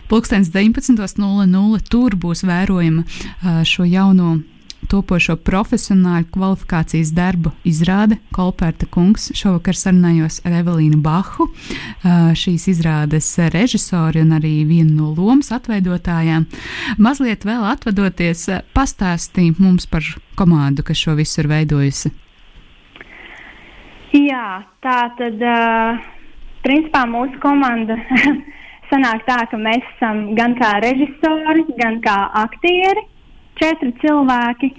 19.00 0.09 1.81
tur 1.89 2.15
būs 2.15 2.45
vērojama 2.47 3.03
eh, 3.03 3.61
šo 3.65 3.87
jauno 3.87 4.39
topošo 4.89 5.35
profesionāļu 5.45 6.29
kvalifikācijas 6.33 7.11
darbu 7.15 7.51
izrāde 7.67 8.19
Kolpērta 8.35 8.87
kungs. 8.91 9.29
Šovakar 9.37 9.77
sarunājos 9.77 10.39
ar 10.47 10.59
Evelīnu 10.61 11.01
Bahu, 11.03 11.49
eh, 11.49 12.31
šīs 12.33 12.69
izrādes 12.73 13.27
režisori 13.53 14.23
un 14.23 14.33
arī 14.39 14.65
vienu 14.67 14.95
no 14.95 15.13
lomas 15.17 15.51
atveidotājām. 15.55 16.47
Mazliet 16.97 17.45
vēl 17.45 17.65
atvadoties, 17.73 18.47
pastāstīja 18.73 19.59
mums 19.59 19.85
par 19.85 20.03
komandu, 20.35 20.83
kas 20.83 20.97
šo 20.97 21.15
visu 21.15 21.41
ir 21.43 21.47
veidojusi. 21.47 22.11
Jā, 24.09 24.63
tā 24.81 24.99
tad, 25.19 25.37
uh, 25.37 25.99
principā, 26.65 27.03
mūsu 27.05 27.37
komanda 27.43 27.93
sanāk 28.89 29.21
tā, 29.27 29.43
ka 29.51 29.57
mēs 29.61 29.85
esam 29.95 30.31
gan 30.37 30.55
kā 30.57 30.79
režisori, 30.81 31.67
gan 31.77 31.99
kā 32.01 32.15
aktieri, 32.41 33.03
četri 33.61 33.93
cilvēki. 34.01 34.71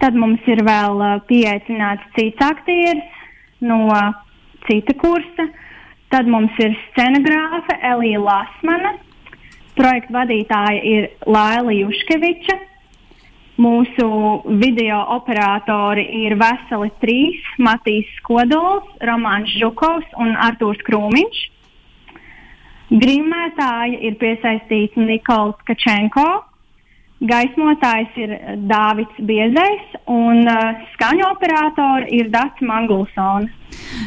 Tad 0.00 0.16
mums 0.16 0.40
ir 0.48 0.62
vēl 0.64 0.96
uh, 0.96 1.18
pieaicināts 1.28 2.08
cits 2.16 2.40
aktieris 2.46 3.20
no 3.60 3.82
uh, 3.92 4.16
cita 4.64 4.96
kursa. 4.96 5.50
Tad 6.08 6.30
mums 6.30 6.56
ir 6.64 6.72
scenogrāfe 6.86 7.76
Elija 7.84 8.22
Lasmana, 8.24 8.94
projekta 9.76 10.22
vadītāja 10.22 10.80
ir 10.88 11.10
Laila 11.28 11.74
Juškeviča, 11.76 12.56
Mūsu 13.58 14.08
video 14.60 15.00
operatori 15.16 16.04
ir 16.20 16.36
veseli 16.38 16.92
trīs- 17.02 17.46
Matīs 17.66 18.06
Skodols, 18.20 18.86
Romanis 19.02 19.50
Žukovs 19.58 20.12
un 20.22 20.36
Artūrs 20.38 20.84
Krūmiņš. 20.86 21.40
Grimētāji 23.02 23.98
ir 24.06 24.14
piesaistīts 24.22 24.94
Nikols 24.96 25.58
Kačenko, 25.66 26.28
gaismotājs 27.20 28.14
ir 28.22 28.36
Dāvids 28.70 29.18
Biezais 29.26 29.98
un 30.06 30.46
uh, 30.46 30.78
skaņu 30.94 31.26
operatori 31.26 32.14
ir 32.14 32.30
Dārts 32.30 32.62
Mangulsons. 32.62 33.50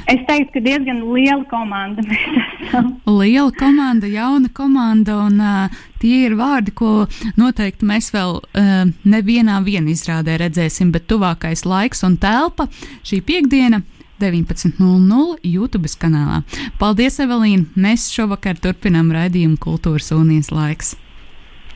Es 0.07 0.23
teiktu, 0.27 0.55
ka 0.55 0.63
diezgan 0.63 1.03
liela 1.11 1.43
komanda 1.51 2.01
mēs 2.07 2.23
esam. 2.69 2.93
Liela 3.05 3.51
komanda, 3.59 4.07
jauna 4.07 4.49
komanda, 4.55 5.19
un 5.27 5.43
uh, 5.43 5.81
tie 6.01 6.25
ir 6.27 6.35
vārdi, 6.39 6.73
ko 6.75 7.07
noteikti 7.39 7.87
mēs 7.87 8.11
vēl 8.15 8.39
uh, 8.41 8.83
nevienā 9.05 9.61
izrādē 9.93 10.37
redzēsim, 10.41 10.91
bet 10.91 11.07
tuvākais 11.07 11.65
laiks 11.65 12.03
un 12.03 12.17
telpa 12.17 12.67
šī 13.03 13.21
piekdiena. 13.21 13.83
19.00 14.21 15.39
YouTube 15.41 15.89
kanālā. 15.97 16.43
Paldies, 16.77 17.17
Evelīna! 17.23 17.65
Mēs 17.73 18.05
šovakar 18.13 18.59
turpinām 18.61 19.09
raidījumu 19.09 19.57
Kultūras 19.57 20.11
Unijas 20.13 20.51
laiks. 20.53 20.93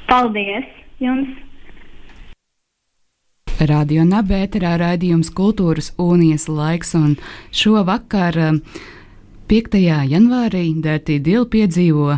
Paldies! 0.06 0.70
jums! 1.02 1.42
Radio 3.56 4.04
Nabērā 4.04 4.74
raidījums 4.82 5.30
Kultūras 5.32 5.94
Unijas 6.02 6.50
laiks, 6.52 6.92
un 6.98 7.16
šovakar, 7.56 8.36
5. 9.48 9.78
janvārī, 10.12 10.66
Dārtī 10.84 11.22
Dila 11.24 11.48
piedzīvo 11.48 12.18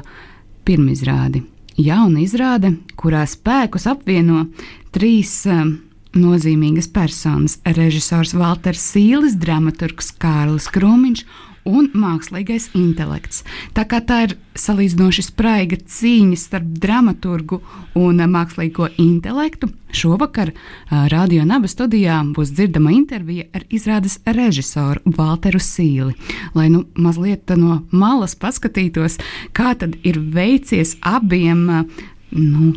pirmizrādi. 0.65 1.43
Jauna 1.77 2.23
izrāde, 2.23 2.71
kurā 2.97 3.21
spēkus 3.29 3.85
apvieno 3.85 4.47
trīs 4.95 5.43
um, 5.45 5.75
nozīmīgas 6.17 6.87
personas- 6.89 7.59
režisors 7.77 8.33
Walters 8.33 8.81
Sīlis, 8.81 9.37
dramaturgs 9.37 10.09
Kārlis 10.17 10.65
Krūmiņš 10.73 11.21
un 11.67 11.89
mākslīgais 11.93 12.71
intelekts. 12.77 13.43
Tā 13.75 13.85
kā 13.89 13.99
tā 14.01 14.23
ir 14.27 14.35
salīdzinoši 14.57 15.25
spraiga 15.27 15.77
cīņa 15.77 16.39
starp 16.39 16.71
dramaturgu 16.81 17.59
un 17.99 18.23
mākslīgo 18.31 18.89
intelektu, 19.01 19.69
šovakar 19.93 20.51
Radio 21.11 21.45
Naba 21.47 21.69
studijā 21.71 22.19
būs 22.35 22.53
dzirdama 22.55 22.91
intervija 22.95 23.47
ar 23.55 23.67
izrādes 23.69 24.19
režisoru 24.25 25.15
Walteru 25.17 25.61
Sīli. 25.63 26.15
Lai 26.57 26.67
nu 26.73 26.85
mazliet 26.95 27.53
no 27.59 27.81
malas 27.91 28.35
paskatītos, 28.39 29.19
kā 29.53 29.75
tad 29.79 29.99
ir 30.07 30.19
veicies 30.19 30.97
abiem 31.05 31.65
nu, 32.31 32.73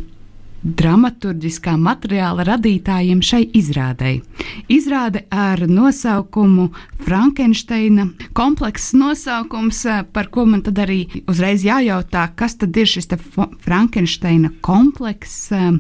dramaturgiskā 0.62 1.74
materiāla 1.80 2.44
radītājiem 2.48 3.22
šai 3.24 3.42
izrādei. 3.56 4.20
Izrāde 4.68 5.24
ar 5.32 5.62
nosaukumu 5.68 6.68
Frankensteina 7.04 8.08
komplekss 8.36 8.92
nosaukums, 8.92 9.84
eh, 9.86 10.02
par 10.12 10.28
ko 10.28 10.44
man 10.46 10.62
tad 10.62 10.74
arī 10.74 11.06
uzreiz 11.28 11.64
jājautā, 11.64 12.28
kas 12.36 12.56
tad 12.56 12.76
ir 12.76 12.86
šis 12.86 13.08
Frankensteina 13.60 14.50
komplekss 14.60 15.52
eh, 15.52 15.70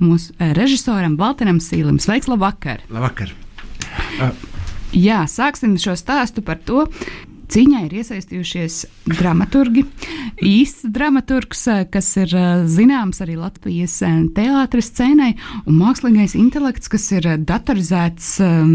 mūsu 0.00 0.32
eh, 0.38 0.54
režisoram 0.56 1.16
Valteram 1.16 1.60
Sīlim. 1.60 2.00
Sveiks, 2.00 2.28
labvakar! 2.28 2.80
Labvakar! 2.90 3.34
Uh. 4.20 4.32
Jā, 4.90 5.22
sāksim 5.30 5.76
šo 5.78 5.94
stāstu 5.94 6.42
par 6.42 6.58
to, 6.66 6.88
Cīņā 7.50 7.80
ir 7.88 7.94
iesaistījušies 7.98 8.74
dramaturgi. 9.10 9.82
Īsts 10.46 10.84
dramaturgs, 10.94 11.64
eh, 11.66 11.80
kas 11.90 12.12
ir 12.20 12.30
eh, 12.38 12.62
zināms 12.70 13.18
arī 13.24 13.34
Latvijas 13.40 13.96
eh, 14.06 14.20
teātris 14.36 14.92
scēnai, 14.92 15.32
un 15.64 15.80
mākslīgais 15.80 16.36
intelekts, 16.38 16.90
kas 16.92 17.08
ir 17.16 17.26
datorizēts 17.42 18.28
um, 18.46 18.70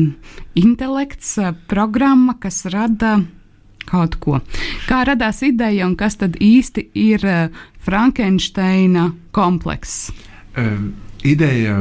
intelekts, 0.60 1.38
programma, 1.72 2.36
kas 2.42 2.66
rada 2.74 3.22
kaut 3.88 4.20
ko. 4.20 4.42
Kā 4.90 5.06
radās 5.08 5.40
ideja 5.46 5.88
un 5.88 5.96
kas 5.96 6.20
tad 6.20 6.36
īsti 6.42 6.90
ir 7.00 7.24
Frankensteina 7.86 9.12
komplekss? 9.36 10.12
Um 10.60 10.94
ideja, 11.26 11.80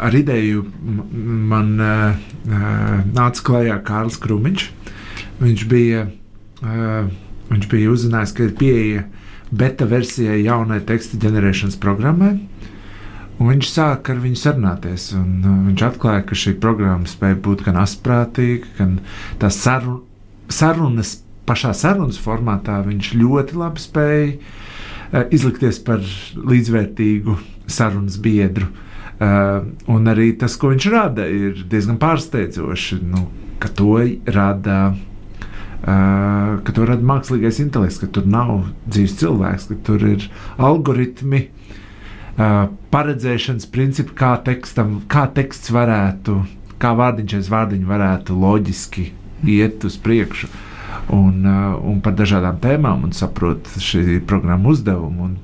ar 0.00 0.14
ideju 0.16 0.62
man 1.52 1.74
uh, 1.76 2.14
nāca 3.12 3.44
klajā 3.44 3.74
Kārlis 3.84 4.16
Krūmiņš. 4.22 4.70
Viņš 5.42 5.64
bija, 5.70 6.06
uh, 6.62 7.10
viņš 7.50 7.68
bija 7.70 7.90
uzzinājis, 7.90 8.34
ka 8.36 8.46
ir 8.46 8.54
pieeja 8.58 9.04
beta 9.52 9.86
versijai 9.88 10.40
jaunai 10.44 10.80
teksta 10.86 11.18
ģenerēšanas 11.22 11.78
programmai. 11.82 12.36
Viņš 13.42 13.68
sāka 13.72 14.14
ar 14.14 14.20
viņu 14.22 14.38
sarunāties. 14.38 15.08
Un, 15.18 15.42
viņš 15.68 15.84
atklāja, 15.88 16.22
ka 16.28 16.38
šī 16.38 16.54
programma 16.62 17.10
spēja 17.10 17.40
būt 17.42 17.64
gan 17.66 17.80
asprātīga, 17.82 18.70
gan 18.78 18.96
tās 19.42 19.58
sarun, 19.58 20.02
sarunas, 20.52 21.16
pašā 21.48 21.72
sarunas 21.74 22.20
formātā 22.22 22.78
viņš 22.86 23.12
ļoti 23.18 23.58
labi 23.58 23.82
spēja 23.82 24.30
uh, 24.36 25.24
izlikties 25.34 25.82
par 25.82 26.04
līdzvērtīgu 26.38 27.36
sarunas 27.66 28.20
biedru. 28.22 28.70
Uh, 29.22 29.66
un 29.90 30.06
arī 30.10 30.32
tas, 30.38 30.54
ko 30.58 30.70
viņš 30.72 30.90
rada, 30.92 31.26
ir 31.26 31.64
diezgan 31.70 31.98
pārsteidzoši. 32.02 33.02
Nu, 33.10 33.26
ka 33.62 33.70
to 33.70 33.98
rada 34.34 34.94
ka 35.82 36.74
to 36.74 36.84
rada 36.86 37.02
mākslīgais 37.02 37.58
intelekts, 37.64 37.98
ka 38.02 38.08
tur 38.14 38.26
nav 38.30 38.68
dzīves 38.86 39.16
cilvēks, 39.18 39.66
ka 39.70 39.78
tur 39.88 40.04
ir 40.06 40.28
algoritmi, 40.62 41.40
uh, 41.48 42.68
paredzēšanas 42.94 43.66
principi, 43.72 44.14
kā, 44.18 44.36
tekstam, 44.46 45.00
kā 45.10 45.26
teksts 45.34 45.72
varētu, 45.74 46.38
kā 46.82 46.94
vārdiņš 46.98 47.34
aiz 47.40 47.50
vārdiņa 47.50 47.90
varētu 47.90 48.38
loģiski 48.38 49.08
iet 49.56 49.82
uz 49.88 49.98
priekšu. 49.98 50.52
Un, 51.12 51.42
uh, 51.42 51.74
un 51.82 51.98
par 52.04 52.14
dažādām 52.14 52.62
tēmām, 52.62 53.02
un 53.08 53.16
saprot 53.16 53.66
šī 53.82 54.20
programma 54.28 54.70
uzdevumu. 54.70 55.26
Un, 55.26 55.36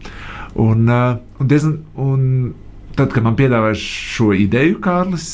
un, 0.55 0.87
un, 0.95 1.49
diezgan, 1.51 1.81
un 1.99 2.53
tad, 2.95 3.11
kad 3.11 3.27
man 3.27 3.35
piedāvāja 3.39 3.75
šo 3.83 4.31
ideju, 4.39 4.79
Kārlis, 4.85 5.29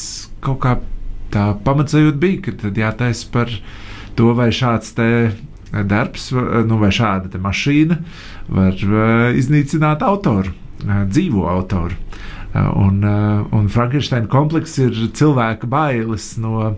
kaut 0.44 0.62
kā 0.64 0.78
tā 1.34 1.50
pamatsajūta 1.66 2.20
bija, 2.22 2.46
ka 2.46 2.56
tad 2.64 2.80
jātaisa 2.80 3.28
par 3.34 3.52
viņa 3.52 3.92
to, 4.16 4.32
vai 4.36 4.50
šāds 4.54 4.94
darbs, 5.82 6.28
nu, 6.68 6.78
vai 6.78 6.90
šāda 6.94 7.40
mašīna 7.42 7.98
var 8.54 8.78
uh, 8.86 9.34
iznīcināt 9.34 10.04
autoru, 10.06 10.52
uh, 10.84 11.02
dzīvo 11.08 11.48
autoru. 11.50 11.96
Uh, 12.54 12.68
un, 12.78 13.02
un 13.50 13.66
Frankensteina 13.72 14.30
komplekss 14.30 14.78
ir 14.78 14.94
cilvēka 15.16 15.66
bailes 15.70 16.34
no 16.38 16.76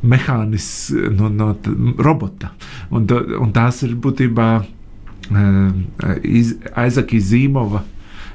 mehānisma, 0.00 1.12
no, 1.18 1.28
no 1.28 1.50
robota. 2.00 2.54
Un, 2.88 3.04
un 3.36 3.52
tās 3.52 3.82
ir 3.84 3.96
būtībā 4.00 4.48
Aizaka 5.28 7.18
Zīmova 7.20 7.82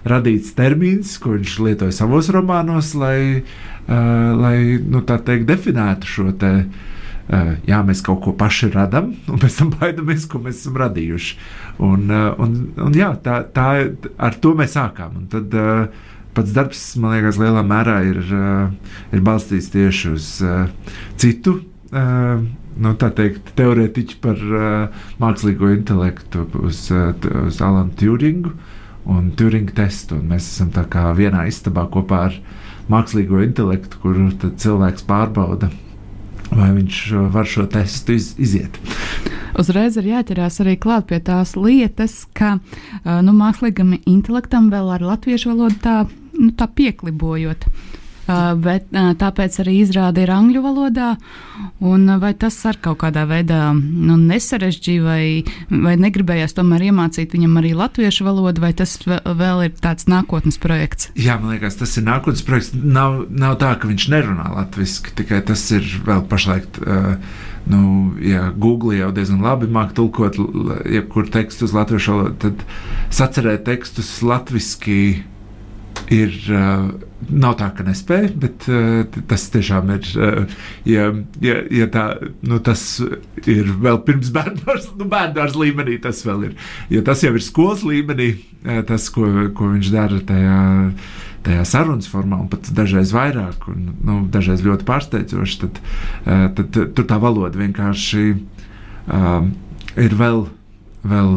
radīts 0.06 0.52
termins, 0.54 1.16
ko 1.18 1.34
viņš 1.34 1.54
lietoja 1.66 1.96
savos 1.96 2.30
romānos, 2.36 2.92
lai, 2.94 3.42
lai 3.88 4.58
nu, 4.78 5.02
teikt, 5.02 5.48
definētu 5.50 6.12
šo 6.12 6.28
te, 6.38 6.52
Uh, 6.68 6.93
jā, 7.68 7.82
mēs 7.86 8.02
kaut 8.06 8.22
ko 8.26 8.34
paši 8.38 8.72
radām, 8.74 9.14
un 9.32 9.42
pēc 9.42 9.60
tam 9.60 9.74
baidamies, 9.76 10.28
ko 10.30 10.42
mēs 10.44 10.64
esam 10.64 10.80
radījuši. 10.82 11.38
Un, 11.84 12.08
uh, 12.10 12.32
un, 12.44 12.58
un 12.88 12.98
jā, 12.98 13.14
tā, 13.24 13.42
tā, 13.56 13.68
ar 14.18 14.40
to 14.44 14.54
mēs 14.60 14.76
sākām. 14.78 15.22
Un 15.22 15.30
tad 15.32 15.54
uh, 15.58 16.10
pats 16.34 16.56
darbs, 16.56 16.84
man 17.02 17.18
liekas, 17.18 17.38
lielā 17.42 17.62
mērā 17.68 18.00
ir, 18.10 18.22
ir 19.14 19.22
balstīts 19.22 19.70
tieši 19.74 20.14
uz 20.16 20.30
citu. 21.22 21.60
Nu, 22.74 22.94
tā 22.98 23.12
teikt, 23.14 23.52
teorētiķi 23.58 24.16
par 24.24 24.40
uh, 24.42 25.04
mākslīgo 25.22 25.70
intelektu, 25.76 26.48
uz, 26.66 26.88
uh, 26.90 27.12
uz 27.46 27.60
Alanu 27.62 27.94
Turingu 28.00 28.54
un 29.06 29.30
Turinga 29.38 29.76
testu. 29.84 30.18
Un 30.18 30.32
mēs 30.32 30.48
esam 30.50 30.72
vienā 31.20 31.46
istabā 31.52 31.86
kopā 31.94 32.24
ar 32.32 32.40
mākslīgo 32.90 33.44
intelektu, 33.46 34.02
kuru 34.02 34.32
cilvēks 34.42 35.06
pārbauda 35.06 35.70
vai 36.58 36.72
viņš 36.76 37.00
uh, 37.12 37.26
var 37.34 37.50
šo 37.50 37.66
testu 37.72 38.18
iz, 38.18 38.34
iziet. 38.42 38.80
Uzreiz 39.60 39.98
ir 40.02 40.10
jāķerās 40.10 40.60
arī 40.64 40.78
klāt 40.82 41.10
pie 41.12 41.20
tās 41.24 41.56
lietas, 41.60 42.24
ka 42.34 42.56
uh, 42.58 43.20
nu, 43.26 43.36
mākslīgam 43.38 43.96
intelektam 44.00 44.72
vēl 44.74 44.94
ar 44.96 45.06
latviešu 45.14 45.54
valodu 45.54 45.82
tā, 45.84 45.98
nu, 46.40 46.52
tā 46.58 46.70
pieklibojot. 46.70 47.68
Uh, 48.24 48.54
bet 48.56 48.86
uh, 48.96 49.12
tāpēc 49.20 49.58
arī 49.60 49.82
izrāda 49.82 50.22
ir 50.24 50.32
angļu 50.32 50.62
valodā. 50.64 51.10
Un, 51.84 52.06
uh, 52.08 52.20
vai 52.22 52.32
tas 52.40 52.56
ar 52.70 52.78
kaut 52.80 53.02
kādā 53.02 53.26
veidā 53.28 53.74
nu, 53.76 54.16
nesarežģīja, 54.16 55.04
vai, 55.04 55.24
vai 55.68 55.98
negribējās 56.00 56.56
tomēr 56.56 56.86
iemācīt 56.88 57.36
viņam 57.36 57.60
arī 57.60 57.74
latviešu 57.76 58.24
valodu, 58.24 58.64
vai 58.64 58.72
tas 58.80 58.96
vēl 59.04 59.66
ir 59.66 59.74
tāds 59.84 60.08
nākotnes 60.08 60.56
projekts? 60.64 61.10
Jā, 61.20 61.36
man 61.42 61.52
liekas, 61.52 61.76
tas 61.82 61.98
ir 62.00 62.08
nākotnes 62.08 62.46
projekts. 62.48 62.72
Nav, 62.80 63.26
nav 63.28 63.58
tā, 63.60 63.74
ka 63.76 63.92
viņš 63.92 64.08
nerunā 64.16 64.48
latviešu, 64.56 65.18
tikai 65.20 65.42
tas 65.52 65.66
ir 65.76 65.84
vēl 66.08 66.24
pašlaik. 66.32 66.80
Uh, 66.80 67.20
nu, 67.68 68.14
ja 68.24 68.54
Google 68.56 68.96
jau 69.02 69.12
diezgan 69.16 69.44
labi 69.44 69.68
māca 69.68 69.98
tulkot 70.00 70.40
jebkuru 70.88 71.28
tekstu 71.36 71.68
uz 71.68 71.76
latviešu 71.76 72.16
valodu, 72.16 72.40
tad 72.48 72.66
sacerēt 73.12 73.68
tekstus 73.68 74.16
latviešu 74.24 75.33
ir. 76.12 76.38
Uh, 76.52 76.94
Nav 77.24 77.54
tā, 77.56 77.70
ka 77.72 77.86
nespēja, 77.88 78.34
bet 78.36 78.66
uh, 78.68 79.06
tas 79.30 79.46
tiešām 79.54 79.94
ir. 79.96 80.08
Uh, 80.20 80.56
ja, 80.84 81.06
ja, 81.40 81.54
ja 81.72 81.86
tā, 81.88 82.02
nu, 82.44 82.58
tas 82.60 82.82
ir 83.48 83.70
vēl 83.80 84.02
pirms 84.04 84.32
bērnās, 84.36 84.90
nu, 85.00 85.08
līmenī, 85.56 85.96
tas 86.04 86.20
vēl 86.28 86.50
ir. 86.50 86.58
Ja 86.92 87.04
tas 87.08 87.24
jau 87.24 87.32
ir 87.32 87.46
skolas 87.46 87.86
līmenī, 87.88 88.34
uh, 88.66 88.82
tas, 88.90 89.08
ko, 89.14 89.30
ko 89.56 89.70
viņš 89.72 89.92
dara 89.94 90.20
tajā, 90.28 90.58
tajā 91.48 91.64
sarunas 91.70 92.12
formā, 92.12 92.42
un 92.44 92.52
pat 92.52 92.68
dažreiz 92.76 93.16
vairāk, 93.16 93.70
un 93.72 93.94
nu, 94.04 94.20
dažreiz 94.34 94.66
ļoti 94.68 94.88
pārsteidzoši, 94.90 95.62
tad, 95.64 95.80
uh, 95.80 96.50
tad, 96.60 96.82
tur 96.98 97.08
tā 97.08 97.22
valoda 97.24 97.64
vienkārši 97.64 98.26
uh, 98.34 99.48
ir 99.96 100.20
vēl 100.20 100.44
vēl, 101.08 101.36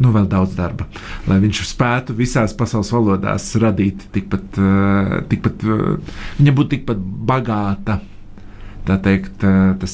nu, 0.00 0.14
vēl 0.14 0.26
daudz 0.30 0.56
darba, 0.58 0.88
lai 1.28 1.38
viņš 1.42 1.62
spētu 1.68 2.16
visās 2.16 2.56
pasaules 2.56 2.92
valodās 2.94 3.50
radīt 3.60 4.08
tikpat, 4.14 4.58
tikpat 5.30 5.68
viņa 6.40 6.56
būtu 6.56 6.76
tikpat 6.78 7.06
bagāta. 7.30 8.00
Tā 8.84 8.98
teikt, 9.00 9.40
tas 9.80 9.92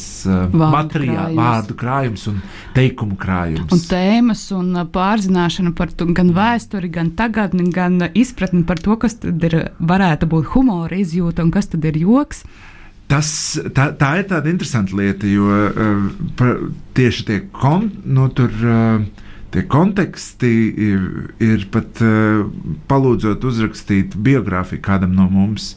materiāls, 0.51 1.37
vārdu 1.39 1.77
krājums 1.79 2.25
un 2.27 2.41
teikumu 2.75 3.15
krājums. 3.23 3.71
Un 3.71 3.85
tēmas 3.87 4.43
un 4.57 4.81
pārzināšana 4.91 5.71
par 5.79 5.93
to, 5.95 6.09
gan 6.11 6.33
vēsturi, 6.35 6.91
gan 6.91 7.13
tagadni, 7.15 7.69
gan 7.71 8.01
izpratni 8.19 8.65
par 8.67 8.83
to, 8.83 8.99
kas 8.99 9.15
tad 9.23 9.47
ir, 9.47 9.61
varētu 9.79 10.27
būt 10.33 10.51
humora 10.57 10.99
izjūta 10.99 11.47
un 11.47 11.55
kas 11.55 11.71
tad 11.71 11.87
ir 11.87 12.03
joks. 12.03 12.43
Uh, 12.43 12.70
Tas, 13.11 13.29
tā, 13.75 13.89
tā 13.99 14.13
ir 14.21 14.29
tāda 14.31 14.53
interesanta 14.53 14.95
lieta, 14.95 15.27
jo 15.27 15.49
uh, 15.51 16.05
pa, 16.39 16.53
tieši 16.95 17.27
tie, 17.27 17.39
kon, 17.51 17.89
nu, 18.07 18.29
tur, 18.39 18.55
uh, 18.63 19.27
tie 19.51 19.65
konteksti 19.67 20.51
ir, 20.71 21.07
ir 21.43 21.67
pat 21.75 22.03
uh, 22.07 22.45
palūdzot 22.91 23.47
uzrakstīt 23.51 24.15
biogrāfiju 24.15 24.83
kādam 24.87 25.17
no 25.19 25.27
mums. 25.31 25.73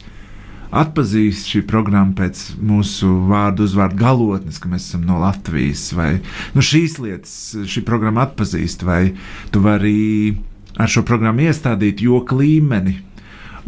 Atpazīst 0.74 1.50
šī 1.50 1.64
programma 1.70 2.14
pēc 2.18 2.44
mūsu 2.62 3.10
vārdu 3.30 3.66
uzvārdu 3.66 3.98
galotnes, 3.98 4.58
ka 4.58 4.70
mēs 4.70 4.88
esam 4.88 5.04
no 5.06 5.20
Latvijas, 5.22 5.88
vai 5.94 6.16
nu, 6.54 6.62
šīs 6.62 6.98
lietas 7.02 7.36
šī 7.70 7.82
programma 7.86 8.28
atpazīst, 8.28 8.86
vai 8.86 9.12
tu 9.54 9.62
vari 9.62 10.34
ar 10.78 10.90
šo 10.90 11.04
programmu 11.06 11.46
iestādīt 11.46 12.02
joka 12.02 12.38
līmeni, 12.38 12.96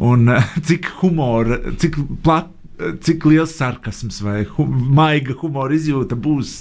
un 0.03 0.31
cik 0.67 0.91
humora, 1.01 1.61
cik 1.79 1.99
plat 2.27 2.51
cik 2.77 3.25
liels 3.29 3.55
sarkasms 3.57 4.21
vai 4.25 4.43
hum, 4.57 4.73
maiga 4.97 5.37
humora 5.41 5.77
izjūta 5.77 6.19
būs 6.19 6.59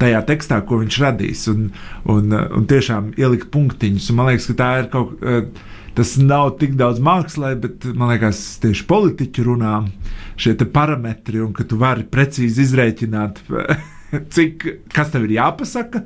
tajā 0.00 0.20
tekstā, 0.28 0.60
ko 0.66 0.80
viņš 0.82 1.00
radīs. 1.02 1.46
Un, 1.52 1.70
un, 2.12 2.34
un 2.34 2.68
tiešām 2.70 3.14
ielikt 3.18 3.50
punktiņus. 3.54 4.10
Un 4.12 4.20
man 4.20 4.30
liekas, 4.30 4.50
ka 4.52 4.60
tā 4.62 4.70
ir 4.82 4.92
kaut 4.92 5.16
kas. 5.22 5.64
Tas 5.96 6.10
nav 6.20 6.58
tik 6.60 6.74
daudz 6.76 6.98
mākslā, 7.00 7.54
bet 7.56 7.86
man 7.96 8.10
liekas, 8.12 8.58
tieši 8.60 8.84
politiķi 8.84 9.44
runā 9.46 9.78
šie 10.36 10.52
parametri, 10.68 11.40
un 11.40 11.54
ka 11.56 11.64
tu 11.64 11.78
vari 11.80 12.04
precīzi 12.04 12.66
izrēķināt, 12.66 13.40
cik, 14.36 14.66
kas 14.92 15.14
tev 15.14 15.24
ir 15.24 15.38
jāpasaka, 15.38 16.02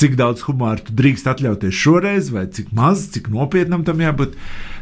cik 0.00 0.16
daudz 0.18 0.44
humora 0.48 0.82
tu 0.82 0.94
drīkst 0.96 1.28
atļauties 1.30 1.74
šoreiz, 1.74 2.30
vai 2.34 2.46
cik 2.50 2.72
maz, 2.76 3.08
cik 3.14 3.30
nopietnam 3.32 3.84
tam 3.86 4.02
jābūt. 4.02 4.38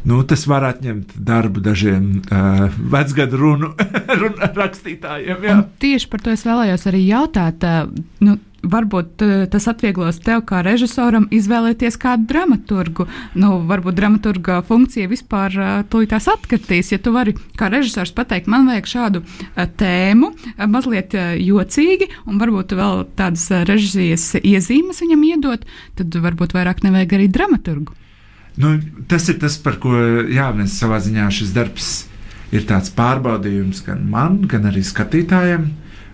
Nu, 0.08 0.22
tas 0.26 0.44
var 0.50 0.64
atņemt 0.66 1.14
darbu 1.14 1.62
dažiem 1.62 2.06
uh, 2.24 2.64
vecgadu 2.94 3.38
runu, 3.38 3.72
runu 4.20 4.48
rakstītājiem. 4.56 5.66
Tieši 5.82 6.08
par 6.10 6.24
to 6.24 6.34
es 6.34 6.42
vēlējos 6.48 6.88
arī 6.90 7.04
jautāt. 7.06 7.62
Uh, 7.62 7.92
nu, 8.24 8.38
varbūt 8.62 9.22
tas 9.52 9.68
atvieglos 9.70 10.20
tev, 10.22 10.44
kā 10.48 10.62
režisoram, 10.64 11.26
izvēlēties 11.34 11.98
kādu 12.00 12.28
dramaturgu. 12.30 13.06
Nu, 13.38 13.56
varbūt 13.68 13.96
dramaturga 13.98 14.60
funkcija 14.66 15.10
vispār 15.10 15.56
tūlītās 15.92 16.28
atkritīs. 16.32 16.92
Ja 16.94 17.00
tu 17.02 17.14
vari 17.14 17.34
kā 17.58 17.70
režisors 17.72 18.14
pateikt, 18.16 18.50
man 18.52 18.68
vajag 18.70 18.90
šādu 18.92 19.24
tēmu, 19.80 20.32
mazliet 20.70 21.16
jocīgi, 21.42 22.10
un 22.26 22.38
varbūt 22.42 22.76
vēl 22.78 23.04
tādas 23.18 23.48
režisijas 23.68 24.32
iezīmes 24.42 25.02
viņam 25.02 25.26
iedot, 25.32 25.66
tad 25.98 26.22
varbūt 26.22 26.54
vairāk 26.56 26.84
nevajag 26.86 27.18
arī 27.18 27.28
dramaturgu. 27.32 27.98
Nu, 28.60 28.76
tas 29.08 29.28
ir 29.32 29.38
tas, 29.40 29.56
par 29.56 29.78
ko 29.80 29.96
jā, 30.28 30.50
mēs 30.56 30.76
savā 30.76 30.98
ziņā 31.00 31.28
šis 31.32 31.54
darbs 31.56 31.92
ir 32.52 32.66
tāds 32.68 32.92
pārbaudījums 32.92 33.80
gan 33.86 34.04
man, 34.12 34.42
gan 34.48 34.68
arī 34.68 34.84
skatītājiem, 34.84 35.70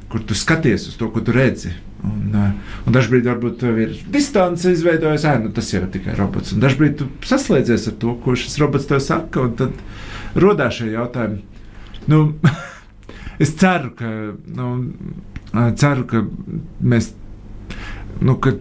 kur 0.09 0.23
tu 0.25 0.39
skaties 0.39 0.87
uz 0.93 0.97
to, 1.01 1.11
ko 1.11 1.23
tu 1.25 1.35
redzi. 1.35 1.75
Un, 2.07 2.35
un 2.87 2.95
dažkārt 2.95 3.27
varbūt 3.27 3.57
tev 3.59 3.79
ir 3.83 3.95
distance 4.15 4.71
izveidojusies, 4.71 5.27
ah, 5.27 5.41
nu, 5.43 5.51
tas 5.55 5.73
jau 5.73 5.81
ir 5.83 5.89
tikai 5.95 6.15
robots. 6.19 6.53
Un 6.55 6.63
dažkārt 6.63 7.01
tu 7.01 7.09
saslēdzies 7.27 7.89
ar 7.91 7.97
to, 8.03 8.15
ko 8.23 8.37
šis 8.39 8.59
robots 8.63 8.87
tev 8.91 9.03
saka, 9.03 9.43
un 9.49 9.57
tad 9.59 10.39
radās 10.39 10.79
šie 10.79 10.93
jautājumi. 10.93 11.43
Nu, 12.09 12.23
es 13.43 13.55
ceru, 13.59 13.91
ka, 13.99 14.13
nu, 14.61 14.71
ceru, 15.81 16.07
ka 16.09 16.23
mēs. 16.81 17.13
Nu, 18.23 18.39
ka, 18.43 18.55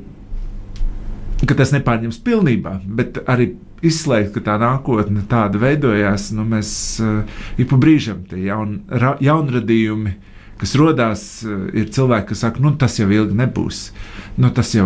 ka 1.45 1.57
tas 1.57 1.71
nepārņems 1.75 2.19
pilnībā, 2.25 2.79
bet 2.97 3.21
arī 3.29 3.51
izslēgt, 3.85 4.33
ka 4.35 4.43
tā 4.45 4.57
nākotne 4.61 5.23
tāda 5.29 5.61
veidojās. 5.61 6.31
Nu, 6.35 6.45
mēs 6.47 6.71
uh, 7.03 7.21
ik 7.61 7.69
pa 7.71 7.79
brīžam 7.81 8.23
tie 8.29 8.47
jaun, 8.47 8.79
ra, 8.89 9.15
jaunradījumi, 9.23 10.15
kas 10.61 10.73
radās, 10.79 11.23
ir 11.45 11.89
cilvēki, 11.93 12.31
kas 12.31 12.43
saka, 12.45 12.61
nu, 12.63 12.73
tas 12.79 12.97
jau 12.99 13.07
ilgi 13.13 13.37
nebūs. 13.37 13.81
Nu, 14.37 14.51
tas 14.53 14.73
jau 14.75 14.85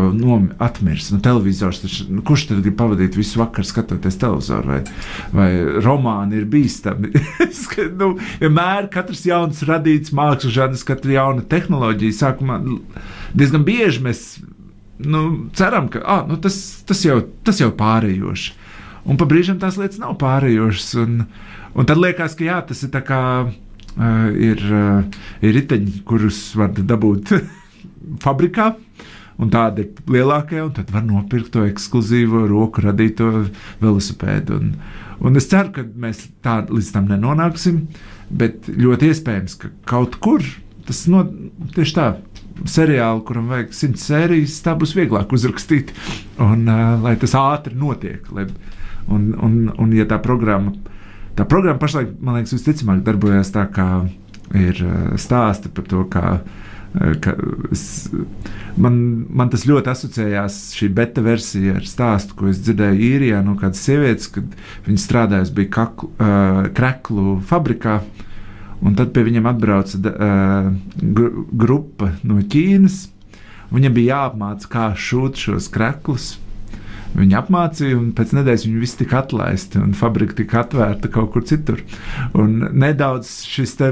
atmirs. 0.64 1.10
Nu, 1.12 1.20
televizors, 1.24 1.82
taču, 1.84 2.06
nu, 2.12 2.24
kurš 2.28 2.48
tad 2.50 2.62
grib 2.64 2.78
pavadīt 2.80 3.18
visu 3.20 3.42
vakaru 3.42 3.68
skatoties 3.68 4.20
televizoru, 4.22 4.72
vai, 4.72 4.80
vai 5.36 5.50
romāni 5.84 6.40
ir 6.40 6.48
bīstami? 6.52 7.12
nu, 8.02 8.14
vienmēr 8.44 8.88
katrs 8.94 9.26
jauns 9.28 9.64
radīts 9.68 10.16
mākslas 10.16 10.56
žanrs, 10.56 10.86
katra 10.88 11.18
jauna 11.18 11.44
tehnoloģija. 11.52 12.20
Sākumā 12.22 12.62
diezgan 13.36 13.68
bieži 13.68 14.06
mēs 14.08 14.26
nu, 15.04 15.50
ceram, 15.54 15.90
ka 15.92 16.04
ah, 16.06 16.26
nu, 16.28 16.38
tas, 16.42 16.84
tas, 16.88 17.04
jau, 17.06 17.22
tas 17.46 17.60
jau 17.62 17.72
pārējoši. 17.76 18.60
Un 19.10 19.18
pa 19.18 19.26
brīžam 19.26 19.58
tās 19.62 19.80
lietas 19.82 20.00
nav 20.02 20.16
pārējošas. 20.22 20.94
Un, 21.02 21.24
un 21.74 21.90
tad 21.90 22.00
liekas, 22.02 22.38
ka 22.38 22.46
jā, 22.46 22.60
tas 22.68 22.84
ir 22.86 22.92
tā 22.94 23.02
kā 23.06 23.22
ir, 23.98 24.64
uh, 24.72 25.20
ir 25.44 25.58
riteņi, 25.58 26.02
kurus 26.08 26.44
var 26.60 26.74
dabūt 26.78 27.36
fabrikā. 28.26 28.74
Un 29.42 29.50
tāda 29.50 29.82
ir 29.82 30.12
lielākā, 30.12 30.60
un 30.68 30.74
tad 30.76 30.92
var 30.94 31.02
nopirkt 31.02 31.50
to 31.56 31.64
ekskluzīvo 31.66 32.44
roku 32.52 32.84
radīto 32.86 33.30
velosipēdu. 33.82 34.60
Un, 34.60 34.74
un 35.26 35.40
es 35.40 35.50
ceru, 35.50 35.72
ka 35.74 35.86
mēs 36.04 36.28
tā 36.46 36.60
līdz 36.68 36.92
tam 36.94 37.08
nenonāksim, 37.10 37.88
bet 38.30 38.70
ļoti 38.70 39.10
iespējams, 39.10 39.58
ka 39.64 39.72
kaut 39.90 40.20
kur 40.22 40.46
tas 40.86 41.06
no, 41.10 41.24
tieši 41.74 41.96
tā 41.98 42.08
seriālu, 42.70 43.24
kuram 43.26 43.50
vajag 43.52 43.74
simts 43.74 44.06
sērijas, 44.10 44.60
tā 44.66 44.76
būs 44.78 44.94
vieglāk 44.98 45.34
uzrakstīt, 45.34 45.94
un 46.42 46.68
uh, 46.70 47.00
lai 47.02 47.16
tas 47.22 47.34
ātri 47.38 47.78
notiek. 47.78 48.28
Lai, 48.36 48.46
un, 49.10 49.32
un, 49.42 49.58
un, 49.74 49.94
ja 49.98 50.06
tā 50.10 50.20
programma, 50.22 50.76
tā 51.38 51.46
programma 51.48 51.82
pašlaik, 51.82 52.16
man 52.20 52.40
liekas, 52.40 52.56
visticamāk 52.58 53.04
darbojas 53.06 53.54
tā, 53.54 53.66
kā 53.72 53.88
ir 54.58 54.82
stāsti 55.20 55.72
par 55.74 55.88
to, 55.92 56.04
kā. 56.12 56.42
Ka 56.92 57.32
es, 57.72 58.10
man, 58.76 58.98
man 59.32 59.48
tas 59.48 59.62
ļoti 59.64 59.88
asociējās 59.94 60.58
šī 60.76 60.90
beta 60.92 61.22
versija 61.24 61.78
ar 61.80 61.86
stāstu, 61.88 62.36
ko 62.36 62.50
es 62.52 62.60
dzirdēju 62.66 63.06
īrijā 63.08 63.40
no 63.48 63.56
kādas 63.60 63.86
sievietes, 63.86 64.28
kad 64.36 64.58
viņa 64.90 65.00
strādājusi 65.00 65.56
bija 65.56 65.72
kaklu, 65.78 66.10
uh, 66.18 66.60
kreklu 66.76 67.38
fabrikā. 67.48 68.02
Un 68.84 69.00
tad 69.00 69.14
pie 69.16 69.24
viņiem 69.24 69.48
atbrauca 69.48 70.02
uh, 70.12 70.68
gru, 71.00 71.46
grupa 71.64 72.12
no 72.28 72.42
Ķīnas. 72.44 73.06
Viņam 73.72 73.96
bija 73.96 74.18
jāapmāca, 74.18 74.68
kā 74.68 74.92
šūt 75.00 75.46
šos 75.46 75.72
kreklus. 75.72 76.34
Viņi 77.18 77.36
apmācīja, 77.42 77.98
un 78.00 78.12
pēc 78.16 78.32
nedēļas 78.38 78.66
viņi 78.68 78.82
visi 78.82 79.02
tika 79.02 79.20
atlaisti, 79.22 79.82
un 79.82 79.96
fabrika 79.98 80.38
tika 80.38 80.62
atvērta 80.64 81.12
kaut 81.12 81.34
kur 81.34 81.46
citur. 81.48 81.82
Un 82.38 82.62
nedaudz 82.72 83.34
šis 83.50 83.76
te, 83.80 83.92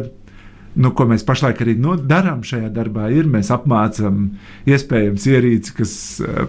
nu, 0.80 0.94
ko 0.96 1.08
mēs 1.10 1.26
pašlaik 1.28 1.60
arī 1.66 1.76
nu, 1.82 1.98
darām 2.00 2.46
šajā 2.48 2.72
darbā, 2.76 3.10
ir 3.12 3.28
mēs 3.30 3.52
apmācām 3.56 4.30
iespējams 4.70 5.28
ierīci, 5.34 5.76
kas 5.82 5.94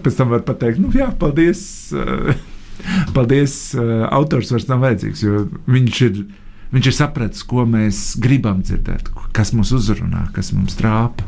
pēc 0.05 0.21
tam 0.21 0.31
var 0.31 0.45
pateikt, 0.47 0.79
nu, 0.83 0.93
jā, 0.95 1.09
paldies, 1.19 1.63
paldies, 3.17 3.57
autors 4.07 4.53
vairs 4.55 4.69
nav 4.71 4.85
vajadzīgs, 4.87 5.25
jo 5.27 5.43
viņš 5.67 6.05
ir 6.07 6.23
Viņš 6.71 6.87
ir 6.87 6.95
sapratis, 6.95 7.43
ko 7.43 7.65
mēs 7.67 8.13
gribam 8.23 8.61
dzirdēt, 8.63 9.09
kas 9.35 9.51
mūs 9.51 9.73
uzrunā, 9.75 10.29
kas 10.31 10.53
mums 10.55 10.77
trāpa. 10.79 11.25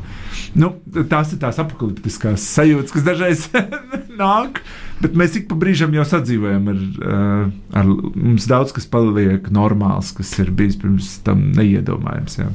Nu, 0.56 0.70
tās 1.12 1.34
ir 1.36 1.42
tās 1.42 1.60
apakaliptiskās 1.60 2.46
sajūtas, 2.56 2.94
kas 2.96 3.04
dažreiz 3.04 3.44
nāk, 4.22 4.62
bet 5.02 5.16
mēs 5.18 5.38
ik 5.40 5.48
pa 5.50 5.58
brīžam 5.60 5.94
jau 5.96 6.06
sadzīvojam 6.08 6.70
ar, 6.72 6.80
eh, 6.80 7.80
ar 7.80 7.90
mums 8.16 8.48
daudz, 8.50 8.74
kas 8.76 8.86
paliek 8.90 9.50
normāls, 9.54 10.14
kas 10.16 10.32
ir 10.40 10.52
bijis 10.52 10.78
pirms 10.82 11.10
tam 11.26 11.52
neiedomājams. 11.58 12.38
Jā, 12.40 12.48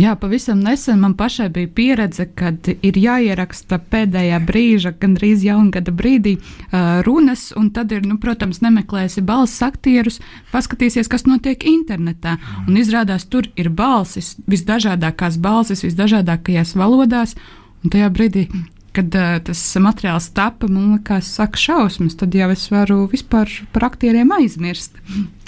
jā 0.00 0.14
pavisam 0.20 0.62
nesen 0.64 1.00
man 1.00 1.14
pašai 1.18 1.48
bija 1.54 1.68
pieredze, 1.68 2.26
kad 2.34 2.68
ir 2.74 3.00
jāieraksta 3.00 3.80
pēdējā 3.90 4.40
brīža, 4.46 4.94
gandrīz 5.00 5.44
jaungada 5.46 5.94
brīdī 5.94 6.36
uh, 6.38 7.02
runas, 7.06 7.52
un 7.56 7.70
tad 7.74 7.92
ir, 7.92 8.04
nu, 8.08 8.18
protams, 8.22 8.62
nemeklēsi 8.64 9.24
balss 9.24 9.62
aktierus, 9.64 10.20
paskatīsies, 10.52 11.10
kas 11.10 11.26
notiek 11.28 11.64
internetā, 11.68 12.38
un 12.66 12.78
izrādās 12.80 13.28
tur 13.30 13.48
ir 13.56 13.70
balsis, 13.70 14.34
visdažādākās 14.50 15.38
balsis, 15.42 15.84
visdažādākajās 15.86 16.76
valodās, 16.78 17.36
un 17.84 17.92
tajā 17.92 18.12
brīdī 18.14 18.48
kad 18.94 19.16
uh, 19.18 19.36
tas 19.44 19.60
materiāls 19.82 20.30
tapa, 20.36 20.68
man 20.70 20.94
liekas, 20.94 21.28
saka 21.38 21.60
šausmas, 21.60 22.16
tad 22.20 22.34
jau 22.36 22.48
es 22.54 22.66
varu 22.72 23.04
vispār 23.10 23.50
par 23.74 23.88
aktieriem 23.90 24.30
aizmirst. 24.38 24.96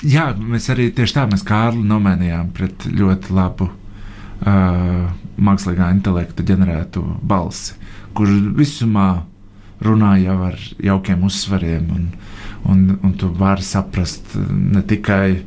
Jā, 0.07 0.31
mēs 0.37 0.69
arī 0.75 0.91
tieši 0.95 1.19
tā, 1.19 1.27
mēs 1.31 1.47
Kārli 1.47 1.85
nomainījām 1.87 2.51
pret 2.57 2.89
ļoti 2.91 3.37
labu 3.37 3.71
uh, 3.71 5.07
mākslīgā 5.37 5.91
intelekta 5.95 6.45
ģenerētu 6.47 7.05
balsi, 7.27 7.77
kur 8.17 8.31
visumā 8.57 9.09
runā 9.85 10.17
jau 10.23 10.39
ar 10.49 10.57
jaukiem 10.83 11.27
uzsvariem, 11.29 11.91
un, 11.93 12.07
un, 12.65 12.87
un 13.05 13.15
tu 13.21 13.29
vari 13.37 13.65
saprast 13.65 14.37
ne 14.37 14.83
tikai 14.83 15.43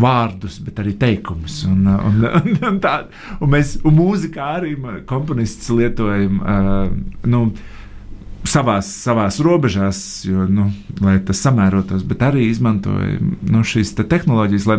vārdus, 0.00 0.58
bet 0.64 0.80
arī 0.82 0.94
teikumus. 1.00 1.62
Un, 1.68 1.84
un, 1.90 2.22
un, 2.40 2.56
un, 2.70 2.78
tā, 2.82 2.94
un 3.40 3.52
mēs 3.52 3.76
un 3.84 3.98
mūzikā 3.98 4.54
arī 4.60 4.74
komponists 5.10 5.70
lietojam. 5.74 6.40
Uh, 6.40 7.28
nu, 7.30 7.50
Savās, 8.50 8.86
savās 9.04 9.36
robežās, 9.44 9.98
jo, 10.24 10.46
nu, 10.48 10.70
lai 11.04 11.18
tas 11.28 11.42
samērotos, 11.44 12.06
bet 12.08 12.22
arī 12.24 12.46
izmantojam 12.48 13.34
nu, 13.44 13.60
šīs 13.68 13.92
te 13.98 14.06
tehnoloģijas, 14.08 14.64
lai 14.66 14.78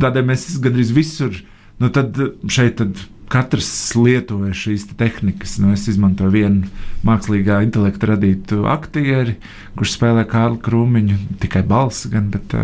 tādēļ 0.00 0.24
mēs 0.30 0.46
gandrīz 0.64 0.94
visur, 0.96 1.36
nu, 1.76 1.90
tad 1.92 2.16
šeit 2.48 2.78
tad 2.80 3.02
katrs 3.32 3.68
lietoja 3.98 4.54
šīs 4.56 4.88
te 4.90 4.96
tehnikas. 4.98 5.56
Nu, 5.62 5.72
es 5.76 5.86
izmantoju 5.90 6.34
vienu 6.34 6.70
mākslīgā 7.06 7.60
intelekta 7.66 8.12
radītu 8.14 8.64
aktieri, 8.70 9.36
kurš 9.76 9.96
spēlē 9.98 10.26
Kārlu 10.30 10.60
Krūmiņu, 10.62 11.20
tikai 11.42 11.64
balsi 11.66 12.12
gan, 12.12 12.30
bet 12.34 12.56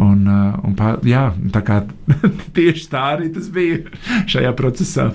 Un, 0.00 0.24
un 0.24 0.72
pār, 0.76 1.02
jā, 1.04 1.26
kā, 1.66 1.82
tieši 2.56 2.86
tā 2.88 3.02
arī 3.12 3.28
tas 3.34 3.48
bija 3.52 3.82
šajā 4.30 4.52
procesā. 4.56 5.10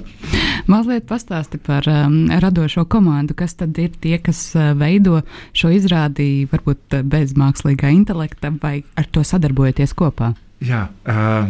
Mazliet 0.70 1.08
pastāsti 1.10 1.58
par 1.64 1.88
um, 1.90 2.28
radošo 2.30 2.86
komandu, 2.92 3.34
kas 3.38 3.58
tad 3.58 3.78
ir 3.82 3.96
tie, 3.98 4.18
kas 4.22 4.52
veido 4.78 5.24
šo 5.58 5.72
izrādi, 5.74 6.46
varbūt 6.52 7.00
bez 7.10 7.34
mākslīgā 7.40 7.90
intelekta, 7.96 8.54
vai 8.62 8.84
ar 9.00 9.10
to 9.10 9.26
sadarbojoties 9.26 9.96
kopā? 9.98 10.36
Jā, 10.62 10.88
uh, 11.10 11.50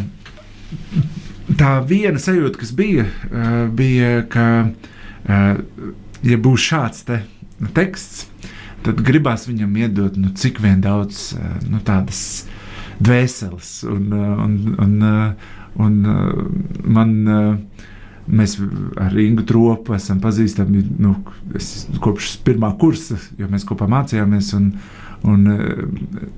tā 1.56 1.78
viena 1.88 2.20
sajūta, 2.20 2.60
kas 2.60 2.72
bija, 2.76 3.06
uh, 3.30 3.60
bija, 3.74 4.22
ka, 4.30 4.46
uh, 4.68 5.60
ja 6.26 6.40
būs 6.44 6.66
šāds 6.70 7.04
te 7.08 7.22
teksts, 7.76 8.26
tad 8.86 9.00
gribās 9.04 9.48
viņam 9.48 9.76
iedot 9.80 10.18
nu, 10.20 10.32
cik 10.36 10.60
vien 10.64 10.82
daudz 10.84 11.32
uh, 11.36 11.56
nu, 11.68 11.80
tādas 11.86 12.20
dvēseles. 13.00 13.72
Un, 13.88 14.10
uh, 14.12 14.42
un, 14.44 14.58
un, 14.84 14.98
uh, 15.02 15.54
un 15.78 15.98
uh, 16.04 16.84
man, 16.84 17.14
mēs 18.28 18.58
ar 19.00 19.16
Ingu 19.18 19.44
Tropu 19.48 19.94
esam 19.96 20.20
pazīstami 20.22 20.84
nu, 21.00 21.14
kopš 22.04 22.36
pirmā 22.46 22.74
kursa, 22.80 23.16
jo 23.38 23.48
mēs 23.50 23.66
kopā 23.68 23.88
mācījāmies. 23.90 24.52
Un, 24.58 24.72
Un, 25.26 25.42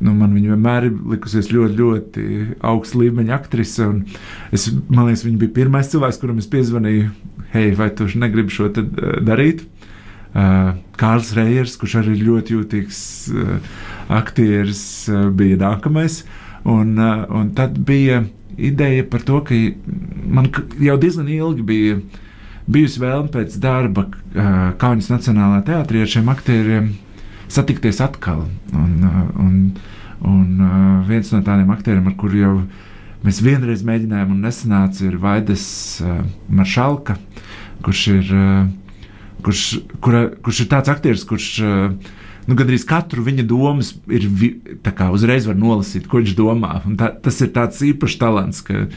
nu, 0.01 0.13
man 0.17 0.33
viņa 0.33 0.55
vienmēr 0.55 0.87
ir 0.89 0.95
likusies 1.13 1.51
ļoti, 1.53 1.77
ļoti 1.77 2.23
augsta 2.65 3.01
līmeņa 3.03 3.35
aktrise. 3.37 3.91
Es, 4.57 4.71
man 4.89 5.11
liekas, 5.11 5.27
viņa 5.27 5.43
bija 5.43 5.57
pirmais 5.59 5.91
cilvēks, 5.93 6.21
kuram 6.23 6.41
es 6.41 6.49
piezvanīju, 6.51 7.11
hei, 7.53 7.75
vai 7.77 7.91
tu 7.97 8.09
negribi 8.21 8.55
šo 8.55 8.71
darīt? 8.73 9.67
Uh, 10.31 10.77
Kārls 10.95 11.33
Reijers, 11.35 11.75
kurš 11.75 11.97
arī 11.99 12.13
ir 12.15 12.27
ļoti 12.29 12.55
jūtīgs 12.55 12.99
uh, 13.35 13.71
aktieris, 14.15 14.83
uh, 15.11 15.27
bija 15.35 15.59
nākamais. 15.59 16.21
Un, 16.63 16.93
uh, 16.95 17.25
un 17.35 17.51
tad 17.59 17.81
bija 17.87 18.23
ideja 18.55 19.07
par 19.11 19.25
to, 19.27 19.41
ka 19.43 19.59
man 20.31 20.47
jau 20.79 20.95
diezgan 21.03 21.27
ilgi 21.35 21.67
bija 21.67 21.99
bijusi 22.71 23.03
vēlme 23.03 23.33
pēc 23.35 23.59
darba 23.59 24.07
uh, 24.07 24.71
Kaunas 24.79 25.11
Nacionālajā 25.11 25.67
teātrī 25.73 26.05
ar 26.05 26.13
šiem 26.15 26.31
aktieriem 26.31 26.93
satikties 27.51 28.01
atkal. 28.05 28.45
Un, 28.73 28.93
uh, 29.07 29.25
un, 29.43 29.57
un 30.31 31.03
viens 31.09 31.33
no 31.35 31.43
tādiem 31.47 31.73
aktieriem, 31.75 32.07
ar 32.11 32.17
kuriem 32.21 32.45
jau 32.45 32.55
mēs 33.25 33.43
vienreiz 33.45 33.85
mēģinājām, 33.87 34.33
un 34.35 34.47
nesanāca, 34.47 35.05
ir 35.05 35.19
Vaidas 35.21 35.65
Maršalka, 36.49 37.19
kurš 37.85 38.07
ir, 38.15 38.31
kurš, 39.45 39.65
kura, 40.01 40.23
kurš 40.41 40.63
ir 40.65 40.71
tāds 40.73 40.93
aktieris, 40.93 41.27
kurš 41.29 41.51
nu, 42.51 42.57
gandrīz 42.59 42.83
katru 42.89 43.23
viņa 43.25 43.45
domas 43.47 43.93
ir 44.11 44.27
kā, 44.83 45.07
uzreiz 45.15 45.47
var 45.47 45.59
nolasīt, 45.59 46.09
ko 46.11 46.19
viņš 46.19 46.35
domā. 46.39 46.73
Tā, 46.99 47.13
tas 47.23 47.39
ir 47.45 47.53
tāds 47.55 47.79
īpašs 47.87 48.17
talants, 48.19 48.63
ka, 48.67 48.89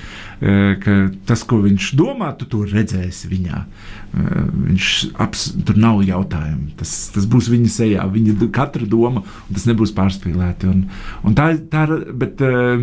e, 0.41 0.56
ka 0.82 0.95
tas, 1.30 1.45
ko 1.47 1.62
viņš 1.62 1.91
domā, 1.99 2.32
tu 2.39 2.49
to 2.49 2.64
redzēsi 2.66 3.30
viņā. 3.30 3.62
E, 3.62 4.26
viņš 4.72 4.89
aps, 5.22 5.45
tur 5.68 5.78
nav 5.84 6.01
jautājumu. 6.08 6.74
Tas, 6.80 6.95
tas 7.14 7.30
būs 7.30 7.51
viņa 7.54 7.72
sejā, 7.76 8.10
viņa 8.10 8.49
katra 8.56 8.89
doma, 8.89 9.22
un 9.22 9.60
tas 9.60 9.70
nebūs 9.70 9.93
pārspīlēti. 9.95 10.74
Un, 10.74 10.84
un 11.24 11.38
tā, 11.38 11.54
tā, 11.70 11.86
bet, 12.18 12.41
e, 12.41 12.82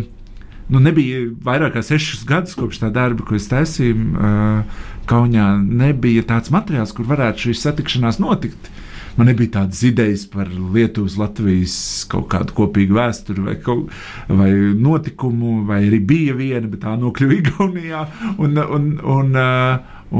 nu, 0.71 0.79
nebija 0.79 1.25
vairāk 1.43 1.75
kā 1.75 1.83
sešus 1.85 2.23
gadus 2.27 2.55
kopš 2.55 2.79
tā 2.85 2.93
darba, 2.95 3.27
ko 3.27 3.35
es 3.35 3.49
taisīju. 3.51 4.07
Uh, 4.15 4.87
Kaunijā 5.09 5.47
nebija 5.59 6.23
tāds 6.29 6.51
materiāls, 6.53 6.93
kur 6.95 7.07
varētu 7.09 7.49
šīs 7.49 7.65
satikšanās 7.65 8.21
notikt. 8.21 8.69
Man 9.17 9.27
nebija 9.27 9.57
tādas 9.57 9.81
idejas 9.87 10.25
par 10.31 10.49
Lietuvas, 10.49 11.17
Latvijas 11.19 11.75
kaut 12.11 12.29
kādu 12.31 12.55
kopīgu 12.57 12.95
vēsturi 12.95 13.45
vai, 13.45 13.55
kaut, 13.63 13.91
vai 14.29 14.51
notikumu, 14.79 15.61
vai 15.67 15.81
arī 15.87 15.99
bija 16.11 16.35
viena, 16.37 16.67
bet 16.71 16.83
tā 16.85 16.95
nokļuva 16.99 17.39
Igaunijā. 17.39 18.03
Un, 18.37 18.55
un, 18.61 18.91
un, 19.15 19.33
un, 19.35 19.41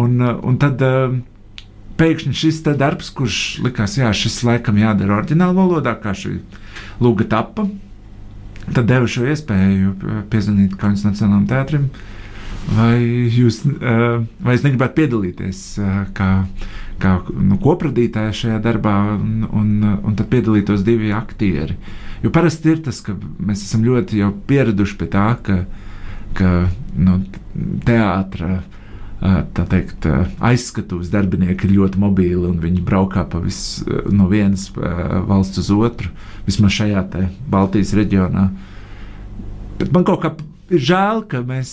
un, 0.04 0.26
un 0.52 0.60
tad 0.62 0.84
pēkšņi 2.02 2.36
šis 2.36 2.64
darbs, 2.80 3.14
kurš 3.16 3.62
likās, 3.64 4.00
jā, 4.00 4.12
šis 4.16 4.42
laikam 4.48 4.80
jādara 4.82 5.22
oriģinālā 5.22 5.56
valodā, 5.56 5.96
kā 6.02 6.16
šī 6.18 6.40
lūga 7.04 7.30
tapa 7.32 7.70
tad 8.70 8.88
devu 8.90 9.10
šo 9.10 9.26
iespēju 9.32 9.94
piezvanīt 10.32 10.78
Kaunas 10.80 11.06
Nacionālajiem 11.06 11.48
teātrim. 11.50 11.88
Vai 12.78 12.98
jūs, 13.34 13.64
vai 13.82 14.54
es 14.54 14.64
negribētu 14.66 15.00
piedalīties 15.00 15.62
kā, 16.18 16.30
kā 17.02 17.18
nu, 17.36 17.58
kopradītāja 17.62 18.34
šajā 18.38 18.60
darbā, 18.64 18.96
un, 19.18 19.46
un, 19.50 19.72
un 20.02 20.18
tad 20.18 20.30
piedalītos 20.32 20.86
divi 20.88 21.14
aktieri? 21.16 21.78
Jo 22.22 22.32
parasti 22.34 22.76
ir 22.76 22.84
tas, 22.86 23.02
ka 23.06 23.16
mēs 23.42 23.66
esam 23.66 23.86
ļoti 23.86 24.22
pieraduši 24.50 25.00
pie 25.00 25.08
tā, 25.12 25.30
ka, 25.46 25.64
ka 26.38 26.52
nu, 26.98 27.22
teātris 27.88 28.62
tā 29.22 29.66
teikt, 29.70 30.08
aizskatuves 30.42 31.12
darbinieki 31.14 31.68
ir 31.68 31.76
ļoti 31.76 32.00
mobili 32.02 32.42
un 32.48 32.58
viņi 32.62 32.82
braukā 32.86 33.28
vis, 33.44 33.84
no 34.10 34.26
vienas 34.32 34.72
valsts 34.74 35.62
uz 35.62 35.70
otru, 35.76 36.10
vismaz 36.48 36.74
šajā 36.80 37.04
Baltijas 37.50 37.94
reģionā. 37.98 38.48
Bet 39.78 39.94
man 39.94 40.06
kaut 40.08 40.24
kā 40.24 40.34
ir 40.72 40.84
žēl, 40.88 41.24
ka 41.30 41.42
mēs 41.46 41.72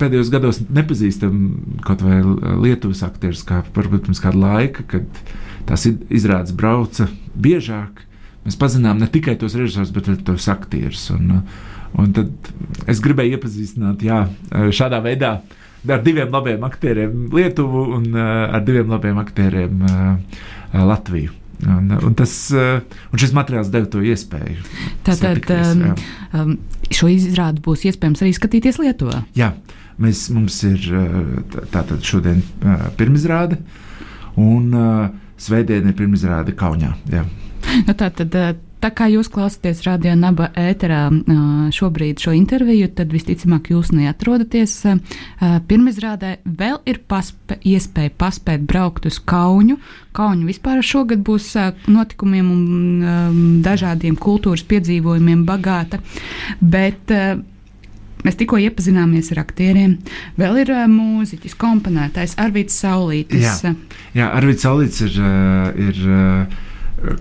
pēdējos 0.00 0.30
gados 0.32 0.60
nepazīstam 0.66 1.40
kaut 1.86 2.04
vai 2.04 2.20
Lietuvas 2.66 3.02
aktierus, 3.06 3.44
kā 3.46 3.62
varbūt 3.76 4.06
pirms 4.08 4.22
kāda 4.22 4.40
laika, 4.40 4.84
kad 4.90 5.22
tās 5.68 5.86
izrādes 5.88 6.54
brauca 6.56 7.08
biežāk. 7.34 8.04
Mēs 8.44 8.56
pazinām 8.60 9.00
ne 9.00 9.08
tikai 9.10 9.36
tos 9.40 9.56
režisorus, 9.58 9.92
bet 9.94 10.08
arī 10.08 10.22
tos 10.26 10.48
aktierus. 10.50 11.08
Un, 11.14 11.42
un 12.00 12.14
tad 12.16 12.52
es 12.90 13.02
gribēju 13.04 13.36
iepazīstināt, 13.36 14.04
jā, 14.06 14.22
šādā 14.50 15.02
veidā 15.04 15.34
ar 15.88 16.04
diviem 16.04 16.32
labiem 16.32 16.64
aktieriem 16.66 17.28
Lietuvu 17.32 17.84
un 17.98 18.08
ar 18.20 18.64
diviem 18.64 18.90
labiem 18.92 19.20
aktieriem 19.20 19.84
Latviju. 20.72 21.39
Un, 21.68 21.90
un, 21.92 22.14
tas, 22.16 22.32
uh, 22.54 22.80
un 23.12 23.20
šis 23.20 23.34
materiāls 23.36 23.68
deva 23.72 23.88
to 23.90 24.00
iespēju. 24.04 24.62
Tātad 25.06 25.50
um, 25.56 25.82
um, 26.32 26.54
šo 26.88 27.10
izrādi 27.12 27.60
būs 27.64 27.84
iespējams 27.90 28.24
arī 28.24 28.32
skatīties 28.36 28.80
Lietuvā. 28.80 29.24
Jā, 29.36 29.52
mēs, 30.00 30.28
mums 30.32 30.56
ir 30.68 30.88
tātad 31.74 31.98
šodien 32.06 32.40
uh, 32.40 32.88
pirmizrāde, 32.96 33.60
un 34.40 34.72
svētdien 35.40 35.90
ir 35.90 35.96
pirmizrāde 35.98 36.56
Kaunijā. 36.56 36.94
Nu, 37.10 37.92
tātad, 37.92 38.32
Tā 38.80 38.88
kā 38.96 39.10
jūs 39.12 39.28
klausāties 39.32 39.82
radio 39.84 40.14
naba 40.16 40.48
ēterā 40.56 41.02
šobrīd 41.76 42.22
šo 42.22 42.32
interviju, 42.36 42.88
tad 42.96 43.12
visticamāk 43.12 43.68
jūs 43.74 43.92
neatrodaties 43.92 44.76
pirmizrādē. 45.68 46.38
Vēl 46.44 46.80
ir 46.88 47.02
paspe, 47.10 47.58
iespēja 47.60 48.14
paspēt 48.20 48.64
braukt 48.68 49.08
uz 49.10 49.20
Kaunu. 49.20 49.76
Kaunu 50.16 50.48
vispār 50.48 50.80
šogad 50.84 51.20
būs 51.26 51.52
notikumiem 51.92 52.50
un 52.54 53.60
dažādiem 53.64 54.16
kultūras 54.20 54.64
piedzīvojumiem 54.70 55.44
bagāta. 55.48 56.00
Bet, 56.60 57.12
Mēs 58.20 58.36
tikko 58.36 58.58
iepazināmies 58.60 59.30
ar 59.32 59.38
aktieriem. 59.40 59.94
Vēl 60.36 60.58
ir 60.60 60.72
uh, 60.74 60.82
mūziķis, 60.92 61.54
komponētājs 61.56 62.34
Arvīts 62.42 62.76
Saulītis. 62.82 63.62
Jā, 63.64 63.72
jā 64.12 64.26
Arvīts 64.36 64.66
Saulītis 64.66 65.06
ir. 65.06 65.16
ir 65.88 66.02
uh, 66.04 66.58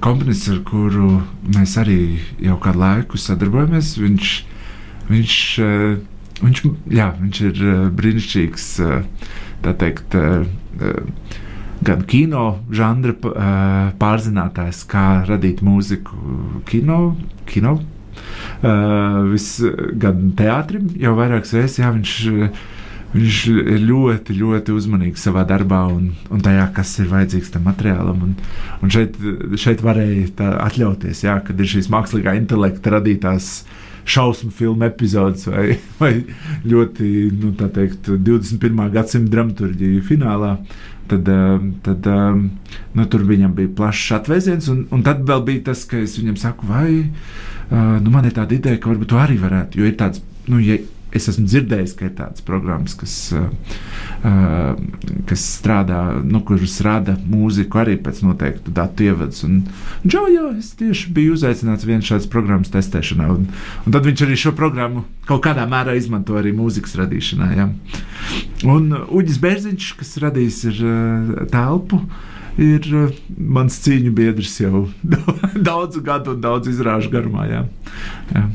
komponists, 0.03 0.49
ar 0.51 0.59
kuru 0.67 1.19
mēs 1.55 1.75
arī 1.79 2.19
jau 2.43 2.57
kādu 2.61 2.81
laiku 2.83 3.19
sadarbojamies. 3.19 3.93
Viņš, 3.99 4.31
viņš, 5.09 5.35
eh, 5.65 5.99
viņš, 6.41 6.63
jā, 6.95 7.07
viņš 7.19 7.41
ir 7.47 7.61
eh, 7.63 7.85
brīnišķīgs, 7.99 8.67
eh, 8.85 9.03
teikt, 9.69 10.15
gan 11.83 12.01
kino 12.07 12.59
žanra 12.71 13.13
pārzinātājs, 13.99 14.85
kā 14.87 15.25
radīt 15.27 15.59
mūziku 15.59 16.63
kino. 16.65 17.17
kino 17.45 17.79
vis, 19.31 19.61
gan 19.99 20.31
teātrim 20.35 20.87
jau 20.95 21.15
vairākas 21.15 21.53
reizes, 21.55 21.79
jā, 21.79 21.91
viņš 21.91 22.13
Viņš 23.09 23.37
ir 23.49 23.81
ļoti, 23.89 24.35
ļoti 24.37 24.73
uzmanīgs 24.77 25.23
savā 25.25 25.41
darbā 25.49 25.81
un, 25.89 26.11
un 26.29 26.41
tajā, 26.45 26.67
kas 26.75 26.91
ir 27.01 27.09
vajadzīgs 27.09 27.49
tam 27.55 27.65
materiālam. 27.65 28.21
Un, 28.27 28.35
un 28.85 28.93
šeit, 28.93 29.17
šeit 29.57 29.81
varēja 29.81 30.51
atļauties, 30.67 31.23
jā, 31.25 31.39
kad 31.45 31.57
ir 31.57 31.71
šīs 31.71 31.89
mākslīgā 31.89 32.35
intelekta 32.37 32.93
radītās 32.99 33.49
šausmu 34.09 34.51
filmu 34.53 34.85
epizodes 34.87 35.47
vai, 35.49 35.65
vai 36.01 36.11
ļoti 36.69 37.09
nu, 37.39 37.55
teikt, 37.57 38.11
21. 38.13 38.85
gadsimta 38.93 39.33
dramaturgija 39.37 40.05
finālā. 40.05 40.55
Tad, 41.09 41.25
um, 41.33 41.71
tad 41.81 42.05
um, 42.05 42.43
nu, 42.93 43.03
tur 43.09 43.23
viņam 43.25 43.55
bija 43.57 43.71
plašs 43.79 44.11
atvēziens, 44.19 44.67
un, 44.69 44.83
un 44.93 45.01
tad 45.01 45.23
vēl 45.25 45.41
bija 45.47 45.63
tas, 45.71 45.81
ka 45.89 45.97
es 45.97 46.13
viņam 46.19 46.35
saku, 46.37 46.69
vai 46.69 46.91
uh, 47.01 47.95
nu, 47.97 48.11
man 48.13 48.29
ir 48.29 48.35
tāda 48.37 48.53
ideja, 48.53 48.77
ka 48.77 48.91
varbūt 48.91 49.09
tu 49.09 49.17
arī 49.17 49.39
varētu. 49.41 49.81
Jo 49.81 49.89
ir 49.89 49.97
tāds, 49.97 50.21
nu, 50.45 50.61
ja 50.61 50.77
es 51.15 51.27
esmu 51.31 51.45
dzirdējis, 51.49 51.93
ka 51.97 52.05
ir 52.07 52.13
tādas 52.17 52.43
programmas, 52.45 52.93
kas, 52.99 53.13
uh, 53.33 53.47
kas 55.29 55.45
strādā, 55.57 56.01
nu, 56.25 56.41
kuras 56.45 56.77
rada 56.85 57.15
mūziku 57.29 57.81
arī 57.81 57.97
pēc 58.03 58.21
noteiktu 58.25 58.73
datu 58.75 59.07
ievads. 59.07 59.41
Un, 59.47 59.63
jā, 60.05 60.21
jā, 60.33 60.45
es 60.59 60.71
tieši 60.79 61.13
biju 61.15 61.35
uzaicināts 61.37 61.87
vienas 61.87 62.09
šādas 62.09 62.29
programmas 62.31 62.73
testēšanā. 62.73 63.29
Un, 63.33 63.49
un 63.85 63.95
tad 63.95 64.05
viņš 64.09 64.25
arī 64.27 64.37
šo 64.39 64.53
programmu 64.57 65.05
kaut 65.29 65.43
kādā 65.45 65.65
mērā 65.69 65.97
izmanto 65.97 66.37
arī 66.39 66.53
mūzikas 66.57 66.97
radīšanā. 67.01 67.51
Jā. 67.57 67.69
Un 68.69 68.91
Uģis 68.93 69.41
Bērziņš, 69.41 69.91
kas 69.99 70.17
radījis 70.25 70.63
ir, 70.71 70.83
uh, 70.85 71.35
telpu. 71.53 72.03
Ir 72.59 72.85
uh, 72.91 73.11
mans 73.39 73.77
cīņu 73.85 74.13
biedrs 74.13 74.57
jau 74.59 74.87
daudzu 75.69 76.03
gadu 76.05 76.35
un 76.35 76.41
daudz 76.43 76.69
izrāžu 76.69 77.13
garumā. 77.13 77.49
Jā. 77.49 77.67
Jā. 78.35 78.49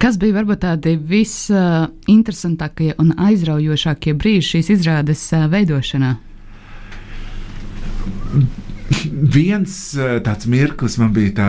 Kas 0.00 0.16
bija 0.16 0.32
varbūt 0.38 0.62
tādi 0.62 0.94
visinteresantākie 0.96 2.94
un 3.02 3.10
aizraujošākie 3.20 4.14
brīži 4.16 4.46
šīs 4.54 4.70
izrādes 4.78 5.26
veidošanā? 5.52 6.14
Viens 9.36 9.74
tāds 10.24 10.48
mirklis 10.48 10.96
man 11.02 11.12
bija, 11.12 11.34
tā, 11.36 11.48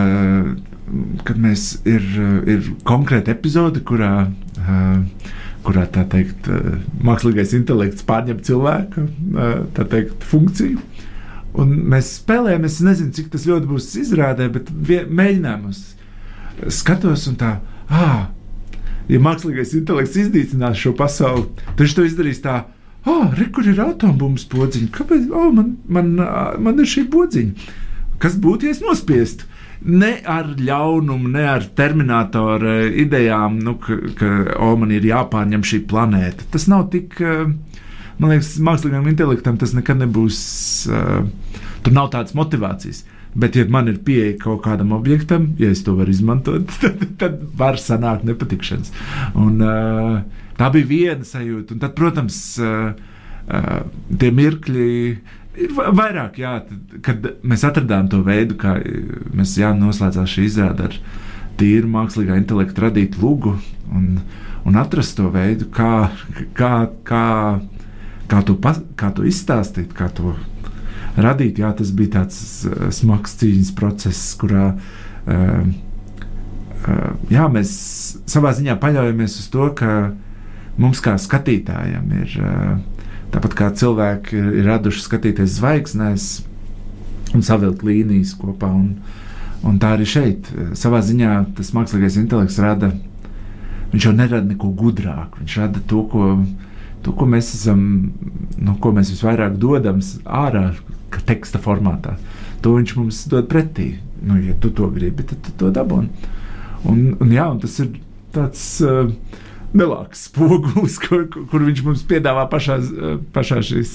kad 1.29 1.39
mēs 1.39 1.77
ir, 1.87 2.03
ir 2.51 2.67
konkrēta 2.87 3.31
epizode, 3.31 3.85
kurā, 3.87 4.27
kurā 5.63 5.85
tā 5.95 6.03
teikt, 6.11 6.51
mākslīgais 7.07 7.55
intelekts 7.55 8.03
pārņem 8.11 8.43
cilvēka 8.49 9.05
teikt, 9.79 10.27
funkciju. 10.27 10.83
Un 11.61 11.73
mēs 11.95 12.17
spēlējam, 12.19 12.67
es 12.67 12.81
nezinu, 12.83 13.15
cik 13.15 13.31
tas 13.31 13.47
ļoti 13.47 13.71
būs 13.71 13.89
izrādē, 14.03 14.51
bet 14.51 14.75
mēģinājumos 15.07 15.81
skatos 16.81 17.29
un 17.31 17.39
tā, 17.39 17.55
ah, 17.87 18.29
ja 19.09 19.21
mākslīgais 19.23 19.73
intelekts 19.79 20.19
iznīcinās 20.21 20.79
šo 20.81 20.93
pasauli, 20.97 21.47
tad 21.65 21.83
viņš 21.83 21.97
to 21.97 22.05
izdarīs 22.07 22.43
tā. 22.43 22.61
Oh, 23.09 23.31
re, 23.33 23.47
kur 23.53 23.65
ir 23.65 23.79
atombummas 23.81 24.45
podziņa? 24.51 24.91
Kāpēc? 24.93 25.29
Oh, 25.33 25.49
man, 25.55 25.73
man, 25.89 26.11
man 26.61 26.81
ir 26.81 26.89
šī 26.89 27.07
podziņa. 27.09 27.71
Kas 28.21 28.35
būtu, 28.37 28.67
ja 28.67 28.75
es 28.75 28.83
nospiestu? 28.83 29.47
Ne 29.81 30.11
ar 30.29 30.51
ļaunumu, 30.59 31.31
ne 31.33 31.47
ar 31.49 31.65
terminatoru 31.77 32.75
idejām, 33.01 33.57
nu, 33.65 33.79
ka, 33.81 33.97
ka 34.19 34.29
oh, 34.61 34.75
man 34.77 34.93
ir 34.93 35.07
jāpārņem 35.09 35.65
šī 35.65 35.81
planēta. 35.89 36.45
Tas 36.53 36.67
nav 36.69 36.91
tik, 36.93 37.17
man 38.21 38.35
liekas, 38.35 38.53
mākslīgam 38.61 39.09
intelektam 39.09 39.57
tas 39.57 39.73
nekad 39.73 40.03
nebūs. 40.03 40.43
Tur 41.81 41.97
nav 41.97 42.11
tādas 42.13 42.37
motivācijas. 42.37 43.01
Bet, 43.31 43.55
ja 43.55 43.63
man 43.71 43.87
ir 43.87 44.01
pieeja 44.03 44.35
kaut 44.41 44.63
kādam 44.65 44.91
objektam, 44.95 45.53
ja 45.61 45.69
es 45.71 45.85
to 45.85 45.95
varu 45.95 46.11
izmantot, 46.11 46.71
tad, 46.83 47.05
tad 47.21 47.43
var 47.57 47.79
sanākt 47.79 48.25
nepatikšanas. 48.27 48.91
Un, 49.39 49.61
tā 50.59 50.71
bija 50.73 50.89
viena 50.89 51.27
sajūta. 51.27 51.75
Un 51.75 51.83
tad, 51.83 51.95
protams, 51.95 52.41
tie 54.19 54.31
mirkļi 54.35 54.89
ir 55.61 55.73
vairāk, 55.75 56.39
jā, 56.41 56.53
kad 57.05 57.25
mēs 57.43 57.65
atradām 57.67 58.09
to 58.11 58.21
veidu, 58.25 58.57
kā 58.59 58.77
mēs 59.35 59.57
jā, 59.59 59.71
noslēdzām 59.77 60.27
šī 60.29 60.47
izrāde 60.47 60.87
ar 60.89 60.97
tīru 61.59 61.89
mākslīgā 61.91 62.37
intelekta 62.39 62.87
radītu 62.87 63.21
lugu 63.21 63.55
un, 63.91 64.21
un 64.67 64.79
atrast 64.79 65.17
to 65.19 65.27
veidu, 65.33 65.67
kā, 65.73 66.11
kā, 66.57 66.73
kā, 67.07 67.25
kā, 68.31 68.43
to, 68.47 68.57
kā 68.99 69.11
to 69.15 69.27
izstāstīt, 69.27 69.91
kā 69.97 70.09
to 70.15 70.35
radīt. 71.17 71.61
Jā, 71.61 71.71
tas 71.77 71.91
bija 71.95 72.19
tāds 72.19 72.41
uh, 72.67 72.89
smags 72.93 73.35
cīņas 73.41 73.71
process, 73.77 74.33
kurā 74.39 74.71
uh, 74.75 75.71
uh, 76.87 77.09
jā, 77.31 77.47
mēs 77.51 77.73
savā 78.29 78.53
ziņā 78.57 78.77
paļaujamies 78.81 79.39
uz 79.43 79.49
to, 79.53 79.69
ka, 79.77 80.11
mums 80.81 81.01
kā 81.03 81.17
skatītājiem 81.19 82.13
ir 82.21 82.37
tāpat 83.31 83.55
kā 83.57 83.67
cilvēki 83.75 84.37
ir, 84.39 84.63
raduši 84.67 85.03
skatīties 85.05 85.57
zvaigznēs 85.59 86.29
un 87.35 87.45
savilkt 87.45 87.83
līnijas 87.87 88.33
kopā. 88.39 88.71
Un, 88.71 88.95
un 89.67 89.77
tā 89.81 89.95
arī 89.95 90.07
šeit, 90.09 90.49
savā 90.79 91.01
ziņā, 91.05 91.35
tas 91.57 91.71
mākslīgais 91.75 92.19
intelekts 92.21 92.59
rada. 92.63 92.91
Viņš 93.91 94.07
jau 94.07 94.13
nerada 94.15 94.47
neko 94.47 94.71
gudrāku. 94.75 95.41
Viņš 95.41 95.57
rada 95.59 95.83
to, 95.87 96.03
ko, 96.11 96.31
to, 97.03 97.13
ko 97.15 97.27
mēs 97.27 97.53
esam, 97.57 97.81
nu, 98.57 98.75
ko 98.83 98.93
mēs 98.95 99.11
visvairāk 99.13 99.57
dodam 99.59 99.99
ārā, 100.25 100.69
teksta 101.27 101.59
formātā. 101.61 102.15
To 102.63 102.75
viņš 102.77 102.95
mums 102.97 103.23
dod 103.31 103.49
pretī. 103.51 103.95
Nu, 104.21 104.37
ja 104.37 104.53
tu 104.61 104.69
to 104.75 104.89
gribi, 104.93 105.25
tad 105.27 105.41
tu 105.45 105.53
to 105.57 105.71
dabūni. 105.73 106.11
Un, 106.85 107.15
un, 107.19 107.31
jā, 107.33 107.47
un 107.51 107.61
tas 107.61 107.79
ir 107.83 107.95
tāds. 108.35 108.65
Uh, 108.85 109.09
Nelāks 109.71 110.25
spogulis, 110.27 110.97
kur, 111.03 111.29
kur 111.31 111.63
viņš 111.63 111.83
mums 111.85 112.01
piedāvā 112.03 112.43
pašā, 112.51 112.75
pašā 113.31 113.61
šis, 113.63 113.93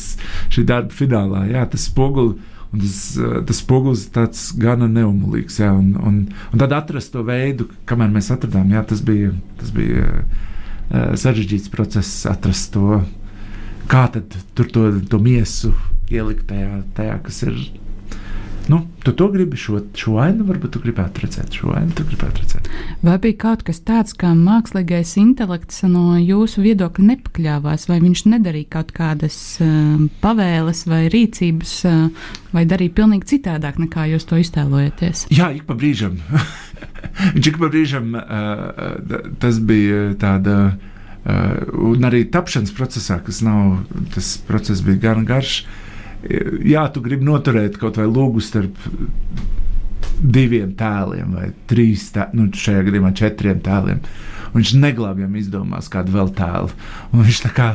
šī 0.55 0.65
darba 0.69 0.95
finālā. 0.97 1.43
Jā, 1.51 1.67
tas 1.69 1.85
spogulis, 1.91 2.41
un 2.73 2.81
tas, 2.81 3.01
tas 3.51 3.61
spogulis 3.61 4.07
tāds 4.15 4.47
gana 4.57 4.89
neumolīgs. 4.89 5.61
Jā, 5.61 5.75
un, 5.77 5.93
un, 6.01 6.23
un 6.49 6.63
tad 6.63 6.73
atrast 6.79 7.13
to 7.13 7.27
veidu, 7.29 7.69
kamēr 7.89 8.09
mēs 8.15 8.33
atradām, 8.33 8.73
jā, 8.73 8.87
tas 8.89 9.05
bija, 9.05 9.35
tas 9.61 9.75
bija 9.77 10.09
uh, 10.17 11.13
sarežģīts 11.13 11.69
process, 11.77 12.25
atrast 12.31 12.73
to, 12.73 13.03
kā 13.91 14.07
tad 14.15 14.37
tur 14.59 14.71
to, 14.73 14.87
to 15.11 15.21
miesu 15.23 15.73
ielikt 16.13 16.47
tajā, 16.51 16.81
tajā 16.97 17.19
kas 17.27 17.43
ir 17.47 17.59
Nu, 18.69 18.87
tu 19.03 19.13
to 19.13 19.29
gribi 19.31 19.57
šo, 19.57 19.79
šo 19.95 20.17
ainu, 20.19 20.43
varbūt 20.49 20.73
tu 20.75 20.81
gribētu 20.83 21.23
redzēt 21.23 21.55
šo 21.55 21.71
ainu, 21.77 21.93
tu 21.95 22.03
gribētu 22.07 22.43
redzēt. 22.43 22.71
Vai 23.07 23.15
bija 23.23 23.39
kaut 23.45 23.63
kas 23.67 23.79
tāds, 23.87 24.17
kā 24.19 24.33
mākslīgais 24.35 25.13
intelekts 25.23 25.85
no 25.87 26.17
jūsu 26.19 26.65
viedokļa 26.65 27.07
nepakļāvās, 27.13 27.87
vai 27.87 28.01
viņš 28.03 28.25
nedarīja 28.33 28.73
kaut 28.75 28.91
kādas 28.97 29.39
uh, 29.63 30.03
pavēles 30.25 30.83
vai 30.91 31.05
rīcības, 31.15 31.77
uh, 31.87 32.27
vai 32.57 32.67
darīja 32.67 32.97
pilnīgi 32.99 33.31
citādāk 33.37 33.79
nekā 33.85 34.09
jūs 34.17 34.27
to 34.27 34.41
iztēlojaties? 34.43 35.29
Jā, 35.31 35.53
ik 35.55 35.69
pa 35.71 35.79
brīžam. 35.79 36.19
viņš 37.37 37.53
ik 37.53 37.63
pa 37.63 37.71
brīžam 37.71 38.19
uh, 38.19 39.33
tas 39.39 39.63
bija 39.63 40.11
tāda. 40.19 40.59
Uh, 40.75 40.93
un 41.27 42.07
arī 42.07 42.23
tapšanas 42.31 42.75
procesā, 42.77 43.19
kas 43.27 43.41
nav, 43.43 43.81
tas 44.15 44.37
process 44.47 44.85
bija 44.87 45.09
gan 45.09 45.25
garš, 45.27 45.61
uh, 45.65 45.83
jā, 46.65 46.87
tu 46.93 47.03
gribi 47.05 47.27
noturēt 47.27 47.79
kaut 47.81 47.99
vai 48.01 48.07
lūgu 48.09 48.43
starp 48.45 48.79
diviem 50.17 50.73
tēliem 50.79 51.35
vai 51.37 51.51
trīs, 51.71 52.09
tē, 52.15 52.31
nu, 52.37 52.49
šajā 52.55 52.87
gadījumā 52.87 53.13
četriem 53.17 53.61
tēliem. 53.65 54.01
Un 54.53 54.61
viņš 54.61 54.75
neglābjam 54.83 55.39
izdomās 55.39 55.91
kādu 55.93 56.15
vēl 56.17 56.33
tēlu. 56.37 56.73
Un 57.13 57.27
viņš 57.27 57.45
tā 57.45 57.53
kā 57.57 57.71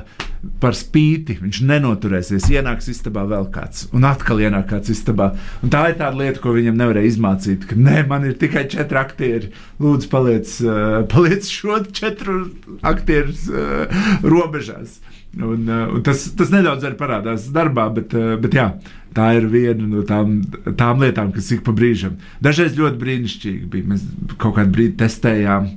par 0.62 0.74
spīti, 0.78 1.36
viņš 1.42 1.60
nenoturēsies, 1.70 2.48
ienāks 2.50 2.90
istabā 2.90 3.24
vēl 3.30 3.46
kāds, 3.54 3.86
un 3.94 4.08
atkal 4.10 4.42
ienāk 4.42 4.72
kāds 4.72 4.90
istabā. 4.94 5.32
Un 5.62 5.74
tā 5.74 5.84
ir 5.92 6.00
tā 6.00 6.10
lieta, 6.16 6.42
ko 6.42 6.56
viņam 6.56 6.80
nevarēja 6.80 7.12
izmācīt, 7.12 7.68
ka 7.70 7.78
nē, 7.78 8.02
man 8.10 8.26
ir 8.26 8.40
tikai 8.42 8.66
četri 8.72 9.02
aktieri. 9.02 9.52
Lūdzu, 9.82 10.10
paliec, 10.12 10.56
uh, 10.66 11.04
paliec 11.12 11.50
šo 11.50 11.84
četru 11.94 12.40
aktieru 12.82 13.36
uh, 13.54 14.02
robežās. 14.26 14.98
Un, 15.38 15.70
uh, 15.70 15.94
un 15.94 16.02
tas, 16.04 16.26
tas 16.38 16.50
nedaudz 16.52 16.90
arī 16.90 16.98
parādās 17.00 17.46
darbā, 17.54 17.86
bet, 17.94 18.18
uh, 18.18 18.34
bet 18.42 18.58
jā, 18.58 18.68
tā 19.16 19.30
ir 19.38 19.48
viena 19.52 19.86
no 19.88 20.02
tām, 20.08 20.40
tām 20.80 21.06
lietām, 21.06 21.32
kas 21.36 21.54
ik 21.54 21.64
pa 21.68 21.76
brīžam. 21.76 22.18
Dažreiz 22.44 22.76
ļoti 22.80 23.00
brīnišķīgi 23.00 23.72
bija. 23.72 23.94
Mēs 23.94 24.10
kaut 24.42 24.58
kādu 24.58 24.74
brīdi 24.76 24.98
testējām 25.04 25.70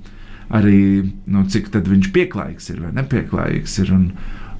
arī, 0.55 0.79
nu, 1.27 1.45
cik 1.51 1.73
viņš 1.75 2.11
pieklājīgs 2.15 2.73
ir 2.75 2.81
vai 2.87 2.95
nepieklājīgs. 3.01 3.79
Ir, 3.85 3.95
un, 3.99 4.09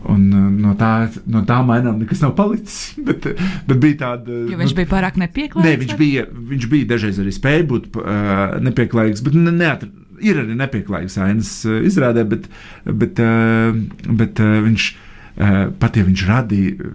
Un 0.05 0.25
uh, 0.37 0.49
no 0.53 0.75
tā, 0.77 1.09
no 1.33 1.41
tā 1.49 1.59
mainām 1.65 1.97
nekas 2.03 2.21
nav 2.21 2.35
palicis. 2.37 2.93
Bet, 3.09 3.27
bet 3.69 3.79
bija 3.81 3.97
tāda. 4.03 4.37
Jo 4.51 4.59
viņš 4.61 4.75
nu, 4.75 4.79
bija 4.81 4.91
pārāk 4.91 5.17
nepieklājīgs. 5.21 5.65
Nē, 5.65 5.79
viņš 5.81 5.97
bija, 6.01 6.25
viņš 6.53 6.67
bija 6.73 6.89
dažreiz 6.93 7.21
arī 7.23 7.33
spēja 7.35 7.65
būt 7.71 7.89
uh, 8.01 8.59
nepieklājīgs, 8.65 9.23
bet 9.25 9.37
ne, 9.39 9.53
neatr, 9.55 9.89
ir 10.25 10.41
arī 10.43 10.57
nepieklājīgs 10.61 11.17
ainas 11.25 11.51
uh, 11.69 11.79
izrādē, 11.89 12.25
bet, 12.29 12.49
bet, 12.85 13.21
uh, 13.21 13.77
bet 14.21 14.41
uh, 14.45 14.55
viņš 14.67 14.89
uh, 14.93 15.61
pat 15.81 16.01
ja 16.01 16.07
viņš 16.07 16.25
radīja. 16.31 16.93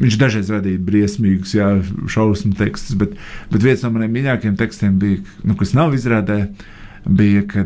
Viņš 0.00 0.16
dažreiz 0.20 0.50
radīja 0.52 0.80
briesmīgus, 0.84 1.54
jā, 1.56 1.68
šausmu 2.12 2.52
tekstus, 2.58 2.96
bet, 3.00 3.14
bet 3.52 3.62
viens 3.64 3.84
no 3.84 3.90
maniem 3.94 4.12
mīļākajiem 4.18 4.58
tekstiem 4.60 4.98
bija, 5.00 5.22
nu, 5.48 5.56
kas 5.60 5.72
nav 5.76 5.94
izrādē, 5.96 6.42
bija, 7.08 7.46
ka 7.48 7.64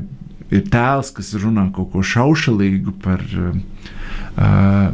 ir 0.55 0.66
tēls, 0.72 1.12
kas 1.16 1.34
runā 1.40 1.68
kaut 1.74 1.92
ko 1.92 2.02
šaušalīgu 2.07 2.96
par 3.05 3.22
uh, 3.38 3.55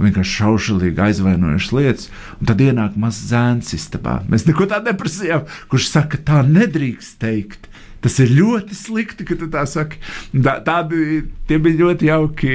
vienkārši 0.01 0.37
šaušalīgi 0.41 1.05
aizvainojušas 1.07 1.75
lietas, 1.77 2.11
un 2.41 2.51
tad 2.51 2.63
ienāk 2.65 2.99
mazs 3.01 3.31
zēns 3.33 3.75
istabā. 3.77 4.21
Mēs 4.31 4.47
neko 4.49 4.69
tādu 4.71 4.93
neprasījām, 4.93 5.49
kurš 5.73 5.91
saka, 5.95 6.21
tā 6.25 6.45
nedrīkst 6.47 7.21
teikt. 7.23 7.71
Tas 8.01 8.15
ir 8.23 8.31
ļoti 8.33 8.73
slikti, 8.73 9.27
ka 9.29 9.37
tu 9.37 9.51
tā 9.53 9.67
saki. 9.69 9.99
Tā, 10.33 10.55
tādi 10.65 11.21
bija 11.51 11.77
ļoti 11.83 12.09
jauki, 12.09 12.55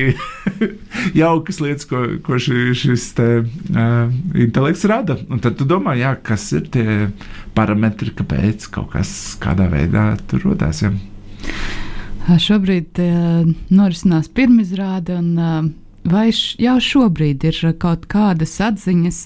jaukas 1.22 1.62
lietas, 1.62 1.86
ko, 1.90 2.02
ko 2.26 2.40
šis, 2.42 2.82
šis 2.82 3.06
te, 3.18 3.28
uh, 3.46 4.16
intelekts 4.34 4.88
rada. 4.90 5.20
Un 5.30 5.44
tad 5.46 5.60
tu 5.60 5.70
domā, 5.70 5.94
jā, 6.02 6.16
kas 6.26 6.48
ir 6.58 6.66
tie 6.74 6.88
parametri, 7.58 8.16
kāpēc 8.18 8.72
kaut 8.74 8.96
kas 8.98 9.12
kādā 9.42 9.70
veidā 9.70 10.16
tur 10.26 10.50
rodas. 10.50 10.82
Ja? 10.82 10.90
Šobrīd 12.26 12.98
norisinās 13.70 14.30
pirmizrāde. 14.34 15.20
Un, 15.22 15.76
vai 16.10 16.30
jau 16.62 16.78
šobrīd 16.82 17.46
ir 17.50 17.60
kaut 17.82 18.08
kādas 18.10 18.56
atziņas 18.62 19.20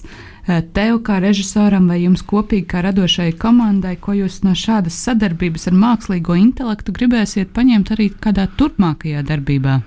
tev, 0.74 0.98
kā 1.06 1.20
režisoram, 1.22 1.88
vai 1.88 2.00
jums 2.02 2.22
kopīgi, 2.26 2.66
kā 2.68 2.82
radošai 2.84 3.30
komandai, 3.40 3.94
ko 4.00 4.16
jūs 4.16 4.40
no 4.44 4.52
šādas 4.56 4.96
sadarbības 5.06 5.68
ar 5.70 5.76
mākslīgo 5.80 6.36
intelektu 6.40 6.94
gribēsiet 6.96 7.52
paņemt 7.56 7.92
arī 7.94 8.10
kādā 8.20 8.48
turpmākajā 8.58 9.24
darbībā? 9.28 9.80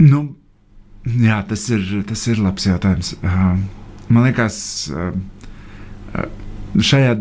Nu, 0.00 0.22
jā, 1.04 1.42
tas 1.50 1.66
ir, 1.70 1.84
tas 2.08 2.22
ir 2.30 2.40
labs 2.40 2.66
jautājums. 2.70 3.12
Man 3.22 4.24
liekas, 4.24 4.56
šajā 6.90 7.18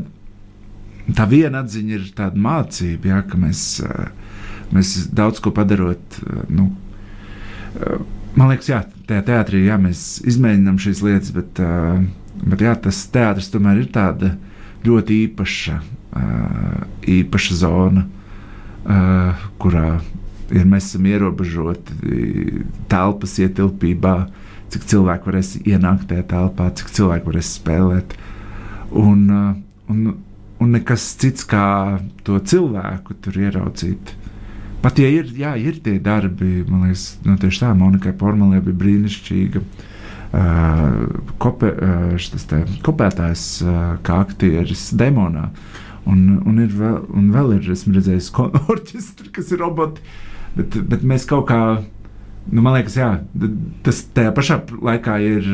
tā 1.18 1.26
viena 1.30 1.64
atziņa 1.64 1.95
ir 1.95 2.10
tāda 2.18 2.39
mācība, 2.39 3.14
jā, 3.14 3.22
ka 3.30 3.39
mēs 3.39 3.64
mēs 4.72 5.10
daudz 5.14 5.41
ko 5.43 5.51
padarot. 5.55 6.20
Eh, 6.22 6.41
nu, 6.49 6.72
eh, 7.76 7.97
man 8.36 8.51
liekas, 8.51 8.70
jā, 8.70 8.84
tajā 9.10 9.26
teātrī 9.32 9.66
jā, 9.66 9.80
mēs 9.82 10.22
izmēģinām 10.28 10.80
šīs 10.82 11.03
lietas, 11.05 11.34
bet, 11.36 11.60
eh, 11.60 12.05
bet 12.43 12.60
jā, 12.60 12.76
tas 12.82 13.07
teātris 13.07 13.51
tomēr 13.53 13.84
ir 13.84 13.91
tāda 13.93 14.38
ļoti 14.86 15.28
īpaša, 15.28 15.82
īpaša 17.05 17.53
zona, 17.53 18.05
kurā 19.60 20.01
ir 20.49 20.66
mēs 20.66 20.88
esam 20.88 21.05
ierobežoti 21.05 22.64
telpas 22.89 23.36
ietilpībā, 23.38 24.16
cik 24.72 24.88
cilvēki 24.89 25.30
varēs 25.30 25.51
ienākt 25.68 26.07
tajā 26.07 26.24
telpā, 26.32 26.72
cik 26.74 26.89
cilvēki 26.95 27.28
varēs 27.28 27.51
spēlēt. 27.60 28.16
Un, 28.89 29.30
un, 29.89 30.18
un 30.60 30.76
nekas 30.76 31.05
cits 31.20 31.45
kā 31.47 31.99
to 32.28 32.39
cilvēku 32.39 33.16
tur 33.24 33.38
ieraudzīt. 33.39 34.16
Pat 34.84 34.99
ja 34.99 35.10
ir, 35.12 35.28
jā, 35.36 35.53
ir 35.60 35.82
tie 35.84 35.97
darbi, 36.03 36.64
man 36.68 36.88
liekas, 36.88 37.18
nu, 37.26 37.36
tieši 37.39 37.66
tā, 37.66 37.74
Monika 37.76 38.14
Pormalē 38.16 38.62
bija 38.64 38.80
brīnišķīga. 38.80 39.64
Uh, 40.30 41.07
kope, 41.41 41.72
uh, 41.74 42.34
te, 42.51 42.60
kopētājs 42.86 43.45
uh, 43.66 43.78
kā 44.05 44.20
aktieris 44.28 44.91
demonā. 44.95 45.47
Un, 46.10 46.20
un, 46.45 46.60
ir 46.62 46.70
vēl, 46.78 46.99
un 47.18 47.32
vēl 47.34 47.55
ir, 47.57 47.72
esmu 47.74 47.95
redzējis, 47.95 48.30
orķestri, 48.76 49.32
kas 49.36 49.49
ir 49.55 49.64
roboti. 49.64 50.05
Bet, 50.55 50.78
bet 50.91 51.03
mēs 51.07 51.26
kaut 51.30 51.49
kā, 51.49 51.60
nu, 52.51 52.62
man 52.62 52.78
liekas, 52.78 52.99
jā, 52.99 53.10
tas 53.86 54.03
tajā 54.16 54.32
pašā 54.38 54.62
laikā 54.78 55.18
ir 55.26 55.49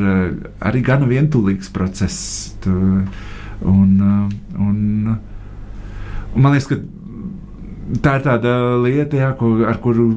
arī 0.60 0.84
gana 0.86 1.08
vientulīgs 1.10 1.72
process. 1.74 2.51
Tu, 2.66 2.76
uh, 2.76 3.34
un, 3.66 4.30
un 4.61 5.16
man 6.36 6.55
liekas, 6.55 6.68
ka 6.70 6.80
tā 8.01 8.18
ir 8.20 8.26
tāda 8.26 8.53
lieta, 8.82 9.20
jā, 9.20 9.32
ko, 9.38 9.51
ar 9.68 9.80
kuru 9.84 10.07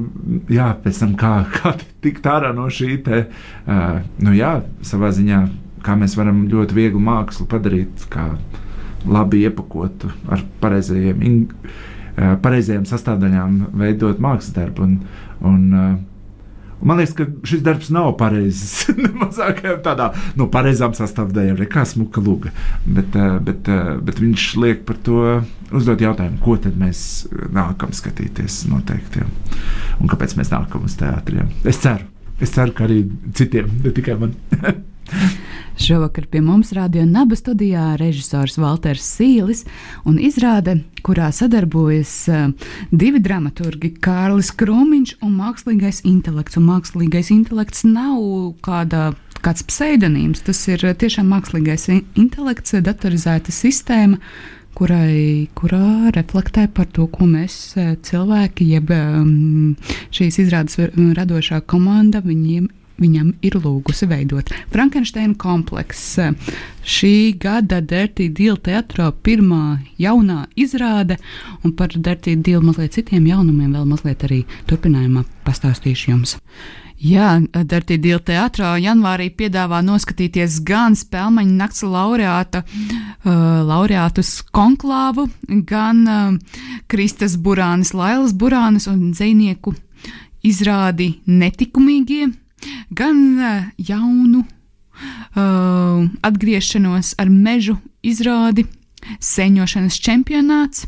jā, 0.51 0.71
pēc 0.83 1.03
tam 1.03 1.15
kā, 1.19 1.33
kā 1.55 1.75
tikt 2.03 2.29
ārā 2.29 2.51
no 2.55 2.69
šī 2.73 2.97
te, 3.05 3.25
uh, 3.29 3.99
nu 4.23 4.35
jā, 4.37 4.59
savā 4.85 5.11
ziņā, 5.15 5.43
kā 5.85 5.95
mēs 5.99 6.17
varam 6.19 6.43
ļoti 6.51 6.75
viegli 6.75 7.01
mākslu 7.03 7.47
padarīt, 7.49 8.07
kā 8.11 8.31
labi 9.07 9.45
iepakotu 9.47 10.11
ar 10.31 10.43
pareizajiem, 10.63 11.23
in, 11.23 11.39
uh, 12.17 12.35
pareizajiem 12.43 12.87
sastāvdaļām, 12.89 13.61
veidot 13.79 14.21
mākslas 14.23 14.55
darbu. 14.57 14.87
Un, 14.87 15.25
un, 15.45 15.67
uh, 15.73 15.97
Man 16.81 16.99
liekas, 17.01 17.15
ka 17.17 17.25
šis 17.47 17.63
darbs 17.65 17.89
nav 17.93 18.13
pareizs. 18.19 18.87
Mazāk 19.21 19.61
tādā 19.85 20.09
no 20.37 20.45
nu, 20.45 20.49
pareizām 20.53 20.95
sastāvdaļām, 20.97 21.59
kā 21.71 21.85
smuka 21.87 22.23
luga. 22.23 22.53
Bet, 22.85 23.15
uh, 23.19 23.37
bet, 23.43 23.67
uh, 23.71 23.95
bet 24.03 24.21
viņš 24.23 24.49
liek 24.63 24.85
par 24.87 24.99
to 25.05 25.23
uzdot 25.75 26.01
jautājumu, 26.03 26.39
ko 26.43 26.55
tad 26.61 26.77
mēs 26.79 27.01
nākam 27.55 27.91
skatīties 27.95 28.63
noteikti. 28.71 29.23
Jā. 29.23 29.65
Un 29.99 30.11
kāpēc 30.11 30.37
mēs 30.39 30.53
nākam 30.53 30.87
uz 30.87 30.95
teātriem? 30.99 31.51
Es 31.67 31.81
ceru, 31.83 32.07
es 32.39 32.55
ceru, 32.55 32.75
ka 32.75 32.87
arī 32.87 33.03
citiem, 33.35 33.71
ne 33.83 33.93
tikai 33.95 34.19
man. 34.21 34.37
Šovakar 35.79 36.25
pie 36.25 36.41
mums 36.41 36.71
radio 36.75 37.05
Naba 37.05 37.35
studijā 37.39 37.93
režisors 37.95 38.57
Walters 38.59 39.05
Sīlis 39.15 39.61
un 40.03 40.17
izrāde, 40.19 40.73
kurā 41.07 41.29
sadarbojas 41.31 42.11
uh, 42.27 42.49
divi 42.91 43.21
dramaturgi- 43.23 43.93
Kārlis 44.05 44.51
Krūmiņš 44.59 45.13
un 45.23 45.37
mākslīgais 45.39 46.01
intelekts. 46.03 46.59
Un 46.59 46.67
mākslīgais 46.67 47.31
intelekts 47.31 47.85
nav 47.87 48.19
kāda 48.65 49.13
kāds 49.39 49.63
pseidonīms. 49.63 50.43
Tas 50.43 50.59
ir 50.67 50.83
tiešām 50.83 51.31
mākslīgais 51.31 51.87
intelekts, 51.95 52.75
datorizēta 52.83 53.55
sistēma, 53.55 54.19
kurai, 54.75 55.47
kurā 55.55 56.11
reflektē 56.11 56.67
par 56.67 56.91
to, 56.91 57.07
ko 57.07 57.23
mēs 57.23 57.55
cilvēki, 58.03 58.67
jeb 58.75 58.91
um, 58.91 59.77
šīs 60.11 60.41
izrādes 60.43 60.75
radošā 61.15 61.63
komanda, 61.63 62.19
viņiem 62.19 62.67
viņam 62.99 63.31
ir 63.45 63.57
lūgusi 63.59 64.07
veidot. 64.09 64.51
Frankensteina 64.73 65.35
komplekss. 65.39 66.19
Šī 66.89 67.13
gada 67.39 67.81
Dirty 67.85 68.29
Deal 68.33 68.57
teatrā 68.63 69.09
pirmā 69.23 69.79
jaunā 70.01 70.45
izrāde, 70.59 71.19
un 71.63 71.75
par 71.77 71.93
Dirty 71.95 72.35
Deal 72.35 72.63
mazliet 72.65 72.97
citiem 72.97 73.27
jaunumiem 73.29 73.73
vēl 73.75 73.87
mazliet 73.89 74.23
arī 74.27 74.43
turpinājumā 74.69 75.25
pastāstīšu 75.47 76.13
jums. 76.13 76.37
Jā, 76.99 77.37
Dirty 77.55 77.95
Deal 78.01 78.19
teātrā 78.19 78.73
janvārī 78.83 79.29
piedāvā 79.31 79.79
noskatīties 79.87 80.57
gan 80.67 80.97
spēļu 80.99 81.45
nakts 81.47 81.85
laureāta, 81.87 82.65
uh, 82.65 83.61
laureātus 83.63 84.41
konklāvu, 84.51 85.29
gan 85.47 86.01
uh, 86.03 86.57
Kristas 86.91 87.37
Burānas, 87.39 87.93
Lailas 87.95 88.35
Burānas 88.35 88.89
un 88.91 89.13
dzinieku 89.13 89.77
izrādi 90.43 91.13
netikumīgie 91.27 92.27
gan 92.91 93.19
uh, 93.39 93.67
jaunu 93.77 94.43
uh, 94.45 96.07
atgriešanos 96.21 97.15
ar 97.19 97.29
mežu 97.29 97.77
izrādi, 98.03 98.65
sēņošanas 99.23 99.99
čempionāts, 100.03 100.87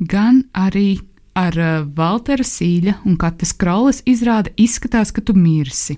gan 0.00 0.44
arī 0.52 0.98
ar 1.38 1.56
uh, 1.58 1.86
Waltera 1.98 2.44
Sīļa 2.46 3.00
un 3.04 3.16
Katas 3.20 3.52
Krolas 3.58 4.00
izrāda 4.08 4.52
izskatās, 4.60 5.12
ka 5.14 5.22
tu 5.24 5.34
mirsi. 5.36 5.96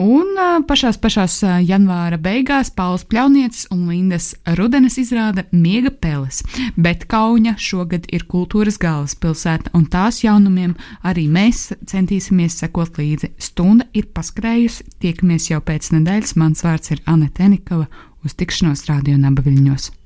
Un 0.00 0.34
uh, 0.36 0.58
pašās 0.68 1.00
pašās 1.00 1.38
uh, 1.46 1.56
janvāra 1.64 2.18
beigās 2.20 2.72
Pauls 2.76 3.06
Pļaunietis 3.08 3.68
un 3.74 3.86
Lindas 3.90 4.32
Rudenes 4.58 4.98
izrāda 5.00 5.46
Miega 5.52 5.92
peles, 5.92 6.42
bet 6.76 7.06
Kauņa 7.10 7.56
šogad 7.60 8.08
ir 8.12 8.26
kultūras 8.30 8.78
galvaspilsēta, 8.80 9.72
un 9.76 9.88
tās 9.90 10.22
jaunumiem 10.24 10.76
arī 11.02 11.26
mēs 11.32 11.70
centīsimies 11.90 12.60
sekot 12.60 13.00
līdzi. 13.00 13.34
Stunda 13.40 13.88
ir 13.96 14.10
paskrējusi, 14.14 14.90
tiekamies 15.00 15.50
jau 15.52 15.62
pēc 15.64 15.92
nedēļas, 15.96 16.36
mans 16.40 16.64
vārds 16.66 16.92
ir 16.94 17.04
Anete 17.10 17.48
Enikava, 17.48 17.88
uz 18.24 18.36
tikšanos 18.36 18.84
Radio 18.90 19.16
Nabaviļņos. 19.20 19.99